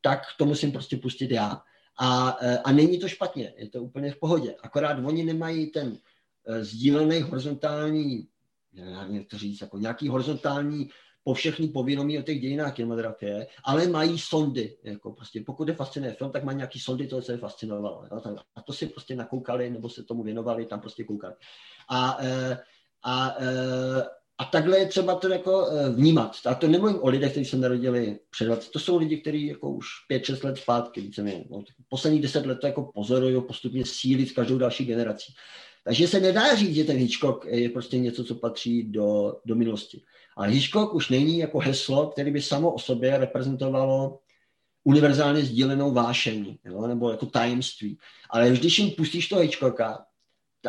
[0.02, 1.62] tak to musím prostě pustit já.
[2.00, 2.30] A,
[2.64, 4.56] a není to špatně, je to úplně v pohodě.
[4.64, 6.11] Akorát oni nemají ten Eh,
[6.62, 8.28] sdílený horizontální,
[9.10, 10.90] jak to říct, jako nějaký horizontální
[11.24, 14.78] povšechný povědomí o těch dějinách kinematografie, ale mají sondy.
[14.84, 18.06] Jako prostě, pokud je fascinuje film, tak mají nějaký sondy toho, co je fascinovalo.
[18.56, 21.34] A to si prostě nakoukali, nebo se tomu věnovali, tam prostě koukali.
[21.90, 22.58] A, eh,
[23.04, 24.04] a, eh,
[24.38, 26.36] a takhle je třeba to jako vnímat.
[26.46, 28.72] A to nemluvím o lidech, kteří se narodili před 20.
[28.72, 31.46] To jsou lidi, kteří jako už 5-6 let zpátky, víceméně.
[31.50, 35.34] No, poslední 10 let to jako pozorují postupně sílit každou další generací.
[35.84, 40.02] Takže se nedá říct, že ten Hitchcock je prostě něco, co patří do, do minulosti.
[40.38, 44.20] Ale Hitchcock už není jako heslo, který by samo o sobě reprezentovalo
[44.84, 47.98] univerzálně sdílenou vášení, jo, nebo jako tajemství.
[48.30, 50.06] Ale když jim pustíš toho Hitchcocka,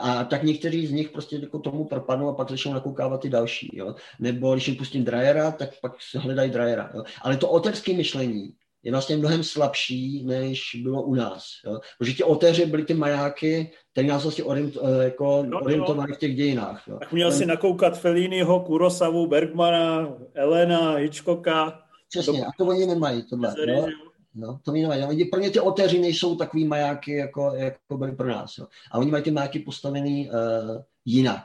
[0.01, 3.71] a tak někteří z nich prostě jako tomu propadnou a pak začnou nakoukávat ty další.
[3.73, 3.95] Jo?
[4.21, 6.91] Nebo když jim pustím Dryera, tak pak se hledají Dryera.
[6.95, 7.05] Jo?
[7.23, 11.45] Ale to oterské myšlení je vlastně mnohem slabší, než bylo u nás.
[11.67, 11.81] Jo?
[11.99, 16.17] Protože ti oteři byly ty majáky, které nás vlastně orient, eh, jako no, orientovali no.
[16.17, 16.89] v těch dějinách.
[16.89, 16.99] Jo?
[16.99, 17.39] Tak měl Ten...
[17.39, 21.83] si nakoukat Felliniho, Kurosavu, Bergmana, Elena, Hitchcocka.
[22.09, 22.47] Přesně, do...
[22.47, 23.55] a to oni nemají, tohle.
[23.67, 23.87] jo?
[24.35, 25.05] No, to mi nevadí.
[25.05, 28.59] Oni, pro ně ty oteři nejsou takový majáky, jako, jako byly pro nás.
[28.59, 28.67] Jo.
[28.93, 31.43] A oni mají ty majáky postavený uh, jinak.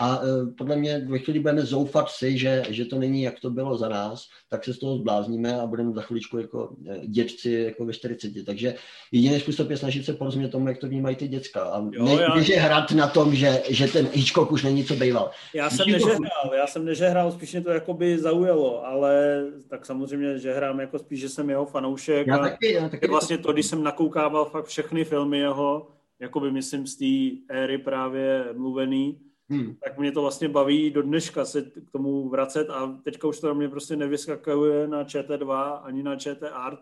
[0.00, 0.26] A uh,
[0.58, 3.88] podle mě, ve chvíli budeme zoufat si, že, že to není, jak to bylo za
[3.88, 7.92] nás, tak se z toho zblázníme a budeme za chviličku jako eh, dětci jako ve
[7.92, 8.32] 40.
[8.46, 8.74] Takže
[9.12, 11.62] jediný způsob je snažit se porozumět tomu, jak to vnímají ty děcka.
[11.62, 12.36] A jo, ne, já...
[12.36, 15.30] je hrát na tom, že, že ten Hitchcock už není co býval.
[15.54, 16.12] Já jsem Hitchcock...
[16.12, 20.98] nežehrál, já jsem nežehrál, spíš mě to jakoby zaujalo, ale tak samozřejmě, že hrám jako
[20.98, 22.26] spíš, že jsem jeho fanoušek.
[22.26, 26.86] Já taky, já taky vlastně to, když jsem nakoukával fakt všechny filmy jeho, jakoby myslím
[26.86, 29.76] z té éry právě mluvený, hmm.
[29.84, 33.46] tak mě to vlastně baví do dneška se k tomu vracet a teďka už to
[33.46, 36.80] na mě prostě nevyskakuje na ČT2 ani na ČT Art,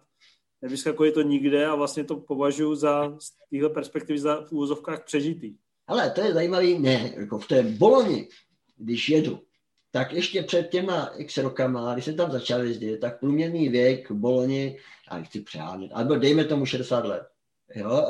[0.63, 5.55] nevyskakuje to nikde a vlastně to považuji za z téhle perspektivy za v úvozovkách přežitý.
[5.87, 8.29] Ale to je zajímavý, ne, jako v té Boloni,
[8.77, 9.41] když jedu,
[9.91, 14.15] tak ještě před těma x rokama, když jsem tam začal jezdit, tak průměrný věk v
[14.15, 14.79] Boloni,
[15.11, 17.23] já nechci přehánět, ale dejme tomu 60 let.
[17.75, 18.07] Jo?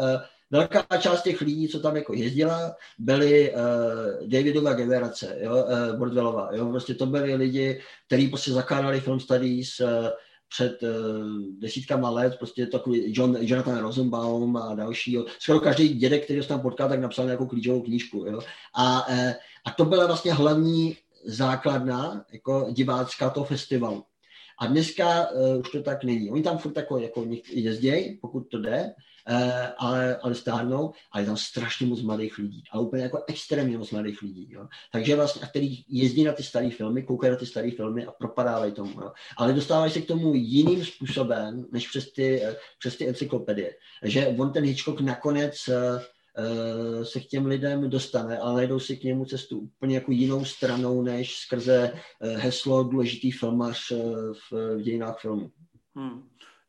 [0.52, 5.98] Eh, velká část těch lidí, co tam jako jezdila, byly uh, Davidova generace, jo, uh,
[5.98, 9.88] Bordwellova, jo, prostě to byli lidi, kteří prostě zakládali film studies uh,
[10.48, 10.88] před uh,
[11.58, 15.24] desítkama let, prostě takový John, Jonathan Rosenbaum a další, jo.
[15.38, 18.40] skoro každý dědek, který se tam potkal, tak napsal nějakou klíčovou knížku, jo.
[18.74, 19.32] A, uh,
[19.66, 24.04] a to byla vlastně hlavní základna jako divácká toho festivalu.
[24.58, 26.30] A dneska uh, už to tak není.
[26.30, 28.92] Oni tam furt jako, jako jezdějí, pokud to jde, Eh,
[29.78, 33.90] ale, ale stárnou a je tam strašně moc mladých lidí, ale úplně jako extrémně moc
[33.90, 34.68] mladých lidí, jo.
[34.92, 38.12] Takže vlastně, a který jezdí na ty staré filmy, koukají na ty staré filmy a
[38.12, 39.12] propadávají tomu, jo.
[39.36, 43.74] Ale dostávají se k tomu jiným způsobem, než přes ty, eh, přes ty encyklopedie.
[44.02, 46.02] Že on ten Hitchcock nakonec uh,
[47.02, 51.02] se k těm lidem dostane, ale najdou si k němu cestu úplně jako jinou stranou,
[51.02, 53.92] než skrze heslo důležitý filmař
[54.32, 55.50] v, v dějinách filmu.
[55.94, 56.22] Hmm.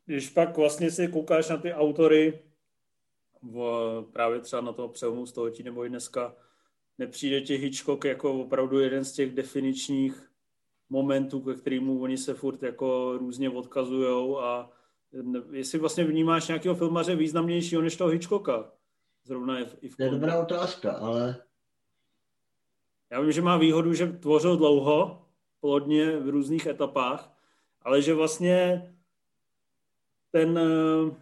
[0.06, 2.42] Když pak vlastně si koukáš na ty autory,
[3.42, 6.34] v, právě třeba na toho přelomu století nebo i dneska,
[6.98, 10.30] nepřijde ti Hitchcock jako opravdu jeden z těch definičních
[10.90, 14.70] momentů, ke kterému oni se furt jako různě odkazujou a
[15.52, 18.70] jestli vlastně vnímáš nějakého filmaře významnějšího než toho Hitchcocka.
[19.24, 21.36] Zrovna je i v To je dobrá otázka, ale...
[23.10, 25.26] Já vím, že má výhodu, že tvořil dlouho,
[25.60, 27.32] plodně v různých etapách,
[27.82, 28.93] ale že vlastně
[30.34, 31.14] ten, eh,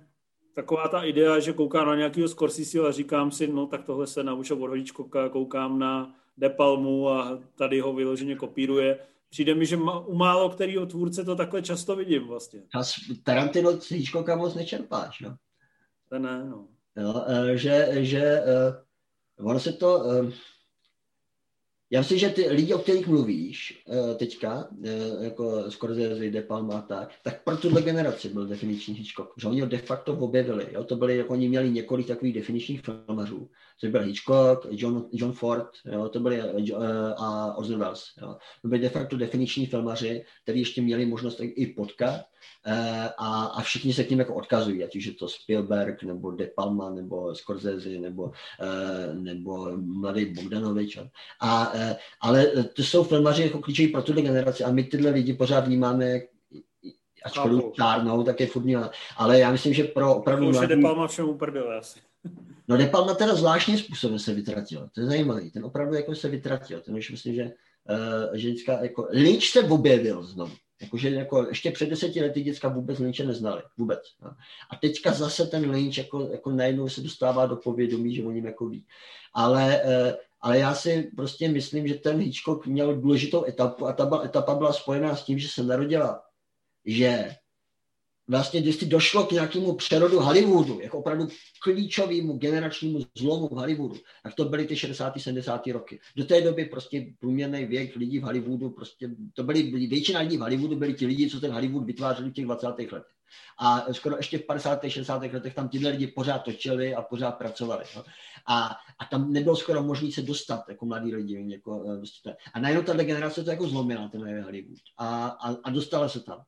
[0.54, 4.24] taková ta idea, že koukám na nějakého Scorsese a říkám si, no tak tohle se
[4.24, 8.98] naučil od Hitchcocka, koukám na De Palmu a tady ho vyloženě kopíruje.
[9.30, 9.76] Přijde mi, že
[10.06, 12.60] u málo kterého tvůrce to takhle často vidím vlastně.
[12.74, 12.82] A
[13.22, 15.36] Tarantino z Hitchcocka moc nečerpáš, no?
[16.08, 16.68] To ne, no.
[16.96, 18.42] Jo, eh, že, že
[19.38, 20.04] uh, ono se to,
[21.92, 26.78] já myslím, že ty lidi, o kterých mluvíš uh, teďka, uh, jako Scorsese, De Palma
[26.78, 30.66] a tak, tak pro tuhle generaci byl definiční Hitchcock, že oni ho de facto objevili.
[30.72, 30.84] Jo?
[30.84, 33.50] To byli, jako oni měli několik takových definičních filmařů.
[33.80, 36.08] To byl Hitchcock, John, John Ford, jo?
[36.08, 36.84] to byli uh,
[37.16, 38.04] a Orson Welles.
[38.22, 38.36] Jo?
[38.62, 42.20] To byli de facto definiční filmaři, kteří ještě měli možnost i potkat
[42.66, 46.30] Eh, a, a všichni se k ním jako odkazují, ať už je to Spielberg, nebo
[46.30, 50.98] De Palma, nebo Scorsese, nebo, eh, nebo mladý Bogdanovič.
[51.40, 51.81] A, eh,
[52.20, 56.20] ale to jsou filmaři jako klíčoví pro tuhle generaci a my tyhle lidi pořád vnímáme
[57.24, 58.90] ačkoliv čárnou, tak je furt měla.
[59.16, 60.48] Ale já myslím, že pro opravdu...
[60.48, 62.00] Už je De Palma všem uprdil asi.
[62.68, 64.88] No De Palma teda zvláštním způsobem se vytratil.
[64.94, 65.50] To je zajímavé.
[65.50, 66.80] Ten opravdu jako se vytratil.
[66.80, 70.52] Ten už myslím, že, uh, že vždycká, jako Lynch se objevil znovu.
[70.82, 73.62] Jakože jako ještě před deseti lety děcka vůbec Lynče neznali.
[73.78, 74.00] Vůbec.
[74.22, 74.30] No.
[74.70, 78.46] A teďka zase ten Lynch jako, jako najednou se dostává do povědomí, že o ním
[78.46, 78.86] jako ví.
[79.34, 84.22] Ale, eh, ale já si prostě myslím, že ten Hitchcock měl důležitou etapu a ta
[84.24, 86.22] etapa byla spojená s tím, že se narodila,
[86.84, 87.36] že
[88.28, 91.28] vlastně když došlo k nějakému přerodu Hollywoodu, jako opravdu
[91.62, 95.14] klíčovému generačnímu zlomu v Hollywoodu, tak to byly ty 60.
[95.20, 95.66] 70.
[95.66, 96.00] roky.
[96.16, 100.40] Do té doby prostě průměrný věk lidí v Hollywoodu, prostě to byly, většina lidí v
[100.40, 102.66] Hollywoodu byli ti lidi, co ten Hollywood vytvářeli v těch 20.
[102.66, 103.12] letech.
[103.58, 104.80] A skoro ještě v 50.
[104.88, 105.22] 60.
[105.22, 107.84] letech tam tyhle lidi pořád točili a pořád pracovali.
[107.96, 108.04] No.
[108.46, 111.52] A, a tam nebylo skoro možné se dostat jako mladí lidi.
[111.52, 114.78] Jako, prostě a najednou ta generace to jako zlomila, ten Hollywood.
[114.96, 116.44] A, a, a dostala se tam.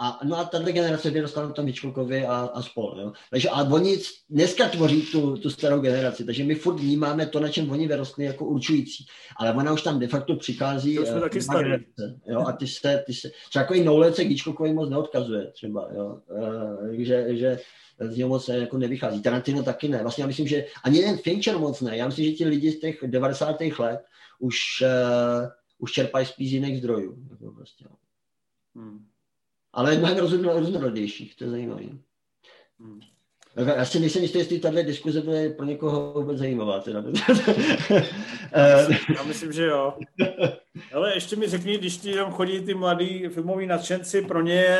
[0.00, 3.00] A, no a tato generace vyrostla na tom Hitchcockovi a, a spol.
[3.00, 3.12] Jo.
[3.30, 3.98] Takže a oni
[4.30, 8.24] dneska tvoří tu, tu starou generaci, takže my furt vnímáme to, na čem oni vyrostli
[8.24, 9.06] jako určující.
[9.36, 10.96] Ale ona už tam de facto přichází.
[10.96, 14.12] To jsme uh, taky generace, jo, a ty se, ty se, třeba jako i Nolan
[14.12, 16.18] se Hitchcockovi moc neodkazuje třeba, jo.
[16.28, 17.58] Uh, že, že
[18.00, 19.22] z něho moc jako nevychází.
[19.22, 20.02] Tarantino taky ne.
[20.02, 21.96] Vlastně já myslím, že ani ten Fincher moc ne.
[21.96, 23.60] Já myslím, že ti lidi z těch 90.
[23.78, 24.00] let
[24.38, 25.48] už, uh,
[25.78, 27.18] už čerpají spíš z jiných zdrojů.
[27.30, 27.84] Jako prostě.
[28.74, 29.06] Hmm
[29.74, 30.18] ale mnohem
[30.58, 31.84] různorodějších, to je zajímavé.
[32.80, 33.00] Hmm.
[33.56, 36.80] Já si nejsem jistý, jestli tahle diskuze bude pro někoho vůbec zajímavá.
[36.80, 37.04] Teda.
[39.16, 39.94] Já myslím, že jo.
[40.92, 44.78] Ale ještě mi řekni, když ti tam chodí ty mladí filmoví nadšenci, pro ně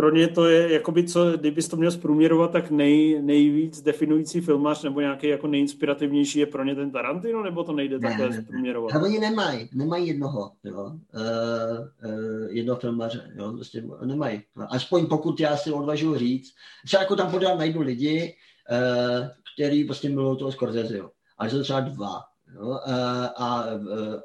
[0.00, 4.82] pro ně to je, jakoby co, kdybys to měl zprůměrovat, tak nej, nejvíc definující filmář
[4.82, 8.42] nebo nějaký jako nejinspirativnější je pro ně ten Tarantino, nebo to nejde ne, takhle ne,
[8.42, 8.94] zprůměrovat?
[8.94, 10.84] Ale oni nemají, nemají jednoho, jo.
[10.84, 14.42] Uh, uh, jednoho filmaře, jo, prostě nemají.
[14.68, 16.54] Aspoň pokud já si odvažuji říct,
[16.86, 18.34] třeba jako tam podám najdu lidi,
[18.70, 21.10] uh, který prostě milují toho Scorsese, jo.
[21.38, 22.20] Ale jsou třeba dva,
[22.54, 23.64] Jo, a, a,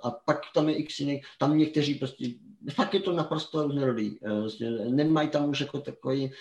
[0.03, 2.25] a pak tam je x jiných, tam někteří prostě
[2.73, 4.19] fakt je to naprosto různorodý.
[4.41, 6.31] Vlastně nemají tam už jako takový,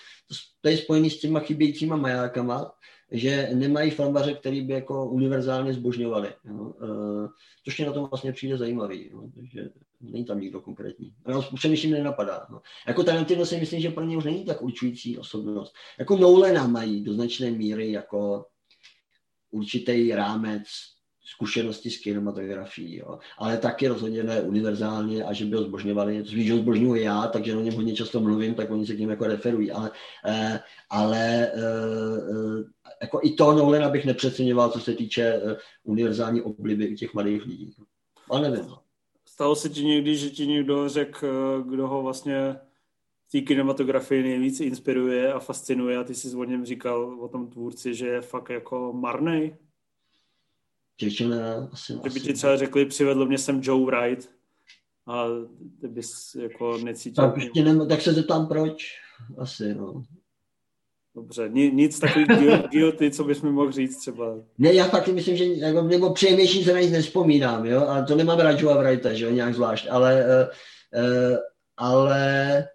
[0.61, 2.71] to je spojený s těma chybějícíma majákama,
[3.11, 6.33] že nemají filmaře, který by jako univerzálně zbožňovali.
[6.45, 6.73] Jo.
[6.83, 7.27] Eh,
[7.65, 9.09] což mě na tom vlastně přijde zajímavý.
[9.11, 9.29] Jo.
[9.35, 9.69] Takže
[10.01, 11.13] není tam nikdo konkrétní.
[11.27, 12.47] No, přemýšlím nenapadá.
[12.49, 12.61] No.
[12.87, 15.73] Jako Tarantino si myslím, že pro ně už není tak určující osobnost.
[15.99, 18.45] Jako Nolana mají do značné míry jako
[19.51, 20.63] určitý rámec
[21.25, 23.19] zkušenosti s kinematografií, jo.
[23.37, 27.55] ale taky rozhodně ne univerzálně a že by ho zbožňovali, což ho zbožňuji já, takže
[27.55, 29.91] o něm hodně často mluvím, tak oni se k něm jako referují, ale,
[30.25, 32.63] eh, ale eh,
[33.01, 37.73] jako i to Nolan bych nepřeceňoval, co se týče eh, univerzální obliby těch mladých lidí.
[38.29, 38.67] Ale nevím.
[38.67, 38.79] No.
[39.25, 42.55] Stalo se ti někdy, že ti někdo řekl, kdo ho vlastně
[43.27, 47.49] v té kinematografii nejvíc inspiruje a fascinuje a ty jsi o něm říkal o tom
[47.49, 49.57] tvůrci, že je fakt jako marnej?
[50.97, 51.93] Čečené asi...
[52.01, 54.29] Kdyby ti třeba řekli, přivedl mě sem Joe Wright
[55.07, 55.25] a
[55.81, 57.23] ty bys jako necítil...
[57.23, 58.85] Tak, nem, tak se zeptám proč.
[59.37, 60.03] Asi, no.
[61.15, 62.25] Dobře, nic takový
[62.71, 64.35] guilty, co bys mi mohl říct třeba.
[64.57, 68.15] Ne, já fakt myslím, že jako, nebo přemýšlím se na nic nespomínám, jo, a to
[68.15, 70.47] nemám rád Joe Wrighta, že jo, nějak zvlášť, ale, uh,
[71.01, 71.37] uh,
[71.77, 72.67] ale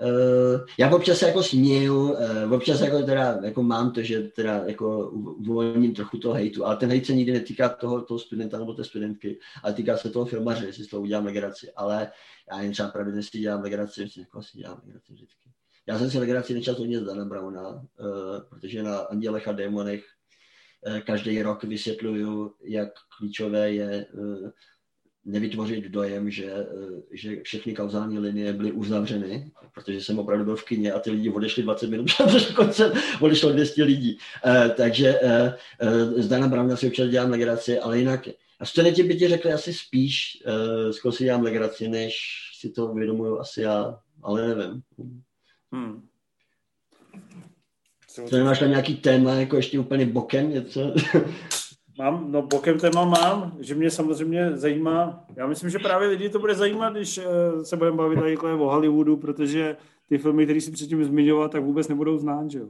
[0.00, 5.10] Uh, já občas jako směju, uh, občas jako teda jako mám to, že teda jako
[5.10, 8.84] uvolním trochu toho hejtu, ale ten hejt se nikdy netýká toho, toho studenta nebo té
[8.84, 12.10] studentky, ale týká se toho filmaře, jestli z toho udělám legraci, ale
[12.50, 15.50] já jen třeba pravidelně si dělám legraci, myslím, jako si dělám legraci vždycky.
[15.86, 17.80] Já jsem si legraci nečas hodně z Dana Browna, uh,
[18.48, 20.04] protože na Andělech a démonech
[21.04, 24.06] každý rok vysvětluju, jak klíčové je
[25.26, 30.64] nevytvořit dojem, že, eh, že všechny kauzální linie byly uzavřeny, protože jsem opravdu byl v
[30.64, 34.18] kině a ty lidi odešli 20 minut před koncem, odešlo 200 lidí.
[34.46, 38.28] Uh, takže uh, z Dana Browna si občas dělám legraci, ale jinak
[38.60, 42.14] a studenti by ti řekli asi spíš, uh, skoro si dělám legraci, než
[42.60, 44.82] si to uvědomuju asi já, ale nevím.
[45.72, 46.06] Hmm.
[48.28, 50.94] Co nemáš tam nějaký téma, jako ještě úplně bokem něco?
[51.98, 56.38] Mám, no bokem téma mám, že mě samozřejmě zajímá, já myslím, že právě lidi to
[56.38, 59.76] bude zajímat, když uh, se budeme bavit tady o Hollywoodu, protože
[60.08, 62.66] ty filmy, které si předtím zmiňoval, tak vůbec nebudou znát, že jo?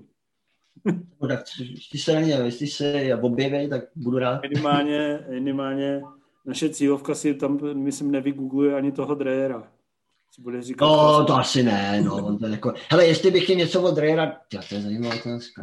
[1.23, 1.41] No tak
[1.93, 4.43] ty se na jestli se objeví, tak budu rád.
[4.43, 6.03] Minimálně, minimálně
[6.47, 9.69] naše cílovka si tam, myslím, nevygoogluje ani toho Dreyera.
[10.39, 12.39] Bude říkat, no, to asi ne, no.
[12.39, 12.73] To jako...
[12.91, 14.37] Hele, jestli bych chtěl něco od Dreyera,
[14.69, 15.63] to je zajímavé otázka.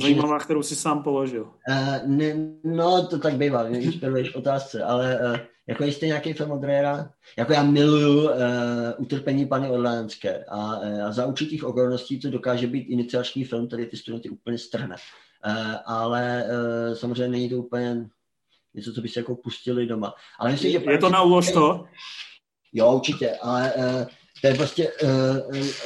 [0.00, 1.50] Zajímavá, kterou si sám položil.
[1.68, 2.34] Uh, ne,
[2.64, 5.36] no, to tak bývá, inspiruješ otázce, ale uh,
[5.66, 8.30] jako jste nějaký film od Rera, jako já miluju uh,
[8.96, 13.86] Utrpení Pany Orlánské a, uh, a za určitých okolností to dokáže být iniciační film, který
[13.86, 14.96] ty studenty úplně strhne.
[15.46, 18.06] Uh, ale uh, samozřejmě není to úplně
[18.74, 20.14] něco, co by si jako pustili doma.
[20.38, 21.84] Ale myslím, že je to na úlož to?
[22.72, 23.84] Jo, určitě, ale uh,
[24.44, 25.10] to je prostě uh,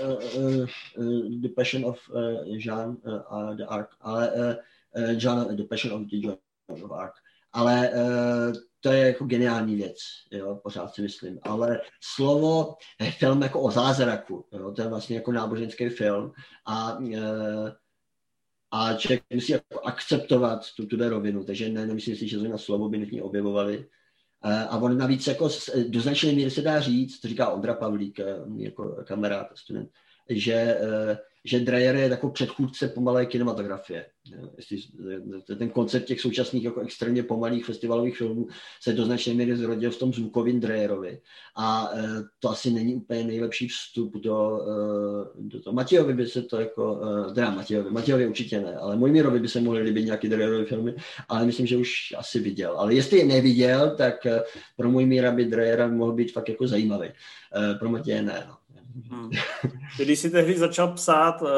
[0.02, 0.66] uh,
[0.97, 6.02] uh, The Passion of uh, Jean uh, the Arc, ale uh, John, The Passion of
[6.10, 6.36] the John
[6.68, 7.12] of Arc.
[7.52, 9.97] Ale uh, to je jako geniální věc,
[10.30, 11.39] jo, pořád si myslím.
[11.43, 12.74] Ale slovo,
[13.18, 16.32] film jako o zázraku, jo, to je vlastně jako náboženský film
[16.66, 16.98] a
[18.70, 22.89] a člověk musí jako akceptovat tu, tuhle rovinu, takže ne, nemyslím si, že na slovo
[22.89, 23.89] by nutně objevovali,
[24.43, 25.48] a on navíc jako
[25.89, 28.20] do značné míry se dá říct, to říká Ondra Pavlík,
[28.56, 29.90] jako kamarád, student,
[30.28, 30.81] že,
[31.49, 34.07] že Dreyer je jako předchůdce pomalé kinematografie.
[34.57, 34.79] Jestli,
[35.59, 38.49] ten koncept těch současných jako extrémně pomalých festivalových filmů
[38.83, 41.20] se do značné míry zrodil v tom zvukovým Dreyerovi.
[41.57, 42.03] A e,
[42.39, 45.75] to asi není úplně nejlepší vstup do, e, do toho.
[45.75, 47.01] Matějovi by se to jako,
[47.31, 50.95] e, teda Matějovi, Matějovi určitě ne, ale Mojmírovi by se mohly líbit nějaký Dreyerovy filmy,
[51.29, 52.79] ale myslím, že už asi viděl.
[52.79, 54.27] Ale jestli je neviděl, tak
[54.77, 57.09] pro Mojmíra by Dreyer mohl být fakt jako zajímavý.
[57.79, 58.45] Pro Matěje ne.
[58.49, 58.57] No.
[59.11, 59.31] Hmm.
[59.99, 61.49] Když jsi tehdy začal psát, uh,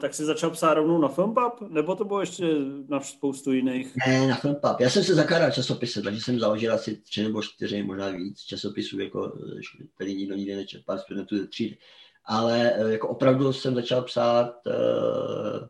[0.00, 1.60] tak jsi začal psát rovnou na Filmpub?
[1.68, 2.46] Nebo to bylo ještě
[2.88, 3.92] na spoustu jiných?
[4.06, 4.80] Ne, na Filmpub.
[4.80, 9.00] Já jsem se zakládal časopise, takže jsem založil asi tři nebo čtyři, možná víc časopisů,
[9.00, 9.38] jako,
[9.94, 11.76] který nikdo nikdy nečerpal studentů ze třídy.
[12.24, 15.68] Ale uh, jako opravdu jsem začal psát uh,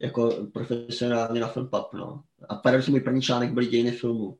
[0.00, 2.22] jako profesionálně na Filmpub, no.
[2.48, 4.38] A paradoxně můj první článek byly dějiny filmu.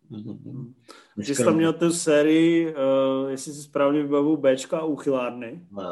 [1.26, 5.60] Ty jsi tam měl tu sérii, uh, jestli si správně vybavu, Bčka a uchylárny.
[5.78, 5.82] A,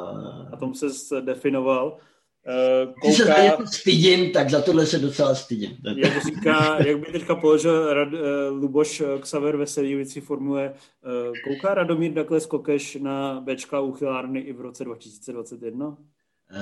[0.52, 1.98] a tom se definoval.
[2.46, 3.16] Uh, kouká...
[3.16, 5.76] se za něco stydím, tak za tohle se docela stydím.
[5.96, 8.18] Jak, říká, jak by teďka položil Rad, uh,
[8.50, 14.52] Luboš Ksaver Veselý věci formuje, uh, kouká Radomír takhle skokeš na Bčka a uchylárny i
[14.52, 15.86] v roce 2021?
[15.86, 15.94] Uh,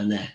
[0.04, 0.28] ne,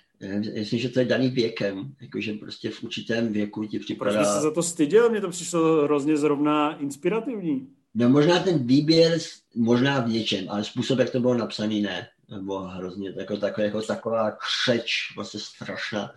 [0.54, 4.14] Myslím, že to je daný věkem, jakože prostě v určitém věku ti připadá...
[4.14, 5.10] Proč se za to styděl?
[5.10, 7.68] Mně to přišlo hrozně zrovna inspirativní.
[7.96, 9.20] No možná ten výběr,
[9.56, 12.08] možná v něčem, ale způsob, jak to bylo napsaný, ne.
[12.32, 16.12] Nebo hrozně jako, taková, jako taková křeč, vlastně strašná.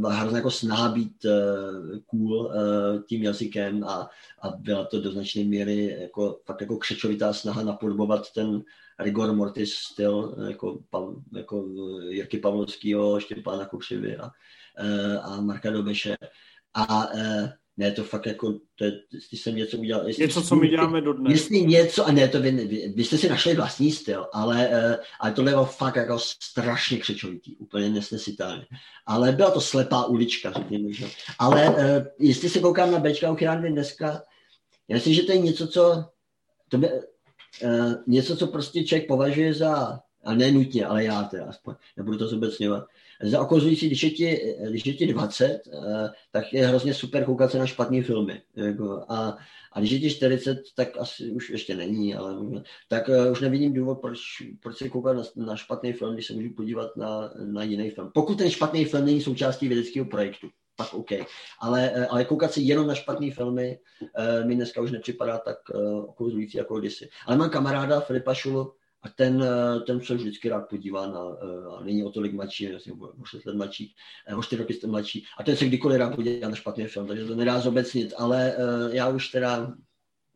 [0.00, 2.52] Uh, hrozně jako snaha být uh, cool uh,
[3.06, 4.10] tím jazykem a,
[4.42, 8.62] a byla to do značné míry jako, fakt jako křečovitá snaha napodobovat ten
[8.98, 10.78] rigor mortis styl jako,
[11.36, 11.68] jako
[12.08, 14.30] Jirky Pavlovského, Štěpána Kušivy a,
[15.22, 16.16] a Marka Dobeše.
[16.74, 17.08] A
[17.76, 20.08] ne, to fakt jako, to je, jestli jsem něco udělal.
[20.08, 21.32] Jestli něco, co my děláme do dnes.
[21.32, 24.70] Jestli něco, a ne, to vy, vy, vy jste si našli vlastní styl, ale,
[25.20, 28.66] ale tohle bylo fakt jako strašně křečovitý, úplně nesnesitelné.
[29.06, 31.06] Ale byla to slepá ulička, řekněme, že?
[31.38, 31.76] Ale
[32.18, 34.22] jestli se koukám na Bčka Uchyrándy dneska,
[34.88, 36.04] já myslím, že to je něco, co,
[36.68, 36.88] to by,
[38.06, 42.28] něco, co prostě člověk považuje za, a ne nutně, ale já teda aspoň, nebudu to
[42.28, 42.84] zobecňovat,
[43.22, 47.50] za okozující, když je ti, když je ti 20, eh, tak je hrozně super koukat
[47.50, 48.42] se na špatné filmy.
[48.56, 49.38] Jako, a,
[49.72, 52.36] a když je ti 40, tak asi už ještě není, ale
[52.88, 54.18] tak uh, už nevidím důvod, proč,
[54.62, 58.10] proč se koukat na, na špatný film, když se můžu podívat na, na jiný film.
[58.14, 61.10] Pokud ten špatný film není součástí vědeckého projektu, pak OK.
[61.60, 65.58] Ale, uh, ale koukat se jenom na špatné filmy uh, mi dneska už nepřipadá tak
[65.74, 67.08] uh, okozující jako kdysi.
[67.26, 68.72] Ale mám kamaráda Filipa Šulu,
[69.02, 72.74] a ten, eh, ten se vždycky rád podívá na, eh, a není o tolik mladší,
[72.74, 73.94] asi o 6 let mladší,
[74.26, 77.06] eh, o 4 roky jste mladší, a ten se kdykoliv rád podívá na špatný film,
[77.06, 78.54] takže to nedá zobecnit, ale
[78.92, 79.74] já už teda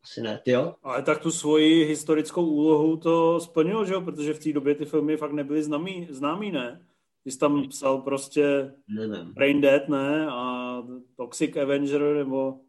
[0.02, 0.74] asi ne, ty jo?
[0.82, 4.00] Ale tak tu svoji historickou úlohu to splnilo, že jo?
[4.00, 6.80] Protože v té době ty filmy fakt nebyly známý, známý ne?
[7.24, 9.32] Ty jsi tam psal prostě Nevím.
[9.32, 10.26] Brain Dead, ne?
[10.26, 10.82] A
[11.16, 12.60] Toxic Avenger, nebo...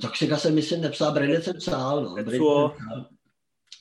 [0.00, 2.14] Toxica jsem myslím nepsal, Brain Dead jsem psal, no.
[2.14, 2.74] Tetsuo.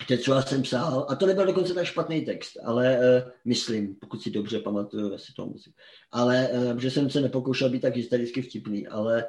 [0.08, 4.32] Tetsuo jsem psal, a to nebyl dokonce tak špatný text, ale uh, myslím, pokud si
[4.32, 5.74] dobře pamatuju, asi to musím.
[6.12, 9.26] Ale, uh, že jsem se nepokoušel být tak hystericky vtipný, ale,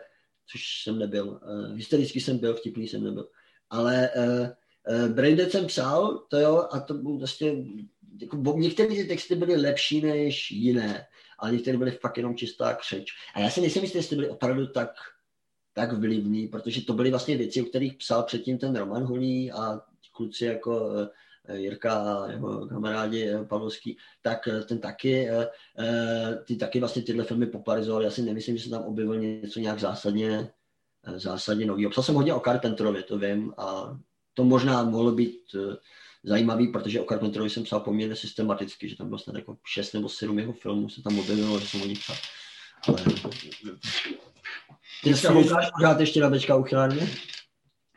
[0.52, 1.28] což jsem nebyl.
[1.28, 3.28] Uh, hystericky jsem byl, vtipný jsem nebyl.
[3.70, 4.46] Ale uh,
[5.04, 7.52] uh, Braindead jsem psal, to jo, a to bylo vlastně,
[8.20, 11.06] jako, některé ty texty byly lepší než jiné,
[11.38, 13.12] ale některé byly fakt jenom čistá křeč.
[13.34, 14.90] A já si nejsem jistý, jestli byly opravdu tak
[15.76, 19.80] tak vlivný, protože to byly vlastně věci, o kterých psal předtím ten Roman Holý a
[20.12, 20.90] kluci jako
[21.48, 25.28] eh, Jirka a jeho kamarádi eh, Pavlovský, tak eh, ten taky,
[26.44, 28.02] ty taky vlastně tyhle filmy popularizoval.
[28.02, 30.50] Já si nemyslím, že se tam objevil něco nějak zásadně,
[31.16, 31.88] zásadně nový.
[31.88, 33.98] Psal jsem hodně o Carpenterovi, to vím, a
[34.34, 35.40] to možná mohlo být
[36.26, 40.08] zajímavý, protože o Carpenterovi jsem psal poměrně systematicky, že tam bylo snad jako šest nebo
[40.08, 42.16] sedm jeho filmů se tam objevilo, že jsem o nich psal.
[42.88, 42.98] Ale...
[45.04, 47.08] Ty se koukáš pořád ještě na Bečka uchylárně?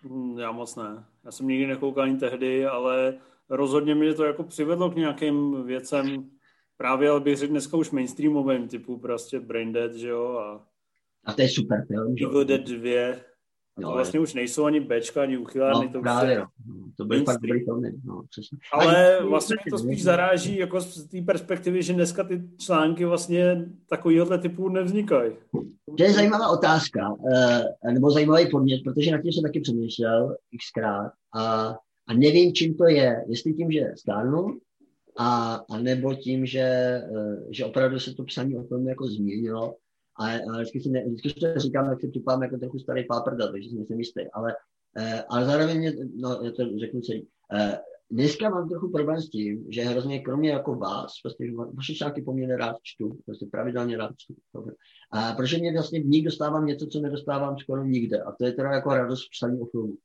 [0.02, 1.06] Hmm, já moc ne.
[1.26, 3.18] Já jsem nikdy nekoukal ani tehdy, ale
[3.50, 6.30] rozhodně mě to jako přivedlo k nějakým věcem,
[6.78, 10.70] právě, ale bych řekl dneska už mainstreamovým, typu prostě Brain Dead, že jo, a
[11.26, 12.16] a to je super film.
[12.22, 13.16] Evil Dead 2,
[13.80, 15.86] No, to vlastně už nejsou ani Bčka, ani uchylárny.
[15.86, 16.40] No, to právě, je...
[16.40, 16.46] no.
[16.98, 18.58] To byly fakt dobrý filmy, no, přesně.
[18.74, 23.06] Ale ani, vlastně mě to spíš zaráží jako z té perspektivy, že dneska ty články
[23.06, 25.32] vlastně takovýhle typu nevznikají.
[25.98, 31.12] To je zajímavá otázka, uh, nebo zajímavý podmět, protože na tím jsem taky přemýšlel xkrát
[31.36, 31.76] a,
[32.08, 33.24] a nevím, čím to je.
[33.28, 34.58] Jestli tím, že stárnu,
[35.18, 39.76] a, a nebo tím, že, uh, že opravdu se to psaní o tom jako změnilo
[40.20, 43.70] ale, vždycky, si ne, vždycky to říkám, jak se připadám jako trochu starý páprda, takže
[43.70, 44.56] si jistý, ale,
[44.98, 47.80] eh, ale zároveň, mě, no, já to řeknu celý, eh,
[48.12, 52.58] dneska mám trochu problém s tím, že hrozně kromě jako vás, prostě vaše články poměrně
[52.58, 54.36] rád čtu, prostě pravidelně rád čtu.
[55.12, 58.22] A protože mě vlastně v nich dostávám něco, co nedostávám skoro nikde.
[58.22, 59.98] A to je teda jako radost psaní o filmu.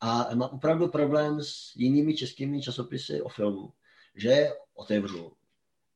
[0.00, 3.72] A mám opravdu problém s jinými českými časopisy o filmu,
[4.14, 5.32] že otevřu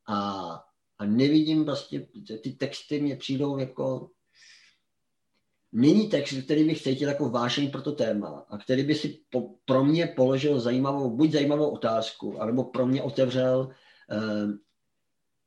[0.07, 0.63] a,
[1.01, 2.07] a nevidím vlastně,
[2.41, 4.09] ty texty mě přijdou jako
[5.71, 9.49] není text, který bych cítil jako vášený pro to téma a který by si po,
[9.65, 13.69] pro mě položil zajímavou, buď zajímavou otázku, anebo pro mě otevřel
[14.11, 14.17] eh,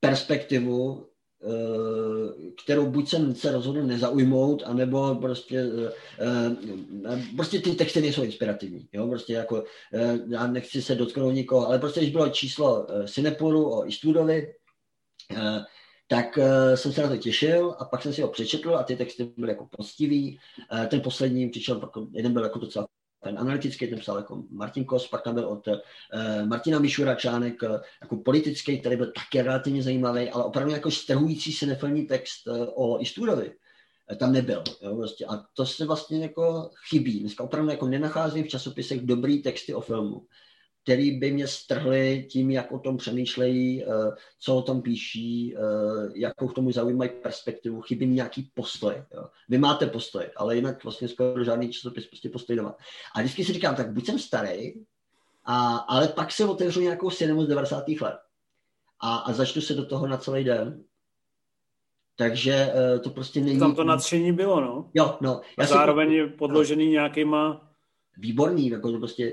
[0.00, 1.06] perspektivu,
[1.42, 5.64] eh, kterou buď jsem se rozhodl nezaujmout, anebo prostě,
[6.18, 6.56] eh,
[7.06, 8.88] eh, prostě ty texty nejsou inspirativní.
[8.92, 9.08] Jo?
[9.08, 9.64] Prostě jako,
[10.28, 13.90] já nechci se dotknout nikoho, ale prostě když bylo číslo Sinepuru o eh,
[16.06, 18.96] tak uh, jsem se na to těšil a pak jsem si ho přečetl a ty
[18.96, 20.38] texty byly jako postivý.
[20.72, 22.86] Uh, ten poslední přišel, jako, jeden byl jako docela
[23.22, 25.76] ten analytický, ten psal jako Martin Kos, pak tam byl od uh,
[26.46, 31.52] Martina Mišura článek uh, jako politický, který byl také relativně zajímavý, ale opravdu jako strhující
[31.52, 33.52] se nefilmní text uh, o Istúrovi
[34.16, 34.62] tam nebyl.
[34.82, 35.26] Jo, prostě.
[35.26, 37.20] A to se vlastně jako chybí.
[37.20, 40.26] Dneska opravdu jako nenacházím v časopisech dobrý texty o filmu
[40.84, 43.86] který by mě strhli tím, jak o tom přemýšlejí, eh,
[44.38, 45.58] co o tom píší, eh,
[46.14, 48.94] jakou k tomu zaujímají perspektivu, chybí mi nějaký postoj.
[49.14, 49.28] Jo.
[49.48, 52.76] Vy máte postoj, ale jinak vlastně skoro žádný časopis prostě postoj nemá.
[53.14, 54.72] A vždycky si říkám, tak buď jsem starý,
[55.44, 57.88] a, ale pak se otevřu nějakou cinemu z 90.
[58.00, 58.16] let
[59.00, 60.84] a, a začnu se do toho na celý den.
[62.16, 63.58] Takže uh, to prostě není...
[63.58, 64.90] Tam to nadšení bylo, no.
[64.94, 65.40] Jo, no.
[65.58, 66.92] Já a zároveň je podložený no.
[66.92, 67.70] nějakýma...
[68.16, 69.32] Výborný, jako to prostě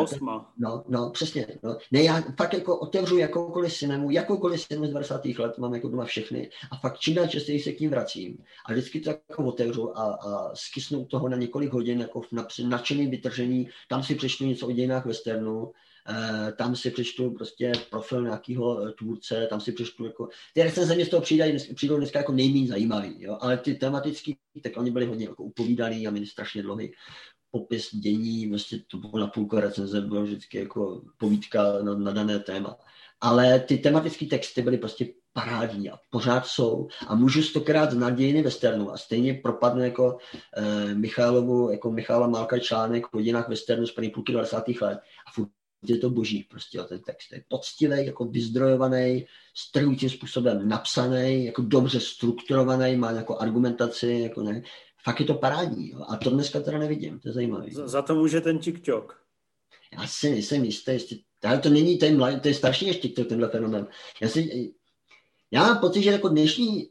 [0.00, 0.52] Osma.
[0.58, 1.46] No, no, přesně.
[1.62, 1.76] No.
[1.92, 5.24] Ne, já fakt jako otevřu jakoukoliv cinemu, jakoukoliv cinemu z 20.
[5.38, 8.72] let, mám jako doma všechny a fakt čím dál častěji se k tím vracím a
[8.72, 12.32] vždycky to jako otevřu a, a skysnu toho na několik hodin jako v
[12.64, 15.72] nadšeném vytržení, tam si přečtu něco o dějinách westernu,
[16.10, 20.94] Uh, tam si přečtu prostě profil nějakého uh, tvůrce, tam si přečtu jako, ty recenze
[20.94, 23.38] mě z toho přijdou, přijdou dneska jako nejméně zajímavý, jo?
[23.40, 26.92] ale ty tematický, tak oni byli hodně jako upovídaný a měli strašně dlouhý
[27.58, 32.38] popis dění, vlastně to bylo na půlku recenze, bylo vždycky jako povídka na, na dané
[32.38, 32.76] téma.
[33.20, 38.42] Ale ty tematické texty byly prostě parádní a pořád jsou a můžu stokrát znát dějiny
[38.42, 40.18] westernu a stejně propadne jako
[40.56, 44.56] eh, Michalovu, jako Michala Málka článek o dějinách westernu z první půlky 20.
[44.80, 45.48] let a furt
[45.88, 47.32] je to boží prostě ten text.
[47.32, 54.62] Je poctivý, jako vyzdrojovaný, strhujícím způsobem napsaný, jako dobře strukturovaný, má jako argumentaci, jako ne,
[55.06, 55.90] fakt je to parádní.
[55.90, 56.04] Jo.
[56.08, 57.66] A to dneska teda nevidím, to je zajímavé.
[57.72, 59.22] Za, za to může ten TikTok.
[59.92, 63.28] Já si nejsem jistý, jestli, ale to není ten mladý, to je starší než TikTok,
[63.28, 63.86] tenhle fenomén.
[64.20, 64.72] Já, si,
[65.50, 66.90] já mám pocit, že jako dnešní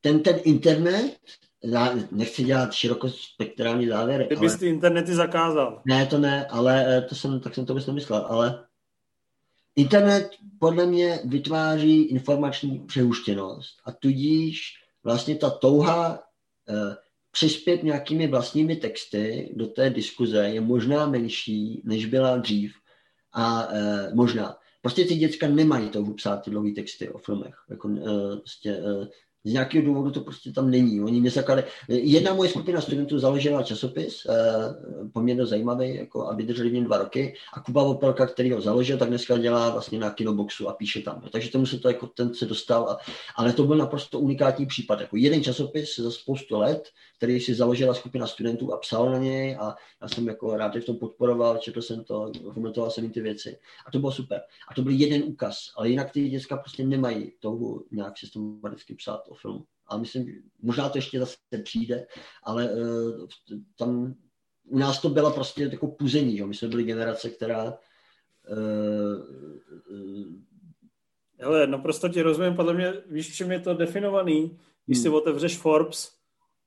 [0.00, 1.16] ten, ten internet,
[1.64, 4.26] já nechci dělat širokospektrální závěr.
[4.28, 5.82] Ty bys ale, ty internety zakázal.
[5.84, 8.66] Ne, to ne, ale eh, to jsem, tak jsem to vůbec nemyslel, ale
[9.76, 14.62] internet podle mě vytváří informační přehuštěnost a tudíž
[15.04, 16.22] vlastně ta touha
[16.68, 17.03] eh,
[17.34, 22.74] přispět nějakými vlastními texty do té diskuze je možná menší, než byla dřív.
[23.32, 24.56] A e, možná.
[24.82, 27.54] Prostě ty děcka nemají touhu psát ty dlouhé texty o filmech.
[27.70, 29.08] Jako, e, prostě, e,
[29.44, 31.00] z nějakého důvodu to prostě tam není.
[31.00, 31.64] Oni mě zakali.
[31.88, 36.98] Jedna moje skupina studentů založila časopis, eh, poměrně zajímavý, jako, a vydrželi v něm dva
[36.98, 37.34] roky.
[37.52, 41.20] A Kuba Opelka, který ho založil, tak dneska dělá vlastně na kinoboxu a píše tam.
[41.22, 41.28] Jo.
[41.32, 42.88] Takže tomu se to jako ten se dostal.
[42.88, 42.98] A,
[43.36, 45.00] ale to byl naprosto unikátní případ.
[45.00, 49.56] Jako jeden časopis za spoustu let, který si založila skupina studentů a psal na něj
[49.60, 53.58] a já jsem jako rád v tom podporoval, četl jsem to, komentoval jsem ty věci.
[53.86, 54.40] A to bylo super.
[54.68, 59.28] A to byl jeden úkaz, ale jinak ty děcka prostě nemají touhu nějak systematicky psát
[59.34, 59.64] o filmu.
[59.86, 62.06] A myslím, možná to ještě zase přijde,
[62.42, 63.26] ale uh,
[63.78, 64.14] tam
[64.64, 66.38] u nás to bylo prostě jako puzení.
[66.38, 66.46] Jo.
[66.46, 68.58] My jsme byli generace, která uh,
[69.90, 70.26] uh,
[71.38, 74.58] Hele, no prostě ti rozumím, podle mě, víš, čím je to definovaný?
[74.86, 75.02] Když hmm.
[75.02, 76.12] si otevřeš Forbes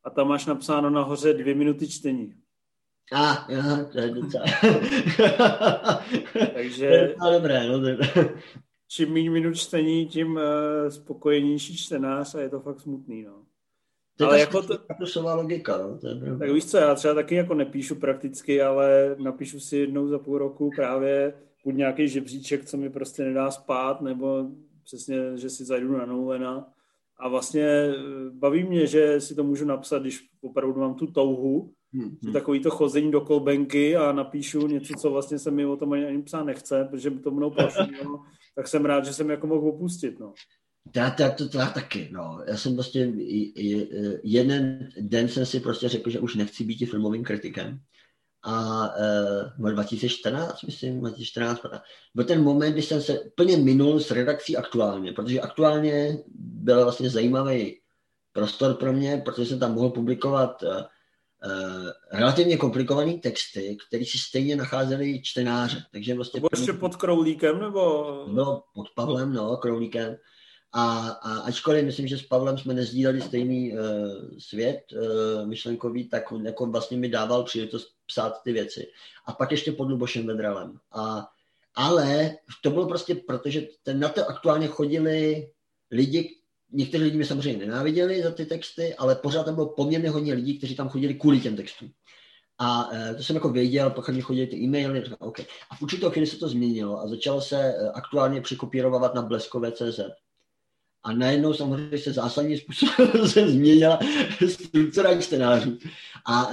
[0.03, 2.35] a tam máš napsáno nahoře dvě minuty čtení.
[3.11, 3.61] A, ah, jo,
[3.91, 4.45] to je docela...
[6.53, 6.88] Takže...
[6.88, 7.88] To je docela dobré, no to
[8.88, 10.41] čím méně minut čtení, tím uh,
[10.89, 13.43] spokojenější čtenář a je to fakt smutný, no.
[14.18, 15.97] To ale jako to, to logika, no.
[15.97, 20.07] To je tak víš co, já třeba taky jako nepíšu prakticky, ale napíšu si jednou
[20.07, 21.34] za půl roku právě
[21.65, 24.47] buď nějaký žebříček, co mi prostě nedá spát, nebo
[24.84, 26.68] přesně, že si zajdu na Nolena.
[27.19, 27.93] A vlastně eh,
[28.31, 32.34] baví mě, že si to můžu napsat, když opravdu mám tu touhu, hmm, hmm.
[32.34, 36.05] takový to chození do kolbenky a napíšu něco, co vlastně se mi o tom ani,
[36.05, 37.85] ani psát nechce, protože to mnou prošlo,
[38.57, 40.34] tak jsem rád, že jsem jako mohl opustit, no.
[40.95, 42.43] Já, já, to, já taky, no.
[42.47, 43.13] Já jsem prostě
[44.23, 47.79] jeden den jsem si prostě řekl, že už nechci být filmovým kritikem.
[48.43, 48.89] a
[49.59, 51.61] uh, 2014, myslím, 2014,
[52.15, 57.09] byl ten moment, kdy jsem se plně minul s redakcí aktuálně, protože aktuálně byl vlastně
[57.09, 57.81] zajímavý
[58.31, 60.69] prostor pro mě, protože jsem tam mohl publikovat uh,
[62.11, 65.83] relativně komplikované texty, které si stejně nacházeli čtenáře.
[65.91, 66.41] Takže vlastně...
[66.41, 68.25] To bylo ještě pod Kroulíkem, nebo?
[68.33, 70.15] Bylo pod Pavlem, no, Kroulíkem.
[70.73, 73.79] A, a ačkoliv myslím, že s Pavlem jsme nezdíleli stejný uh,
[74.37, 78.87] svět uh, myšlenkový, tak on jako vlastně mi dával příležitost psát ty věci.
[79.25, 80.79] A pak ještě pod Lubošem Vedralem.
[80.91, 81.27] A,
[81.75, 85.49] ale to bylo prostě proto, že ten, na to aktuálně chodili
[85.91, 86.36] lidi,
[86.72, 90.57] někteří lidi mě samozřejmě nenáviděli za ty texty, ale pořád tam bylo poměrně hodně lidí,
[90.57, 91.91] kteří tam chodili kvůli těm textům.
[92.60, 95.39] A e, to jsem jako věděl, pak mi chodili ty e-maily, říkám, OK.
[95.69, 99.99] A v určitou chvíli se to změnilo a začalo se e, aktuálně překopírovat na bleskové.cz.
[101.03, 103.99] A najednou samozřejmě se zásadním způsobem se změnila
[104.49, 105.77] struktura čtenářů.
[106.26, 106.49] A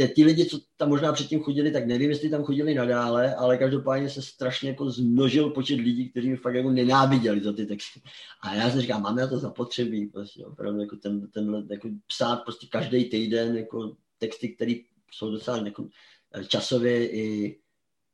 [0.00, 3.34] e, ty, ty lidi, co tam možná předtím chodili, tak nevím, jestli tam chodili nadále,
[3.34, 7.66] ale každopádně se strašně jako zmnožil počet lidí, kteří mi fakt jako nenáviděli za ty
[7.66, 8.00] texty.
[8.42, 12.36] A já si říkám, máme na to zapotřebí, prostě opravdu jako ten, ten jako psát
[12.36, 14.74] prostě každý týden jako texty, které
[15.12, 15.88] jsou docela jako
[16.48, 17.58] časově i,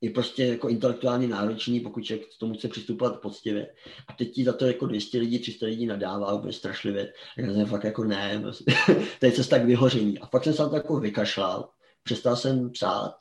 [0.00, 3.74] i prostě jako intelektuálně náročný, pokud člověk k tomu chce přistupovat poctivě.
[4.08, 7.12] A teď ti za to jako 200 lidí, 300 lidí nadává úplně strašlivě.
[7.36, 8.72] Já jsem fakt jako ne, prostě.
[9.20, 10.18] to je cesta k vyhoření.
[10.18, 11.68] A pak jsem se na to jako vykašlal.
[12.02, 13.14] Přestal jsem psát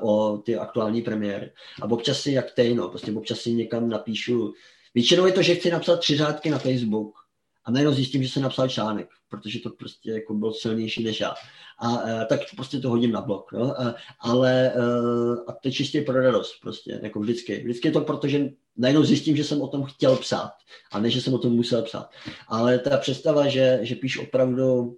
[0.00, 1.50] uh, o ty aktuální premiéry.
[1.82, 4.52] A občas si jak tej, no, prostě občas si někam napíšu.
[4.94, 7.23] Většinou je to, že chci napsat tři řádky na Facebook
[7.64, 11.34] a najednou zjistím, že jsem napsal článek, protože to prostě jako bylo silnější než já.
[11.78, 13.64] A uh, tak prostě to hodím na blok, no?
[13.64, 17.62] uh, ale uh, a to je čistě pro radost, prostě, jako vždycky.
[17.64, 20.52] Vždycky je to proto, že najednou zjistím, že jsem o tom chtěl psát,
[20.92, 22.10] a ne, že jsem o tom musel psát.
[22.48, 24.96] Ale ta představa, že, že píš opravdu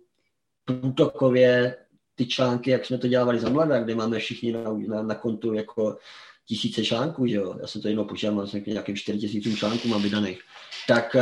[0.64, 1.76] průtokově
[2.14, 5.54] ty články, jak jsme to dělali za mladá, kde máme všichni na, na, na kontu
[5.54, 5.98] jako
[6.46, 7.54] tisíce článků, že jo?
[7.60, 10.40] Já jsem to jednou počítal, mám nějakým 4 tisícům článků mám vydaných.
[10.88, 11.16] Tak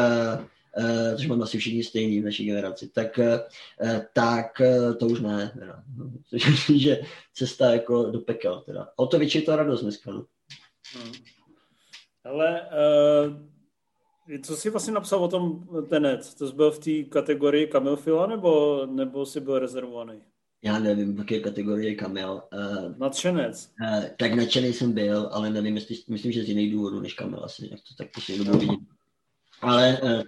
[1.16, 5.52] což mám asi všichni stejný v naší generaci, tak, uh, tak uh, to už ne.
[5.58, 5.82] Teda.
[6.30, 7.00] Což myslím, že
[7.34, 8.62] cesta jako do pekel.
[8.66, 8.88] Teda.
[8.96, 10.10] O to větší to radost dneska.
[10.10, 10.26] No.
[10.94, 11.12] Hmm.
[12.24, 16.34] Ale uh, co jsi vlastně napsal o tom Tenet?
[16.34, 20.22] To jsi byl v té kategorii Kamilfila nebo, nebo jsi byl rezervovaný?
[20.62, 22.42] Já nevím, v jaké kategorii Kamil.
[22.52, 23.70] Uh, Nadšenec.
[23.80, 27.44] Uh, tak nadšený jsem byl, ale nevím, jestli, myslím, že z jiných důvodů než Kamil
[27.44, 27.68] asi.
[27.70, 28.86] Jak to tak poslední dobu vidím.
[29.60, 30.22] Ale Uh,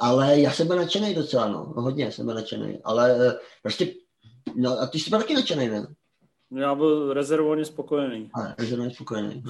[0.00, 1.72] ale já jsem byl nadšený docela, no.
[1.76, 2.78] Hodně jsem byl nadšený.
[2.84, 3.32] Ale uh,
[3.62, 3.94] prostě,
[4.56, 5.86] no a ty jsi byl taky nadšený, ne?
[6.56, 8.30] Já byl rezervovaně spokojený.
[8.34, 9.42] A, rezervovaně spokojený.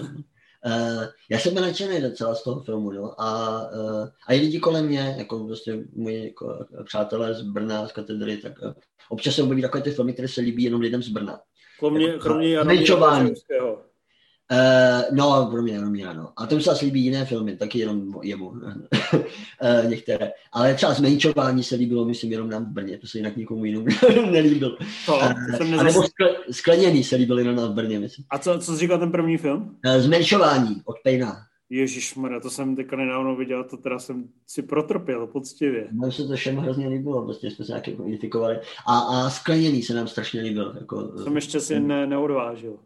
[0.66, 3.20] Uh, já jsem byl nadšený docela z toho filmu, no.
[3.20, 7.92] A, uh, a i lidi kolem mě, jako prostě moji jako, přátelé z Brna, z
[7.92, 8.72] katedry, tak uh,
[9.08, 11.40] občas se objeví takové ty filmy, které se líbí jenom lidem z Brna.
[11.78, 13.30] Kromě, jako, kromě Jaromíra
[14.52, 16.32] Uh, no, pro mě jenom já, no.
[16.36, 18.48] A tomu se asi líbí jiné filmy, taky jenom jemu.
[18.48, 18.60] uh,
[19.88, 20.30] některé.
[20.52, 23.86] Ale třeba zmenšování se líbilo, myslím, jenom nám v Brně, to se jinak nikomu jinému
[24.30, 24.76] nelíbil.
[25.06, 28.24] To, uh, to nebo skle, skleněný se líbil jenom nám v Brně, myslím.
[28.30, 29.76] A co, co jsi říkal ten první film?
[29.86, 31.36] Uh, zmenšování od Pejna.
[31.70, 35.88] Ježíš to jsem teďka nedávno viděl, to teda jsem si protrpěl poctivě.
[35.92, 38.58] Mně se to všem hrozně líbilo, prostě jsme se nějak jako identifikovali.
[38.86, 40.76] A, a skleněný se nám strašně líbil.
[40.80, 42.78] Jako, jsem ještě si ne, neodvážil.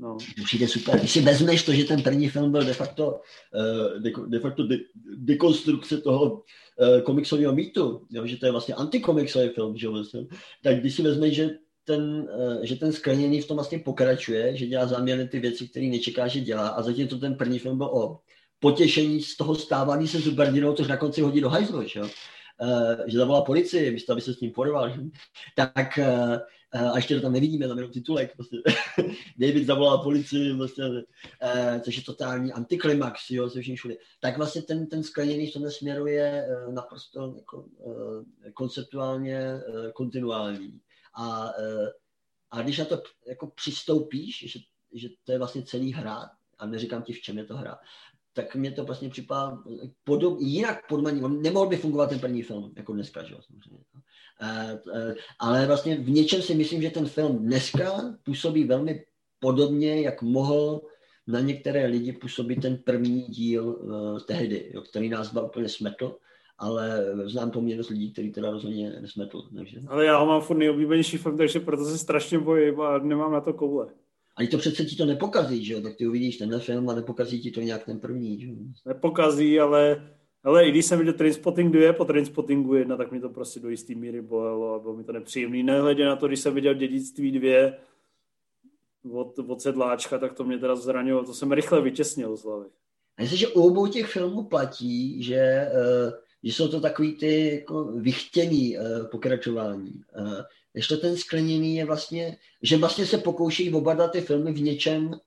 [0.00, 0.16] No.
[0.36, 0.98] To přijde super.
[0.98, 3.20] Když si vezmeš to, že ten první film byl de facto,
[3.54, 4.78] uh, de, facto de,
[5.16, 10.26] dekonstrukce toho uh, komiksového mýtu, jo, že to je vlastně antikomiksový film, že vlastně,
[10.62, 11.50] tak když si vezmeš, že
[11.84, 15.86] ten, uh, že ten skleněný v tom vlastně pokračuje, že dělá záměrně ty věci, které
[15.86, 18.18] nečeká, že dělá a zatím to ten první film byl o
[18.60, 22.00] potěšení z toho stávání se zuberdinou, což na konci hodí do hajzlu, že,
[23.06, 25.00] že zavolá policii, místo aby se s ním porval, že?
[25.56, 25.98] tak
[26.72, 28.56] a ještě to tam nevidíme, tam jenom titulek, prostě.
[29.38, 30.66] David zavolá policii, uh,
[31.80, 33.96] což je totální antiklimax, jo, se vším všude.
[34.20, 38.24] Tak vlastně ten, ten skleněný v tomhle směru je uh, naprosto jako, uh,
[38.54, 40.80] konceptuálně uh, kontinuální.
[41.14, 41.50] A,
[42.50, 44.58] a když na to jako přistoupíš, že,
[44.92, 47.78] že to je vlastně celý hra, a neříkám ti, v čem je to hra,
[48.32, 49.58] tak mě to vlastně připadá
[50.04, 51.22] podob, jinak podmaní.
[51.42, 53.84] Nemohl by fungovat ten první film, jako dneska, že jo, samozřejmě.
[54.42, 59.04] Eh, eh, ale vlastně v něčem si myslím, že ten film dneska působí velmi
[59.38, 60.80] podobně, jak mohl
[61.26, 66.16] na některé lidi působit ten první díl uh, tehdy, jo, který nás byl úplně smetl,
[66.58, 69.42] ale znám poměrně dost lidí, který teda rozhodně nesmetl.
[69.56, 69.80] Takže...
[69.88, 73.40] Ale já ho mám furt nejoblíbenější film, takže proto se strašně bojím a nemám na
[73.40, 73.86] to koule.
[74.40, 75.80] Ani to přece ti to nepokazí, že jo?
[75.80, 78.54] Tak ty uvidíš tenhle film a nepokazí ti to nějak ten první, že jo?
[78.86, 80.10] Nepokazí, ale
[80.44, 83.68] ale i když jsem viděl Trainspotting 2 po Trainspottingu 1, tak mi to prostě do
[83.68, 85.62] jisté míry bolelo a bylo mi to nepříjemné.
[85.62, 87.72] Nehledě na to, když jsem viděl Dědictví 2,
[89.12, 92.66] od, od sedláčka, tak to mě teda zranilo, to jsem rychle vytěsnil z hlavy.
[93.18, 96.12] A myslím, že u obou těch filmů platí, že, uh,
[96.42, 100.02] že jsou to takový ty jako vychtění uh, pokračování.
[100.74, 104.60] Uh, ještě ten skleněný je vlastně, že vlastně se pokouší oba dva ty filmy v
[104.60, 105.20] něčem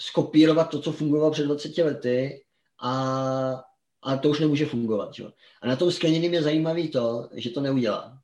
[0.00, 2.44] skopírovat to, co fungovalo před 20 lety
[2.82, 3.64] a,
[4.02, 5.14] a to už nemůže fungovat.
[5.14, 5.24] Že?
[5.62, 8.18] A na tom skleněným je zajímavý to, že to neudělá.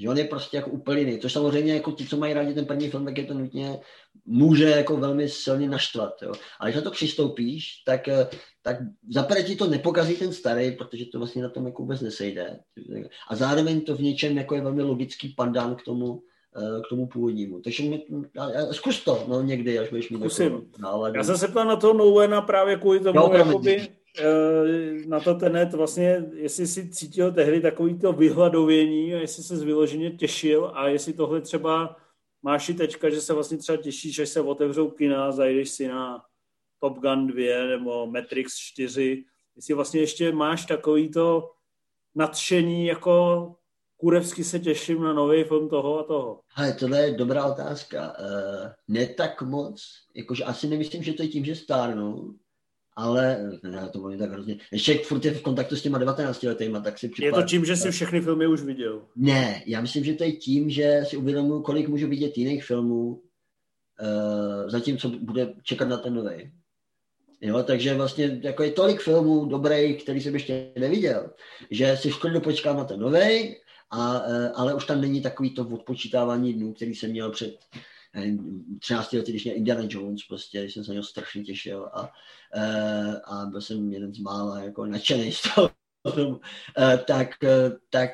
[0.00, 1.18] Že on je prostě jako úplně jiný.
[1.18, 3.80] Což samozřejmě jako ti, co mají rádi ten první film, tak je to nutně
[4.26, 6.22] může jako velmi silně naštvat.
[6.22, 6.32] Jo.
[6.60, 8.08] Ale když na to přistoupíš, tak,
[8.62, 8.76] tak
[9.08, 12.60] zaprvé ti to nepokazí ten starý, protože to vlastně na tom jako vůbec nesejde.
[13.28, 16.22] A zároveň to v něčem jako je velmi logický pandán k tomu,
[16.86, 17.60] k tomu původnímu.
[17.60, 18.02] Takže mi,
[18.70, 20.70] zkus to no, někdy, až budeš mít Zkusím.
[20.78, 21.16] náladu.
[21.16, 23.99] Já jsem se ptal na toho Nowena právě kvůli tomu, no, jakoby, Eh,
[25.06, 30.10] na to tenet vlastně, jestli si cítil tehdy takový to vyhladovění a jestli se vyloženě
[30.10, 31.96] těšil a jestli tohle třeba
[32.42, 36.24] máš i teďka, že se vlastně třeba těšíš, že se otevřou kina, zajdeš si na
[36.80, 39.24] Top Gun 2 nebo Matrix 4,
[39.56, 41.50] jestli vlastně ještě máš takový to
[42.14, 43.46] nadšení, jako
[43.96, 46.40] kurevsky se těším na nový film toho a toho.
[46.56, 48.16] Ale tohle je dobrá otázka.
[48.18, 49.82] Uh, ne tak moc,
[50.14, 52.34] jakože asi nemyslím, že to je tím, že stárnu,
[52.96, 54.56] ale ne, to bylo tak hrozně.
[54.72, 57.36] Ještě furt je v kontaktu s těma 19 letýma, tak si připadá.
[57.36, 59.02] Je to tím, že jsi všechny filmy už viděl?
[59.16, 63.06] Ne, já myslím, že to je tím, že si uvědomuji, kolik můžu vidět jiných filmů,
[63.08, 66.52] uh, zatímco bude čekat na ten nový.
[67.40, 71.30] Jo, takže vlastně jako je tolik filmů dobrých, který jsem ještě neviděl,
[71.70, 73.56] že si v klidu počkám na ten nový,
[73.90, 77.58] a, uh, ale už tam není takový to odpočítávání dnů, který jsem měl před
[78.78, 82.02] 13 lety, když měl Indiana Jones, prostě, když jsem se na něho strašně těšil a,
[82.56, 85.70] uh, a byl jsem jeden z mála jako nadšený z toho
[86.14, 86.40] filmu, uh,
[87.06, 88.10] tak, uh, tak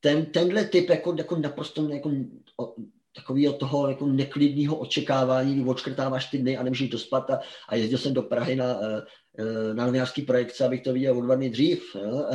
[0.00, 2.10] ten, tenhle typ jako, jako naprosto jako,
[3.14, 7.98] takového toho jako neklidného očekávání, kdy odškrtáváš ty dny a nemůžeš dospat a, a jezdil
[7.98, 8.80] jsem do Prahy na,
[9.72, 12.26] na novinářský projekce, abych to viděl o dva dny dřív, jo,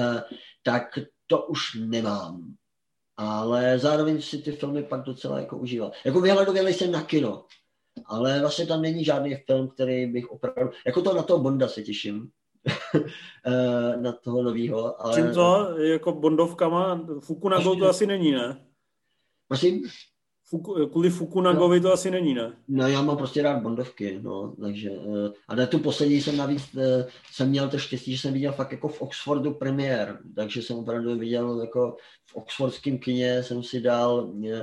[0.64, 2.56] tak to už nemám
[3.18, 5.92] ale zároveň si ty filmy pak docela jako užíval.
[6.06, 7.46] Jako vyhledověl jsem na kino,
[8.06, 11.84] ale vlastně tam není žádný film, který bych opravdu, jako to na toho Bonda se
[11.84, 12.30] těším,
[13.46, 15.02] eh, na toho novýho.
[15.02, 15.16] Ale...
[15.16, 15.78] Čím to?
[15.80, 17.08] Jako Bondovkama?
[17.20, 18.66] Fukunago to asi není, ne?
[19.48, 19.84] Prosím?
[20.48, 22.54] Fuku, kvůli Fukunagovi to asi není, ne?
[22.68, 26.74] No já mám prostě rád Bondovky, no, takže, uh, a na tu poslední jsem navíc,
[26.74, 26.82] uh,
[27.32, 31.18] jsem měl to štěstí, že jsem viděl fakt jako v Oxfordu premiér, takže jsem opravdu
[31.18, 34.62] viděl jako v oxfordském kině jsem si dal uh,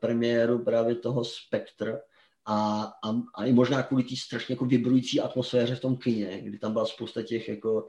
[0.00, 1.98] premiéru právě toho Spectre,
[2.46, 6.58] a, a, a i možná kvůli té strašně jako vibrující atmosféře v tom kině, kdy
[6.58, 7.86] tam byla spousta těch jako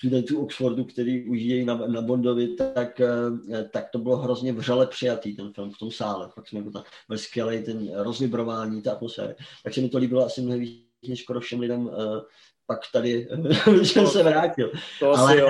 [0.00, 5.36] studentů Oxfordu, který užijí na, na Bondovi, tak, eh, tak to bylo hrozně vřele přijatý
[5.36, 6.28] ten film v tom sále.
[6.34, 9.34] Fakt jsme jako tam byl skvělý ten rozvibrování, ta atmosféra.
[9.64, 11.92] Tak se mi to líbilo asi mnohem víc než skoro všem lidem uh,
[12.66, 13.28] pak tady,
[13.76, 14.72] když jsem se vrátil.
[15.00, 15.48] To ale, jo.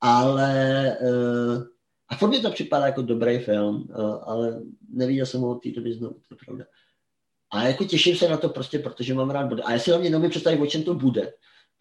[0.00, 1.62] ale uh,
[2.08, 3.88] a furt mi to připadá jako dobrý film,
[4.22, 6.64] ale neviděl jsem ho od té doby znovu, to je pravda.
[7.52, 9.62] A jako těším se na to prostě, protože mám rád bude.
[9.62, 11.32] A já si hlavně nemůžu představit, o čem to bude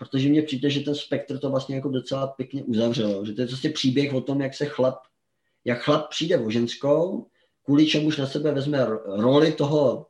[0.01, 3.47] protože mně přijde, že ten spektr to vlastně jako docela pěkně uzavřelo, že to je
[3.47, 4.99] prostě příběh o tom, jak se chlap,
[5.65, 7.25] jak chlap přijde o ženskou,
[7.65, 10.07] kvůli čemuž na sebe vezme roli toho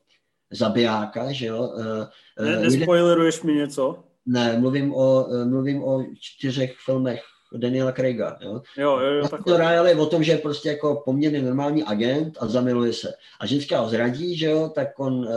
[0.52, 1.74] zabijáka, že jo.
[1.80, 4.04] Eh, ne, eh, nespoileruješ mi něco?
[4.26, 7.22] Ne, mluvím o, eh, mluvím o čtyřech filmech
[7.58, 8.38] Daniela Craiga.
[8.42, 9.54] Jo, jo, jo, jo to
[9.86, 13.14] je o tom, že je prostě jako poměrně normální agent a zamiluje se.
[13.40, 15.28] A ženská ho zradí, že jo, tak on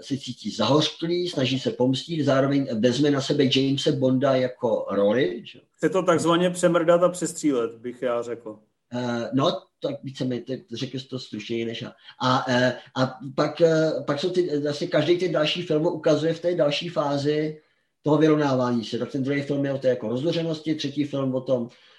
[0.00, 5.42] se cítí zahořklý, snaží se pomstit, zároveň vezme na sebe Jamese Bonda jako roli.
[5.44, 5.60] Že?
[5.76, 8.58] Chce to takzvaně přemrdat a přestřílet, bych já řekl.
[8.94, 10.42] Uh, no, tak víceméně,
[10.74, 11.92] řekl jsi to stručněji než já.
[12.20, 16.40] A, uh, a pak, uh, pak jsou ty, vlastně každý ty další film ukazuje v
[16.40, 17.60] té další fázi
[18.02, 18.98] toho vyrovnávání se.
[18.98, 21.95] Tak ten druhý film je o té jako rozloženosti, třetí film o tom, Eh,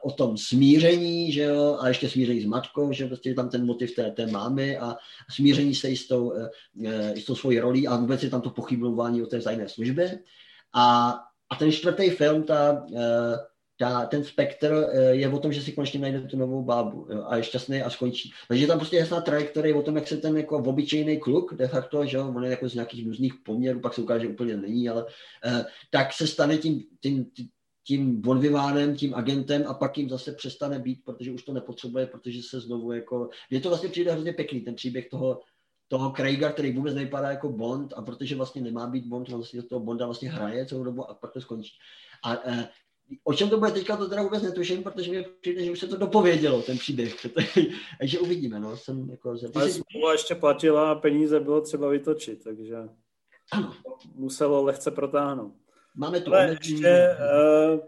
[0.00, 3.94] o tom smíření, že jo, a ještě smíření s matkou, že prostě tam ten motiv
[3.94, 4.96] té, té mámy a
[5.30, 6.32] smíření se s tou,
[6.84, 10.18] e, s tou svojí rolí a vůbec je tam to pochybování o té zájemné službě.
[10.74, 11.10] A,
[11.50, 13.02] a ten čtvrtý film, ta, e,
[13.78, 17.36] ta, ten spektr je o tom, že si konečně najde tu novou bábu jo, a
[17.36, 18.32] je šťastný a skončí.
[18.48, 21.68] Takže je tam prostě jasná trajektorie o tom, jak se ten jako obyčejný kluk, de
[21.68, 24.88] facto, že on je jako z nějakých různých poměrů, pak se ukáže, že úplně není,
[24.88, 25.06] ale
[25.44, 27.48] eh, tak se stane tím, tím, tím
[27.86, 32.42] tím bonvivánem, tím agentem a pak jim zase přestane být, protože už to nepotřebuje, protože
[32.42, 33.28] se znovu jako...
[33.50, 35.40] Je to vlastně přijde hrozně pěkný, ten příběh toho,
[35.88, 39.62] toho Craiga, který vůbec nevypadá jako Bond a protože vlastně nemá být Bond, on vlastně
[39.62, 41.72] toho Bonda vlastně hraje celou dobu a pak to skončí.
[42.24, 42.68] A e,
[43.24, 45.86] O čem to bude teďka, to teda vůbec netuším, protože mi přijde, že už se
[45.86, 47.26] to dopovědělo, ten příběh.
[47.98, 48.76] takže uvidíme, no.
[48.76, 49.34] Jsem jako.
[49.54, 49.82] Ale jsi...
[50.12, 52.76] ještě platila a peníze bylo třeba vytočit, takže
[53.52, 53.74] ano.
[54.14, 55.61] muselo lehce protáhnout.
[55.94, 57.16] Máme tu Ale ještě,
[57.72, 57.80] uh,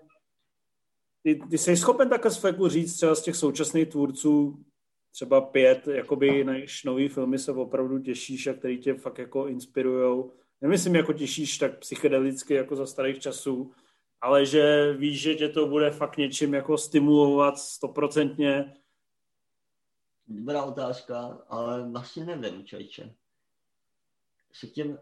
[1.22, 4.64] ty, ty jsi schopen takhle z feku říct třeba z těch současných tvůrců,
[5.12, 6.52] třeba pět, jakoby na
[6.84, 10.32] nový filmy se opravdu těšíš a který tě fakt jako inspirujou.
[10.60, 13.72] Nemyslím jako těšíš tak psychedelicky jako za starých časů,
[14.20, 18.74] ale že víš, že tě to bude fakt něčím jako stimulovat stoprocentně.
[20.28, 23.14] Dobrá otázka, ale vlastně nevím, čajče.
[24.52, 24.98] Se tím...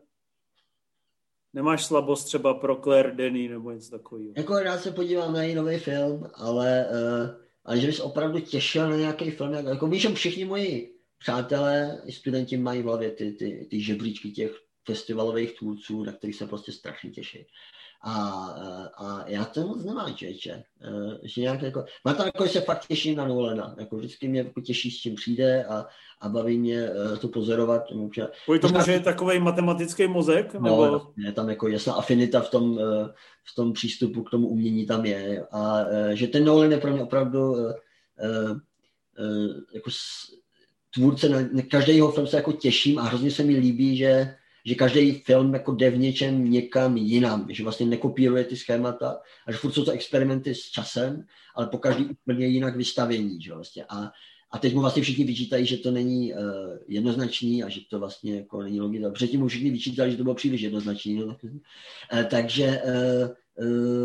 [1.55, 4.33] Nemáš slabost třeba pro Claire Denny nebo něco takového?
[4.37, 7.31] Jako já se podívám na její nový film, ale, uh,
[7.65, 12.03] ale že bys opravdu těšil na nějaký film, jako, jako víš, že všichni moji přátelé,
[12.11, 16.73] studenti mají v hlavě ty, ty, ty žebříčky těch festivalových tvůrců, na kterých se prostě
[16.73, 17.47] strašně těší.
[18.05, 18.15] A,
[18.97, 20.63] a já to moc nemám, čeče.
[21.23, 23.75] Že nějak jako, má to jako, že se fakt těším na Nolana.
[23.79, 25.87] Jako vždycky mě jako těší, s čím přijde a,
[26.21, 27.83] a baví mě eh, to pozorovat.
[28.45, 30.55] Kvůli tomu, že je takový matematický mozek?
[30.55, 31.13] No, nebo...
[31.17, 32.79] je tam jako jasná afinita v tom,
[33.45, 35.47] v tom přístupu k tomu umění tam je.
[35.53, 37.57] A že ten Nolan je pro mě opravdu
[39.75, 39.91] jako
[40.95, 44.35] tvůrce, na, na každý jeho film se jako těším a hrozně se mi líbí, že
[44.65, 49.53] že každý film jako jde v něčem někam jinam, že vlastně nekopíruje ty schémata a
[49.53, 51.25] že furt jsou to experimenty s časem,
[51.55, 53.85] ale po každý úplně jinak vystavění, že vlastně.
[53.89, 54.11] A,
[54.51, 56.41] a teď mu vlastně všichni vyčítají, že to není uh,
[56.89, 59.11] jednoznačný a že to vlastně jako není logické.
[59.11, 61.15] Předtím mu všichni vyčítali, že to bylo příliš jednoznačný.
[61.15, 61.25] No.
[61.25, 63.29] Uh, takže uh,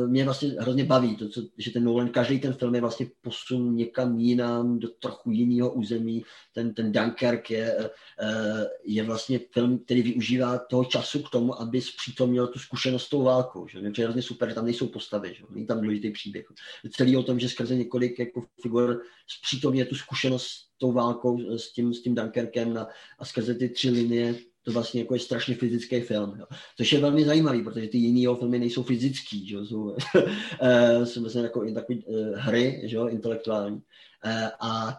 [0.08, 3.76] mě vlastně hrozně baví, to, co, že ten Nolan, každý ten film je vlastně posun
[3.76, 6.24] někam jinam, do trochu jiného území.
[6.54, 11.82] Ten, ten Dunkirk je, uh, je vlastně film, který využívá toho času k tomu, aby
[11.82, 13.68] zpřítomnil tu zkušenost s tou válkou.
[13.68, 13.80] Že?
[13.80, 15.44] Mě je hrozně super, že tam nejsou postavy, že?
[15.50, 16.46] není tam důležitý příběh.
[16.92, 21.74] Celý o tom, že skrze několik jako figur zpřítomně tu zkušenost s tou válkou, s
[21.74, 22.88] tím, s tím Dunkerkem a,
[23.20, 24.36] a skrze ty tři linie
[24.68, 26.36] to vlastně jako je strašně fyzický film.
[26.40, 26.46] Jo.
[26.78, 29.58] Což je velmi zajímavý, protože ty jiný filmy nejsou fyzický, že?
[29.58, 29.96] jsou,
[30.62, 32.98] eh, jsou vlastně jako takové uh, hry, že?
[33.10, 33.76] intelektuální.
[33.76, 34.98] Uh, a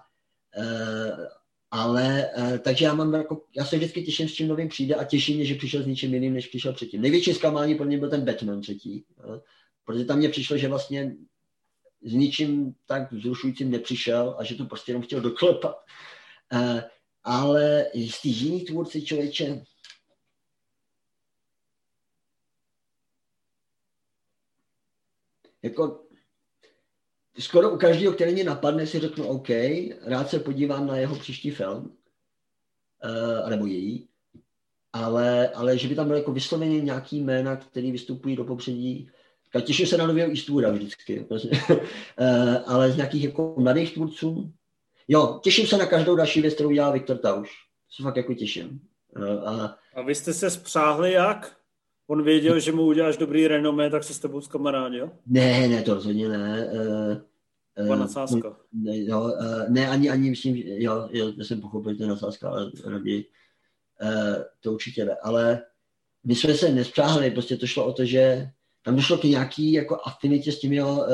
[0.59, 1.27] uh,
[1.71, 2.31] ale,
[2.63, 5.45] takže já mám jako, já se vždycky těším, s čím novým přijde a těší mě,
[5.45, 7.03] že přišel s ničím jiným, než přišel předtím.
[7.03, 9.41] Největší zklamání pro mě byl ten Batman třetí, jo?
[9.85, 11.17] protože tam mě přišlo, že vlastně
[12.03, 15.77] s ničím tak vzrušujícím nepřišel a že to prostě jenom chtěl doklepat.
[17.31, 19.65] Ale jistý jiný tvůrci člověče,
[25.63, 26.05] jako
[27.39, 29.49] skoro u každého, který mě napadne, si řeknu OK,
[30.03, 31.97] rád se podívám na jeho příští film,
[33.05, 34.09] uh, nebo její,
[34.93, 39.11] ale, ale že by tam bylo jako vysloveně nějaký jména, který vystupují do popředí,
[39.65, 41.39] těším se na nového Eastwooda vždycky, uh,
[42.67, 44.53] ale z nějakých jako mladých tvůrců,
[45.09, 47.51] Jo, těším se na každou další věc, kterou dělá Viktor Tauš.
[47.91, 48.81] Se fakt jako těším.
[49.45, 51.57] A, a vy jste se spřáhli jak?
[52.07, 55.11] On věděl, že mu uděláš dobrý renomé, tak se s tebou zkamarádil?
[55.27, 56.71] Ne, ne, to rozhodně ne.
[57.77, 58.57] Uh, uh, nadsázka.
[58.73, 62.09] Ne, jo, uh, ne, ani, ani myslím, jo, jo, já jsem pochopil, že to je
[62.09, 63.25] nadsázka, ale raději
[64.03, 65.17] uh, to určitě ne.
[65.23, 65.63] Ale
[66.25, 68.51] my jsme se nespřáhli, prostě to šlo o to, že
[68.83, 71.07] tam došlo k nějaký jako afinitě s tím jeho uh,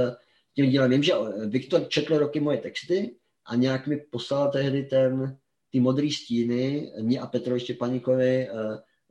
[0.55, 0.91] tím dílem.
[0.91, 1.13] Vím, že
[1.47, 3.17] Viktor četl roky moje texty
[3.47, 5.39] a nějak mi poslal tehdy ten,
[5.71, 8.59] ty modrý stíny, mě a Petro Štěpaníkovi, uh,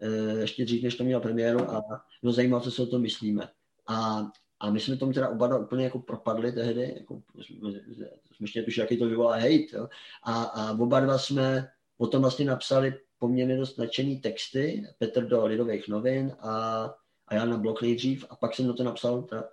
[0.10, 1.84] uh, ještě dřív, než to měl premiéru a
[2.22, 3.50] bylo zajímavé, co si o tom myslíme.
[3.88, 4.28] A,
[4.60, 7.22] a my jsme tomu teda oba dva úplně jako propadli tehdy, jako,
[8.40, 9.74] ještě tušili, jaký to vyvolá hejt.
[9.74, 9.90] Jo.
[10.24, 15.88] A, a oba dva jsme potom vlastně napsali poměrně dost nadšený texty, Petr do Lidových
[15.88, 16.84] novin a,
[17.28, 19.44] a já na blog nejdřív a pak jsem na to napsal ta,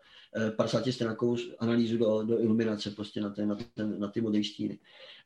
[0.57, 4.44] 50 eh, stránkovou analýzu do, do iluminace prostě na, ten, na, ten, na ty modré
[4.44, 4.78] stíny.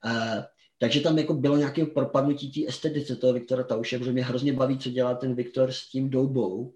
[0.04, 0.42] Uh,
[0.78, 4.78] takže tam jako bylo nějaké propadnutí té estetice toho Viktora Tauše, protože mě hrozně baví,
[4.78, 6.74] co dělá ten Viktor s tím doubou.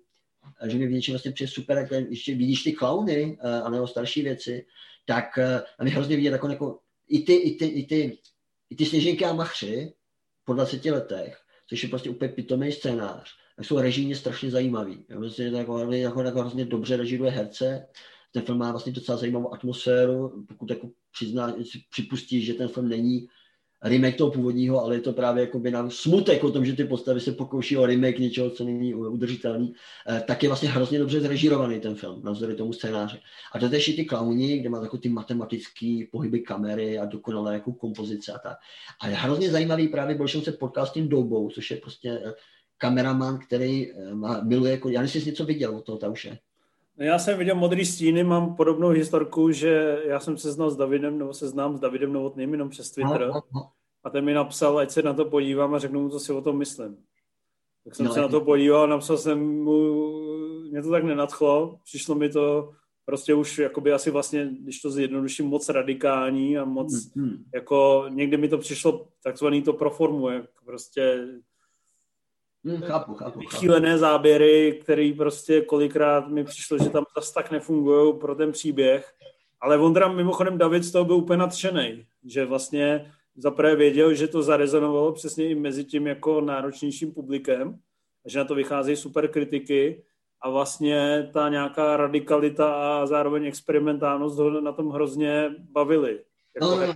[0.61, 3.87] A že mi v něčem vlastně přijde super, jak ještě vidíš ty klauny a nebo
[3.87, 4.67] starší věci,
[5.07, 5.39] tak
[5.79, 6.79] a mě hrozně vidět jako, jako
[7.09, 8.19] i, ty, i, ty, i, ty,
[8.71, 9.93] i ty sněženky a machři
[10.45, 11.39] po 20 letech,
[11.69, 15.05] což je prostě úplně pitomý scénář, tak jsou režijně strašně zajímavý.
[15.05, 17.87] To jako, jako, jako hrozně dobře režíruje herce,
[18.39, 21.55] ten film má vlastně docela zajímavou atmosféru, pokud jako přizná,
[21.91, 23.29] připustí, že ten film není
[23.83, 26.85] remake toho původního, ale je to právě jako by nám smutek o tom, že ty
[26.85, 29.73] postavy se pokouší o remake něčeho, co není udržitelný,
[30.09, 33.19] eh, tak je vlastně hrozně dobře zrežírovaný ten film, navzdory tomu scénáři.
[33.55, 37.73] A to je ty klauni, kde má takové ty matematické pohyby kamery a dokonalé jako
[37.73, 38.57] kompozice a tak.
[39.01, 42.11] A je hrozně zajímavý právě, byl jsem se potkal s tím Doubou, což je prostě
[42.25, 42.35] eh,
[42.79, 46.39] kameraman, který eh, má, miluje, jako, já nevím, jestli jsi něco viděl od toho Tauše.
[46.99, 50.77] No já jsem viděl Modrý stíny, mám podobnou historku, že já jsem se znal s
[50.77, 53.21] Davidem, nebo se znám s Davidem Novotným jenom přes Twitter.
[53.21, 53.71] No, no, no.
[54.05, 56.41] A ten mi napsal, ať se na to podívám a řeknu mu, co si o
[56.41, 56.97] tom myslím.
[57.85, 60.11] Tak jsem no, se na to podíval, napsal jsem mu,
[60.71, 62.73] mě to tak nenadchlo, přišlo mi to
[63.05, 67.45] prostě už jakoby asi vlastně, když to zjednoduším, moc radikální a moc, mm, mm.
[67.55, 71.29] jako někdy mi to přišlo takzvaný to pro formu, jak prostě
[72.77, 78.19] mm, chápu, chápu, vychýlené záběry, které prostě kolikrát mi přišlo, že tam zase tak nefungují
[78.19, 79.13] pro ten příběh.
[79.61, 84.43] Ale Vondra, mimochodem David z toho byl úplně nadšený, že vlastně zaprvé věděl, že to
[84.43, 87.79] zarezonovalo přesně i mezi tím jako náročnějším publikem,
[88.27, 90.05] že na to vycházejí super kritiky
[90.41, 96.21] a vlastně ta nějaká radikalita a zároveň experimentálnost ho na tom hrozně bavili.
[96.55, 96.95] Jako no,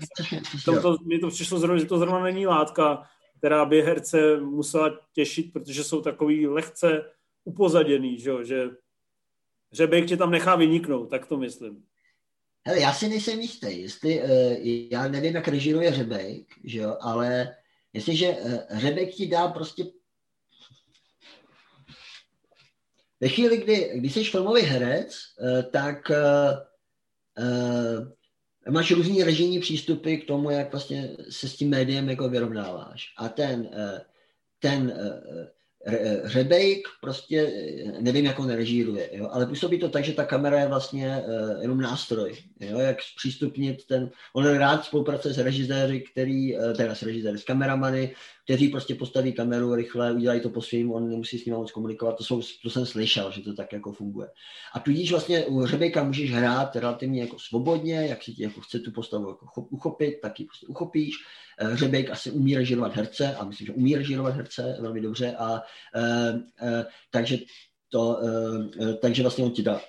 [0.69, 3.03] no, to, mi to přišlo zrovna, že to zrovna není látka,
[3.43, 7.11] která by herce musela těšit, protože jsou takový lehce
[7.45, 8.71] upozaděný, že, že
[9.73, 11.85] Řebejk tě tam nechá vyniknout, tak to myslím.
[12.67, 14.29] Hele, já si nejsem jistý, jestli, uh,
[14.91, 17.57] já nevím, jak režiruje Řebejk, že jo, ale
[17.93, 19.85] jestliže uh, Řebejk ti dá prostě
[23.21, 26.11] ve chvíli, kdy, když jsi filmový herec, uh, tak
[27.39, 28.09] uh,
[28.71, 33.15] máš různý režijní přístupy k tomu, jak vlastně se s tím médiem jako vyrovnáváš.
[33.19, 33.99] A ten, uh,
[34.59, 35.47] ten uh,
[36.25, 37.53] Řebejk prostě,
[37.87, 41.23] eh, nevím, jak on režíruje, jo, ale působí to tak, že ta kamera je vlastně
[41.61, 42.37] jenom nástroj,
[42.67, 47.45] jo, jak zpřístupnit ten, on rád spolupracuje s režiséry, který, uh, teda s režiséry, s
[47.45, 48.15] kameramany,
[48.45, 52.17] kteří prostě postaví kameru rychle, udělají to po svým, on nemusí s ním moc komunikovat,
[52.17, 54.29] to, jsou, to jsem slyšel, že to tak jako funguje.
[54.75, 58.79] A tudíž vlastně u Řebejka můžeš hrát relativně jako svobodně, jak si ti jako chce
[58.79, 61.15] tu postavu jako uchopit, tak ji prostě uchopíš,
[61.73, 65.63] Řebejk asi umí režirovat herce a myslím, že umí režirovat herce velmi dobře a
[65.95, 66.03] e,
[66.63, 67.39] e, takže
[67.89, 68.21] to,
[68.81, 69.81] e, takže vlastně on ti dá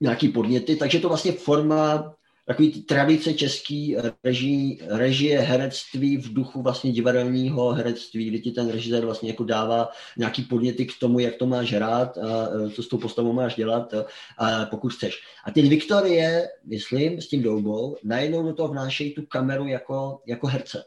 [0.00, 2.14] nějaký podněty, takže to vlastně forma
[2.46, 8.68] takový ty tradice český režii, režie herectví v duchu vlastně divadelního herectví, kdy ti ten
[8.68, 12.88] režisér vlastně jako dává nějaký podněty k tomu, jak to máš hrát a co s
[12.88, 13.94] tou postavou máš dělat,
[14.38, 15.20] a pokud chceš.
[15.44, 20.46] A teď Viktorie, myslím, s tím doubou, najednou do toho vnášejí tu kameru jako, jako
[20.46, 20.84] herce.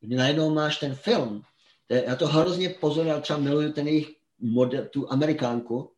[0.00, 1.42] Kdy najednou máš ten film,
[2.06, 4.08] já to hrozně pozoruju, já třeba miluju ten jejich
[4.40, 5.91] model, tu amerikánku,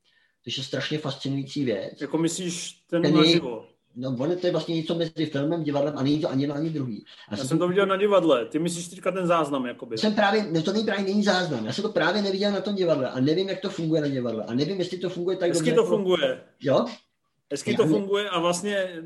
[0.44, 2.00] to je strašně fascinující věc.
[2.00, 3.66] Jako myslíš ten, ten naživo?
[3.96, 7.04] No, ono to je vlastně něco mezi filmem, divadlem a není to ani ani druhý.
[7.30, 8.46] Já, já jsem to viděl na divadle.
[8.46, 9.98] Ty myslíš teďka ten záznam, jakoby.
[9.98, 11.66] Jsem právě, no to není právě není záznam.
[11.66, 14.44] Já jsem to právě neviděl na tom divadle a nevím, jak to funguje na divadle.
[14.44, 15.74] A nevím, jestli to funguje tak Hezky dobře.
[15.74, 15.96] to jako...
[15.96, 16.40] funguje.
[16.60, 16.86] Jo?
[17.50, 19.02] Hezky to funguje a vlastně,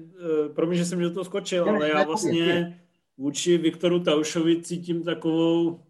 [0.46, 2.80] uh, pro mě, že jsem do toho skočil, já, ale já vlastně
[3.18, 5.80] vůči Viktoru Taušovi cítím takovou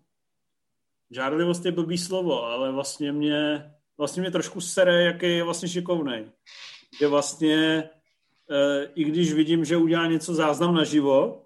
[1.11, 6.25] žárlivost je blbý slovo, ale vlastně mě, vlastně mě trošku sere, jaký je vlastně šikovnej.
[7.01, 7.89] Je vlastně
[8.95, 11.45] i když vidím, že udělá něco záznam naživo,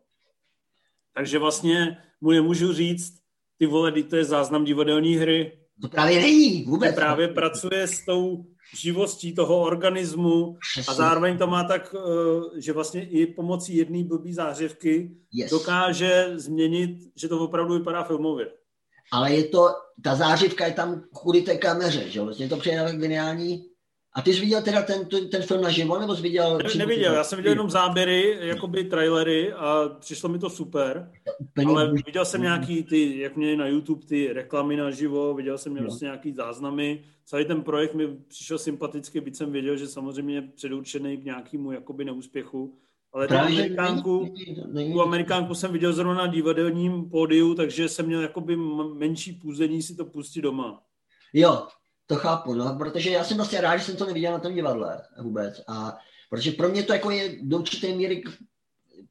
[1.14, 3.14] takže vlastně mu nemůžu říct,
[3.58, 5.58] ty vole, to je záznam divadelní hry.
[5.82, 6.94] To právě není, vůbec.
[6.94, 8.44] právě pracuje s tou
[8.76, 10.58] živostí toho organismu
[10.88, 15.50] a zároveň to má tak, eh, že vlastně i pomocí jedné blbý zářivky yes.
[15.50, 18.50] dokáže změnit, že to opravdu vypadá filmově.
[19.12, 19.68] Ale je to,
[20.02, 23.64] ta zářivka je tam kvůli té kameře, že vlastně to přijde geniální.
[24.14, 26.58] A ty jsi viděl teda ten, ten film naživo, nebo jsi viděl...
[26.58, 31.10] Ne, neviděl, já jsem viděl jenom záběry, jakoby trailery a přišlo mi to super,
[31.40, 35.74] Úplně ale viděl jsem nějaký ty, jak mě na YouTube, ty reklamy naživo, viděl jsem
[35.74, 35.80] no.
[35.80, 40.42] prostě nějaký záznamy, celý ten projekt mi přišel sympaticky, byť jsem věděl, že samozřejmě je
[40.42, 42.78] předurčený k nějakému jakoby neúspěchu,
[43.12, 44.34] ale tu Amerikánku,
[44.92, 48.56] tu Amerikánku jsem viděl zrovna na divadelním pódiu, takže jsem měl jakoby
[48.94, 50.82] menší půzení si to pustit doma.
[51.32, 51.66] Jo,
[52.06, 55.00] to chápu, no, protože já jsem vlastně rád, že jsem to neviděl na tom divadle
[55.20, 55.62] vůbec.
[55.68, 55.98] A
[56.30, 58.22] protože pro mě to jako je do určité míry,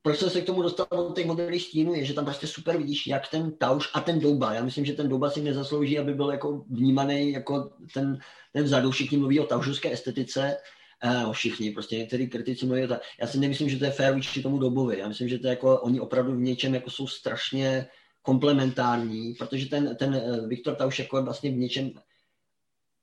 [0.01, 2.77] proč jsem se k tomu dostal od těch modelých stínů, je, že tam prostě super
[2.77, 4.53] vidíš, jak ten Tauš a ten Douba.
[4.53, 8.17] Já myslím, že ten Douba si nezaslouží, aby byl jako vnímaný jako ten,
[8.53, 8.91] ten vzadu.
[8.91, 10.57] Všichni mluví o taušovské estetice,
[11.05, 12.99] uh, všichni, prostě někteří kritici mluví o ta.
[13.21, 14.99] Já si nemyslím, že to je fér vůči tomu Doubovi.
[14.99, 17.87] Já myslím, že to je jako, oni opravdu v něčem jako jsou strašně
[18.21, 21.91] komplementární, protože ten, ten uh, Viktor Tauš jako je vlastně v něčem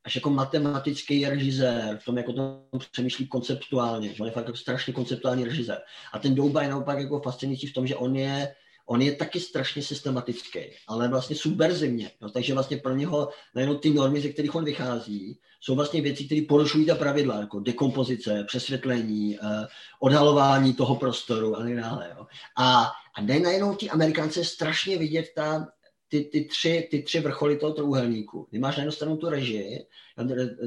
[0.04, 2.62] až jako matematický režisér, v tom jako to
[2.92, 5.78] přemýšlí konceptuálně, že on je fakt jako strašně konceptuální režisér.
[6.12, 8.54] A ten Douba je naopak jako fascinující v tom, že on je,
[8.90, 12.10] on je taky strašně systematický, ale vlastně subverzivně.
[12.20, 16.24] No, takže vlastně pro něho najednou ty normy, ze kterých on vychází, jsou vlastně věci,
[16.24, 19.66] které porušují ta pravidla, jako dekompozice, přesvětlení, eh,
[20.00, 22.14] odhalování toho prostoru a tak dále.
[22.16, 22.26] Jo.
[22.58, 25.68] A, a najednou ty Amerikánce strašně vidět ta
[26.08, 28.48] ty, ty, tři, ty tři vrcholy toho trouhelníku.
[28.50, 29.86] Ty máš na jednu stranu tu režii,
[30.16, 30.24] na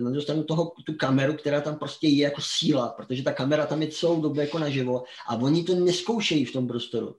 [0.10, 3.82] druhou stranu toho, tu kameru, která tam prostě je jako síla, protože ta kamera tam
[3.82, 7.16] je celou dobu jako naživo a oni to neskoušejí v tom prostoru.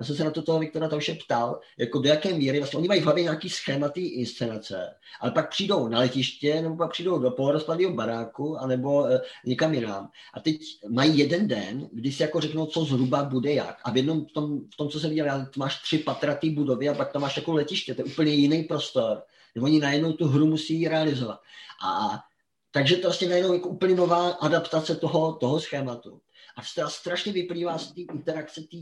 [0.00, 2.88] Já jsem se na to toho Viktora Tauše ptal, jako do jaké míry, vlastně oni
[2.88, 7.30] mají v hlavě nějaký schématy inscenace, ale pak přijdou na letiště, nebo pak přijdou do
[7.30, 10.10] polorozpadlého baráku, anebo e, někam jinam.
[10.34, 10.56] A teď
[10.88, 13.80] mají jeden den, kdy si jako řeknou, co zhruba bude jak.
[13.84, 16.94] A v jednom, v tom, v tom co jsem viděl, máš tři patratý budovy a
[16.94, 19.22] pak tam máš jako letiště, to je úplně jiný prostor.
[19.62, 21.40] Oni najednou tu hru musí realizovat.
[21.86, 22.20] A
[22.70, 26.20] takže to vlastně najednou jako úplně nová adaptace toho, toho schématu.
[26.56, 28.76] A strašně vyplývá z té interakce té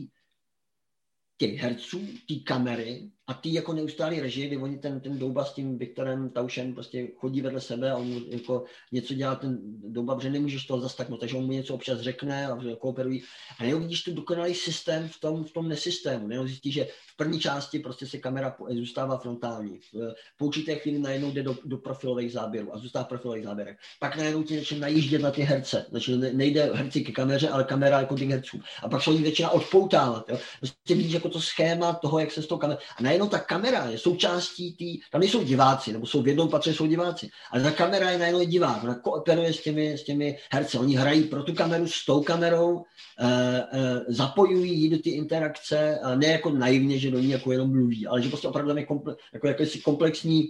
[1.37, 5.55] těch herců, té kamery a ty jako neustálý režie, kdy oni ten, ten Douba s
[5.55, 9.59] tím Viktorem Taušem prostě chodí vedle sebe a on mu jako něco dělá ten
[9.93, 13.23] Douba, protože nemůžeš toho zase tak moc, takže on mu něco občas řekne a kooperují.
[13.61, 16.28] A nebo vidíš tu dokonalý systém v tom, v tom nesystému.
[16.28, 19.81] Nebo zjistí, že v první části prostě se kamera zůstává frontální.
[20.36, 23.77] Po určité chvíli najednou jde do, do profilových záběrů a zůstává v profilových záběrech.
[24.01, 25.86] Pak najednou ti začne najíždět na ty herce.
[25.90, 28.61] Znači nejde herci ke kameře, ale kamera jako těch herců.
[28.82, 30.28] A pak se oni začíná odpoutávat.
[30.28, 30.39] Jo.
[30.61, 32.81] Prostě vidíš jako to schéma toho, jak se s tou kamerou.
[33.13, 36.87] Najednou ta kamera je součástí tý, tam nejsou diváci, nebo jsou v jednom patře jsou
[36.87, 40.97] diváci, ale ta kamera je najednou divák, ona kooperuje s těmi, s těmi herci, oni
[40.97, 42.85] hrají pro tu kameru s tou kamerou,
[43.19, 47.53] e, e, zapojují ji do ty interakce, a ne jako naivně, že do ní jako
[47.53, 50.49] jenom mluví, ale že prostě opravdu tam je komple, jako jakési komplexní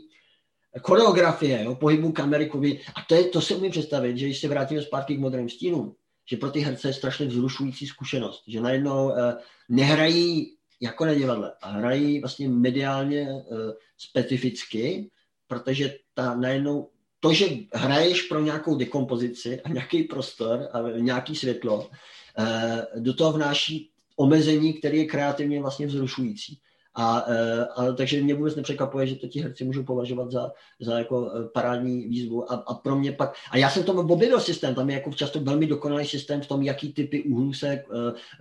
[0.82, 2.80] choreografie, jo, pohybu kamery, kuby.
[2.94, 5.94] a to, je, to si umím představit, že když se vrátíme zpátky k modrým stínům,
[6.30, 9.36] že pro ty herce je strašně vzrušující zkušenost, že najednou e,
[9.68, 13.58] nehrají jako na divadle a hrají vlastně mediálně uh,
[13.98, 15.10] specificky,
[15.46, 16.88] protože ta najednou
[17.20, 23.32] to, že hraješ pro nějakou dekompozici a nějaký prostor a nějaký světlo, uh, do toho
[23.32, 26.58] vnáší omezení, který je kreativně vlastně vzrušující.
[26.94, 30.98] A, e, a takže mě vůbec nepřekvapuje, že to ti herci můžou považovat za, za
[30.98, 32.52] jako e, parádní výzvu.
[32.52, 35.40] A, a pro mě pak, a já jsem tomu objevil systém, tam je jako často
[35.40, 37.84] velmi dokonalý systém v tom, jaký typy úhlů se,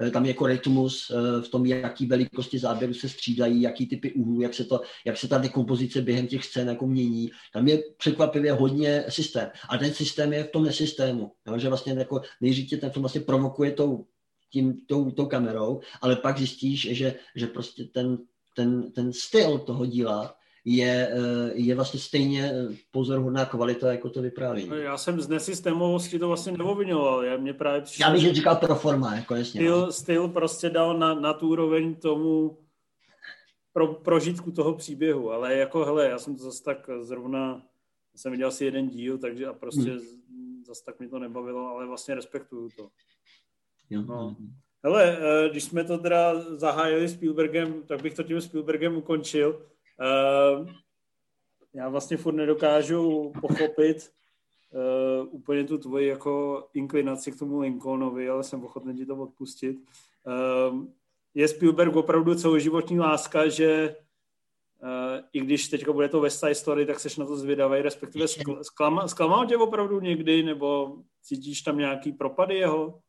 [0.02, 1.12] e, tam je jako rytmus,
[1.42, 5.28] v tom, jaký velikosti záběru se střídají, jaký typy úhlů, jak se, to, jak se
[5.28, 7.32] ta dekompozice během těch scén jako mění.
[7.54, 9.50] Tam je překvapivě hodně systém.
[9.70, 11.32] A ten systém je v tom nesystému.
[11.48, 11.58] Jo?
[11.58, 14.06] Že vlastně jako nejdřív ten film vlastně provokuje tou
[14.52, 18.18] tím, tou, tou kamerou, ale pak zjistíš, že, že prostě ten,
[18.56, 24.22] ten, ten styl toho díla je, eh, je vlastně stejně eh, pozoruhodná kvalita jako to
[24.22, 24.70] vyprávění.
[24.70, 27.24] No, já jsem z nesystémovosti to vlastně neobvinoval.
[27.24, 29.62] Já, mě právě přišel, Já bych že říkal pro forma, jako jasně.
[29.62, 29.92] Styl, no.
[29.92, 32.58] styl prostě dal na, na tu úroveň tomu
[33.74, 37.64] pro, prožitku toho příběhu, ale jako hele, já jsem to zase tak zrovna,
[38.16, 40.64] jsem viděl asi jeden díl, takže a prostě hmm.
[40.68, 42.90] zase tak mi to nebavilo, ale vlastně respektuju to.
[43.90, 44.02] Jo.
[44.02, 44.36] No.
[44.84, 49.66] Hele, eh, když jsme to teda zahájili Spielbergem, tak bych to tím Spielbergem ukončil.
[50.02, 50.66] Eh,
[51.74, 54.12] já vlastně furt nedokážu pochopit
[54.72, 59.78] uh, úplně tu tvoji jako inklinaci k tomu Lincolnovi, ale jsem ochoten ti to odpustit.
[61.34, 63.96] Je Spielberg opravdu celoživotní láska, že
[65.34, 68.26] i když teďka bude to West Side Story, tak seš na to zvědavý, respektive
[69.06, 73.00] zklamal tě opravdu někdy, nebo cítíš tam nějaký propady jeho?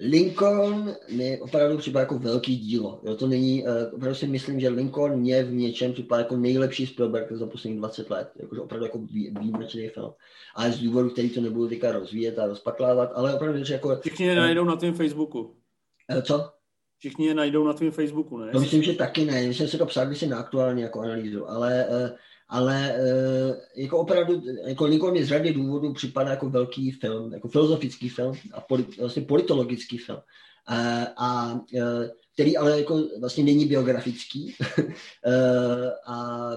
[0.00, 3.00] Lincoln mi opravdu připadá jako velký dílo.
[3.02, 6.86] Jo, to není, uh, opravdu si myslím, že Lincoln mě v něčem připadá jako nejlepší
[6.86, 8.30] Spielberg za posledních 20 let.
[8.36, 8.98] Jakože opravdu jako
[9.40, 10.12] výjimečný film.
[10.54, 13.96] Ale z důvodu, který to nebudu teďka rozvíjet a rozpaklávat, ale opravdu, že jako...
[14.00, 15.40] Všichni je najdou na tvém Facebooku.
[15.40, 16.50] Uh, co?
[16.98, 18.50] Všichni je najdou na tvém Facebooku, ne?
[18.54, 19.46] No, myslím, že taky ne.
[19.46, 22.16] Myslím, se to psal když na aktuální jako analýzu, ale uh,
[22.48, 27.48] ale e, jako opravdu, jako Lincoln mi z řady důvodů připadá jako velký film, jako
[27.48, 30.18] filozofický film a polit, vlastně politologický film.
[30.66, 34.54] A, a e, který ale jako vlastně není biografický
[36.06, 36.54] a, a,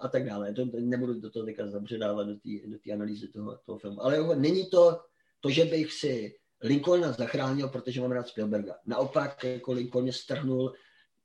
[0.00, 0.52] a tak dále.
[0.52, 4.04] To, nebudu do toho teďka zabředávat do té do analýzy toho, toho filmu.
[4.04, 5.00] Ale jako, není to
[5.40, 8.74] to, že bych si Lincolna zachránil, protože mám rád Spielberga.
[8.86, 10.72] Naopak, jako Lincoln mě strhnul,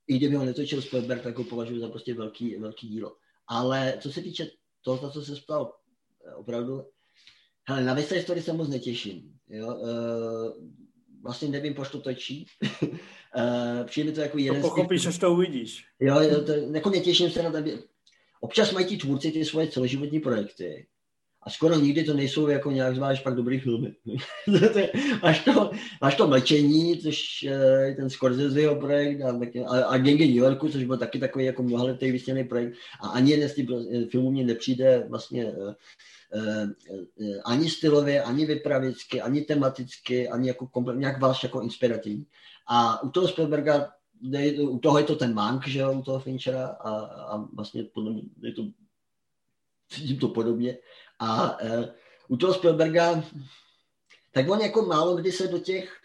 [0.08, 3.16] i kdyby ho netočil Spielberg, tak ho považuji za prostě velký, velký dílo.
[3.48, 4.48] Ale co se týče
[4.82, 5.74] toho, co se ptal,
[6.28, 6.84] eh, opravdu,
[7.68, 9.34] hele, na West Story se moc netěším.
[9.50, 9.76] Jo?
[9.76, 10.52] Uh,
[11.22, 12.46] vlastně nevím, proč to točí.
[12.82, 15.86] uh, přijde to jako jeden to pochopíš, až to uvidíš.
[16.00, 17.58] Jo, jo to, jako netěším se na to.
[18.42, 20.88] Občas mají ti tvůrci ty svoje celoživotní projekty
[21.48, 23.96] a skoro nikdy to nejsou jako nějak zvlášť pak dobrý filmy.
[25.24, 25.72] máš, to,
[26.02, 30.98] máš to mlčení, což je ten Scorseseho projekt a, a, a New Yorku, což byl
[30.98, 33.66] taky takový jako mnohaletý vysněný projekt a ani jeden z těch
[34.12, 35.74] filmů mě nepřijde vlastně uh,
[36.36, 42.26] uh, ani stylově, ani vypravicky, ani tematicky, ani jako komplet, nějak váš jako inspirativní.
[42.68, 43.88] A u toho Spielberga
[44.60, 48.12] u toho je to ten Mank, že jo, u toho Finchera a, a vlastně podle
[48.12, 48.64] mě je to,
[49.90, 50.78] cítím to podobně.
[51.20, 51.86] A uh,
[52.28, 53.24] u toho Spielberga,
[54.32, 55.98] tak on jako málo kdy se do těch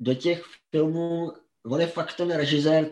[0.00, 1.32] do těch filmů,
[1.66, 2.90] on je fakt ten režisér,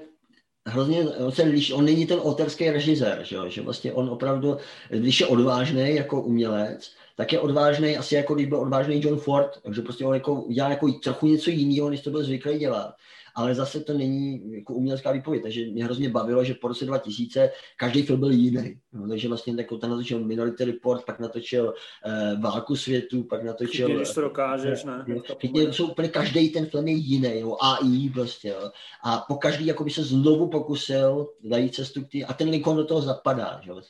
[0.66, 4.56] hrozně, on se liší, on není ten autorský režisér, že, že vlastně on opravdu,
[4.88, 9.50] když je odvážný jako umělec, tak je odvážný asi jako když byl odvážný John Ford,
[9.62, 12.94] takže prostě on jako dělá jako trochu něco jiného, než to byl zvyklý dělat
[13.34, 17.50] ale zase to není jako umělecká výpověď, takže mě hrozně bavilo, že po roce 2000
[17.76, 18.80] každý film byl jiný.
[18.92, 21.74] No, takže vlastně jako ten natočil Minority Report, pak natočil
[22.06, 23.96] uh, Válku světu, pak natočil...
[23.96, 25.04] Když to dokážeš, ne?
[25.40, 28.70] Chytně, jsou úplně každý ten film je jiný, jo, AI prostě, jo.
[29.04, 32.76] A po každý jako by se znovu pokusil najít cestu k tý, a ten Lincoln
[32.76, 33.80] do toho zapadá, že jo.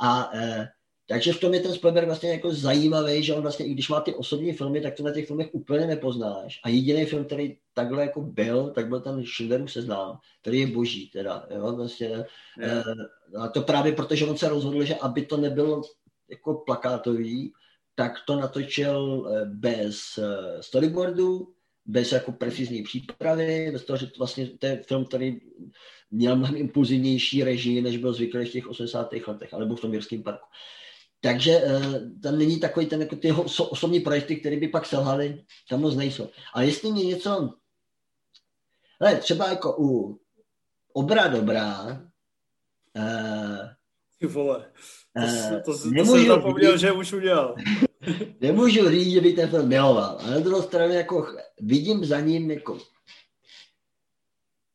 [0.00, 0.64] A uh,
[1.06, 4.00] takže v tom je ten Spielberg vlastně jako zajímavý, že on vlastně, i když má
[4.00, 6.60] ty osobní filmy, tak to na těch filmech úplně nepoznáš.
[6.64, 11.10] A jediný film, který takhle jako byl, tak byl ten Schindlerův seznám, který je boží
[11.10, 12.24] teda, jo, vlastně.
[12.60, 12.84] Yeah.
[13.38, 15.82] A to právě protože on se rozhodl, že aby to nebylo
[16.30, 17.52] jako plakátový,
[17.94, 21.54] tak to natočil eh, bez eh, storyboardu,
[21.86, 25.40] bez jako precizní přípravy, bez toho, že to vlastně to je film, který
[26.10, 29.12] měl mnohem impulzivnější režii, než byl zvyklý v těch 80.
[29.26, 30.46] letech, alebo v tom Jirském parku.
[31.24, 35.80] Takže uh, tam není takový ten, jako ty osobní projekty, které by pak selhaly, tam
[35.80, 36.28] moc nejsou.
[36.54, 37.50] A jestli mě něco,
[39.00, 40.20] ale třeba jako u
[40.92, 41.84] Obra dobrá,
[42.96, 43.58] uh,
[44.18, 44.70] ty vole,
[45.14, 45.20] to,
[45.64, 47.54] to, to, to jsem zapomněl, že už udělal.
[48.40, 50.18] nemůžu říct, že by ten film miloval.
[50.20, 51.26] A na druhou stranu jako
[51.60, 52.78] vidím za ním jako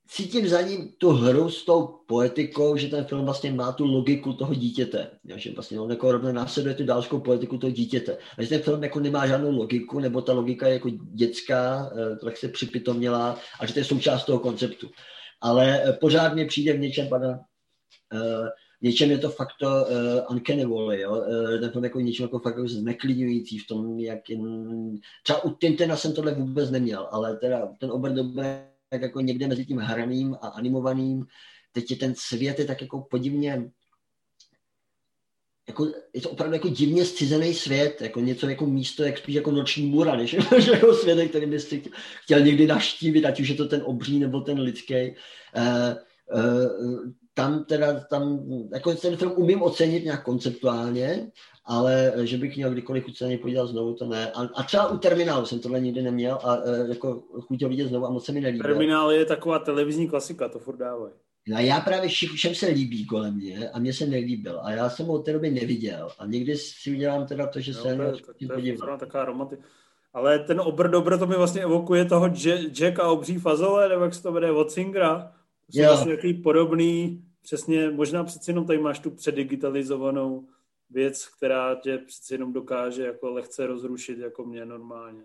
[0.10, 4.34] cítím za ním tu hru s tou poetikou, že ten film vlastně má tu logiku
[4.34, 5.12] toho dítěte.
[5.36, 8.18] že vlastně on jako rovně následuje tu další poetiku toho dítěte.
[8.38, 12.16] A že ten film jako nemá žádnou logiku, nebo ta logika je jako dětská, eh,
[12.26, 14.90] tak se připitomněla a že to je součást toho konceptu.
[15.42, 17.30] Ale eh, pořád mi přijde v něčem, pana,
[18.14, 18.48] uh,
[18.82, 21.12] něčem je to fakt to uh, uncanny valley, jo?
[21.12, 24.42] Uh, ten film jako něčem jako fakt jako zneklidňující v tom, jak jen...
[25.24, 29.48] třeba u Tintena jsem tohle vůbec neměl, ale teda ten obr dobré tak jako někde
[29.48, 31.26] mezi tím hraným a animovaným.
[31.72, 33.72] Teď je ten svět je tak jako podivně
[35.70, 39.52] jako, je to opravdu jako divně zcizený svět, jako něco jako místo, jak spíš jako
[39.52, 40.34] noční mura, než
[40.72, 41.78] jako svět, který byste
[42.24, 45.16] chtěl někdy naštívit, ať už je to ten obří nebo ten lidský.
[45.56, 45.96] Uh,
[46.40, 47.12] uh,
[47.42, 48.40] tam teda, tam,
[48.74, 51.32] jako ten film umím ocenit nějak konceptuálně,
[51.66, 54.32] ale že bych měl kdykoliv chuť se na něj podívat znovu, to ne.
[54.32, 57.88] A, a třeba u Terminálu jsem tohle nikdy neměl a e, jako chuť ho vidět
[57.88, 58.62] znovu a moc se mi nelíbí.
[58.62, 61.14] Terminál je taková televizní klasika, to furt dávají.
[61.48, 64.60] No a já právě všem se líbí kolem mě a mně se nelíbil.
[64.64, 66.10] A já jsem ho od té doby neviděl.
[66.20, 69.64] A někdy si udělám teda to, že no, se to, to, je taková romantika.
[70.14, 72.28] Ale ten obr dobro to mi vlastně evokuje toho
[72.72, 75.32] Jack a obří fazole, nebo jak se to jmenuje, od Singera.
[75.66, 80.48] To jsou vlastně takový podobný, přesně, možná přeci jenom tady máš tu předdigitalizovanou
[80.90, 85.24] věc, která tě přeci jenom dokáže jako lehce rozrušit, jako mě normálně.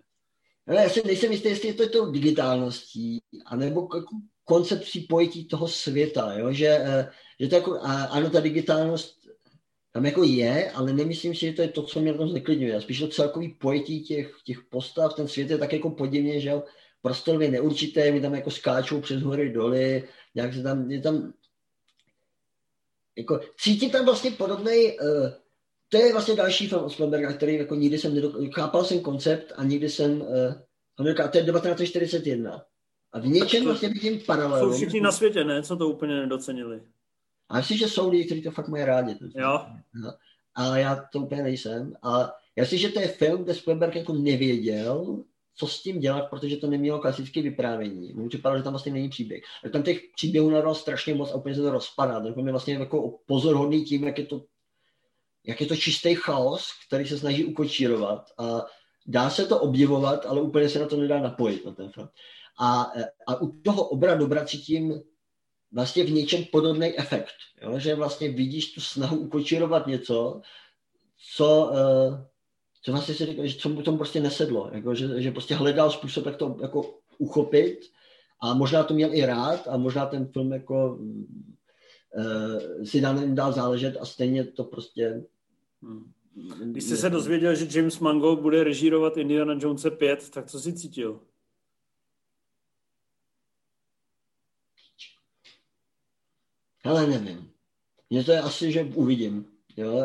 [0.67, 4.05] Ale já si nejsem jistý, jestli je to tou digitálností, anebo jako
[4.43, 6.51] koncepcí pojetí toho světa, jo?
[6.51, 7.79] Že, eh, že to jako,
[8.09, 9.25] ano, ta digitálnost
[9.95, 12.81] tam jako je, ale nemyslím si, že to je to, co mě tam zneklidňuje.
[12.81, 16.63] Spíš to celkový pojetí těch, těch postav, ten svět je tak jako podivně, že jo,
[17.01, 20.03] prostorově neurčité, mi tam jako skáčou přes hory doly,
[20.35, 21.33] nějak se tam, je tam,
[23.17, 25.29] jako cítím tam vlastně podobný uh,
[25.89, 29.53] to je vlastně další film od Spielberga, který jako nikdy jsem nedokázal, chápal jsem koncept
[29.55, 30.27] a nikdy jsem, uh,
[30.99, 32.65] on říká, to je 1941.
[33.11, 34.71] A v něčem to, vlastně vidím paralelu.
[34.71, 35.63] Jsou všichni na světě, ne?
[35.63, 36.81] Co to úplně nedocenili.
[37.49, 39.17] A myslím, že jsou lidi, kteří to fakt mají rádi.
[39.35, 39.65] Jo.
[39.93, 40.13] No.
[40.55, 41.93] Ale já to úplně nejsem.
[42.03, 45.23] A já si, že to je film, kde Spielberg jako nevěděl,
[45.55, 48.13] co s tím dělat, protože to nemělo klasické vyprávění.
[48.13, 49.43] Mně připadalo, že tam vlastně není příběh.
[49.63, 52.33] Tak tam těch příběhů naral strašně moc a úplně se to rozpadá.
[52.33, 54.41] Film je vlastně jako pozorhodný tím, jak je to
[55.47, 58.65] jak je to čistý chaos, který se snaží ukočírovat a
[59.07, 62.09] dá se to obdivovat, ale úplně se na to nedá napojit na ten film.
[62.59, 62.91] A,
[63.27, 65.01] a u toho obra dobra cítím
[65.71, 67.79] vlastně v něčem podobný efekt, jo?
[67.79, 70.41] že vlastně vidíš tu snahu ukočírovat něco,
[71.35, 71.71] co,
[72.85, 75.91] co vlastně si říká, že co mu tomu prostě nesedlo, jako, že, že prostě hledal
[75.91, 77.79] způsob, jak to jako uchopit
[78.41, 83.53] a možná to měl i rád a možná ten film jako uh, si dál, dál
[83.53, 85.23] záležet a stejně to prostě
[85.81, 86.11] Hmm.
[86.71, 90.73] Když jsi se dozvěděl, že James Mangold bude režírovat Indiana Jones 5, tak co jsi
[90.73, 91.19] cítil?
[96.83, 97.51] Ale nevím.
[98.09, 99.45] Mně to je asi, že uvidím.
[99.77, 99.99] Jo?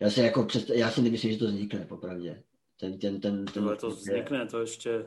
[0.00, 2.42] Já si jako představ, já si nemyslím, že to vznikne, popravdě.
[2.80, 5.06] Ten, ten, ten, ten, to vznikne, to ještě...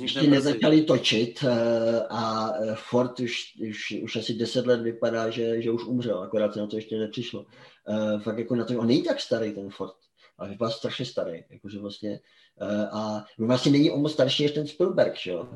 [0.00, 5.62] ještě nezačali točit eh, a eh, Ford už, už, už asi deset let vypadá, že,
[5.62, 7.46] že už umřel, akorát se na to ještě nepřišlo.
[7.88, 9.94] Uh, fakt jako na to, on není tak starý ten Ford,
[10.38, 12.20] ale vypadá strašně starý, jakože vlastně
[12.62, 15.48] uh, a vlastně není on moc starší než ten Spielberg, že jo?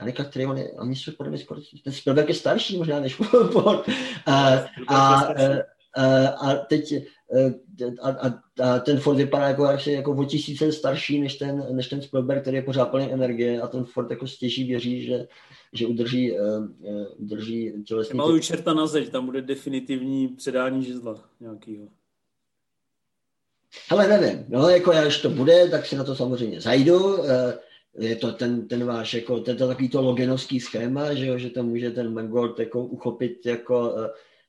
[0.00, 3.14] Anika, který on je, oni jsou podle mě skoro, ten Spielberg je starší možná než
[3.52, 3.88] Ford.
[4.26, 4.48] A,
[4.88, 4.96] a,
[5.94, 6.94] a, a teď
[8.02, 12.02] a, a, a ten Ford vypadá jako, jako o tisíce starší než ten, než ten
[12.02, 15.26] Spielberg, který je pořád plný energie a ten Ford jako stěží věří, že,
[15.72, 16.66] že udrží, uh,
[17.16, 18.16] udrží tělesný...
[18.16, 21.88] Maluju čerta na zeď, tam bude definitivní předání žizla nějakýho.
[23.90, 27.18] Ale nevím, no jako já, když to bude, tak si na to samozřejmě zajdu.
[27.98, 31.62] Je to ten, ten váš, jako, tento takový to logenovský schéma, že, jo, že to
[31.62, 33.94] může ten Mangold jako uchopit jako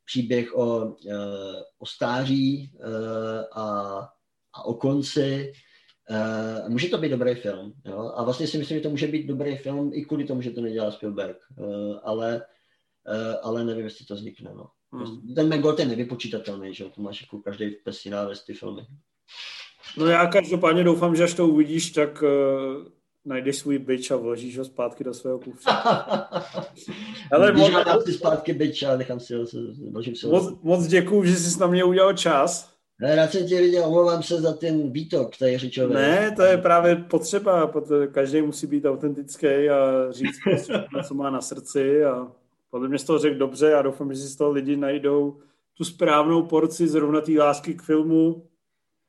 [0.10, 3.66] příběh o, eh, o stáří eh, a,
[4.54, 5.54] a o konci.
[6.10, 8.12] Uh, může to být dobrý film, jo?
[8.16, 10.62] a vlastně si myslím, že to může být dobrý film i kvůli tomu, že to
[10.62, 12.42] nedělá Spielberg, uh, ale,
[13.08, 14.52] uh, ale nevím, jestli to vznikne.
[14.54, 14.70] No.
[14.92, 15.34] Hmm.
[15.36, 18.82] Ten Mangold je nevypočítatelný, že to máš jako každý pesí návez ty filmy.
[19.98, 22.30] No já každopádně doufám, že až to uvidíš, tak uh,
[23.26, 25.70] najdeš svůj byč a vložíš ho zpátky do svého kufře.
[27.32, 29.46] Ale moc, dám si zpátky byč a nechám si ho,
[29.92, 30.32] vložím si ho.
[30.32, 32.80] Moc, moc děkuju, že jsi na mě udělal čas.
[33.02, 35.94] Ne, rád jsem tě viděl, omlouvám se za ten výtok tady řečový.
[35.94, 40.40] Ne, to je právě potřeba, protože každý musí být autentický a říct,
[41.08, 42.32] co má na srdci a
[42.70, 45.38] podle mě z toho řekl dobře a doufám, že si z toho lidi najdou
[45.74, 48.48] tu správnou porci zrovna té lásky k filmu,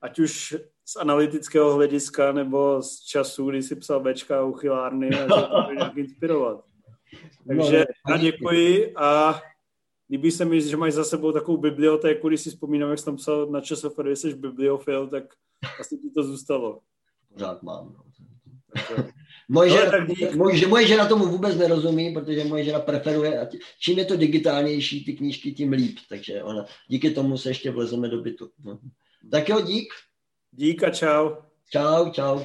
[0.01, 0.57] ať už
[0.93, 5.27] z analytického hlediska nebo z času, kdy si psal Bčka u chylárny a
[5.67, 6.65] to nějak inspirovat.
[7.49, 9.41] Takže no, děkuji a
[10.11, 13.17] líbí se mi, že máš za sebou takovou bibliotéku, když si vzpomínám, jak jsi tam
[13.17, 15.25] psal na ČSFR, že jsi bibliofil, tak
[15.81, 16.81] asi ti to zůstalo.
[17.33, 17.95] Pořád mám.
[17.97, 18.05] No.
[19.49, 20.07] Moje, žena,
[20.37, 23.49] moje, moje žena tomu vůbec nerozumí, protože moje žena preferuje, a
[23.81, 25.99] čím je to digitálnější, ty knížky, tím líp.
[26.09, 28.51] Takže ona, díky tomu se ještě vlezeme do bytu.
[29.31, 29.93] Tak jo, dík.
[30.53, 31.47] Dík a čau.
[31.71, 32.43] Čau, čau.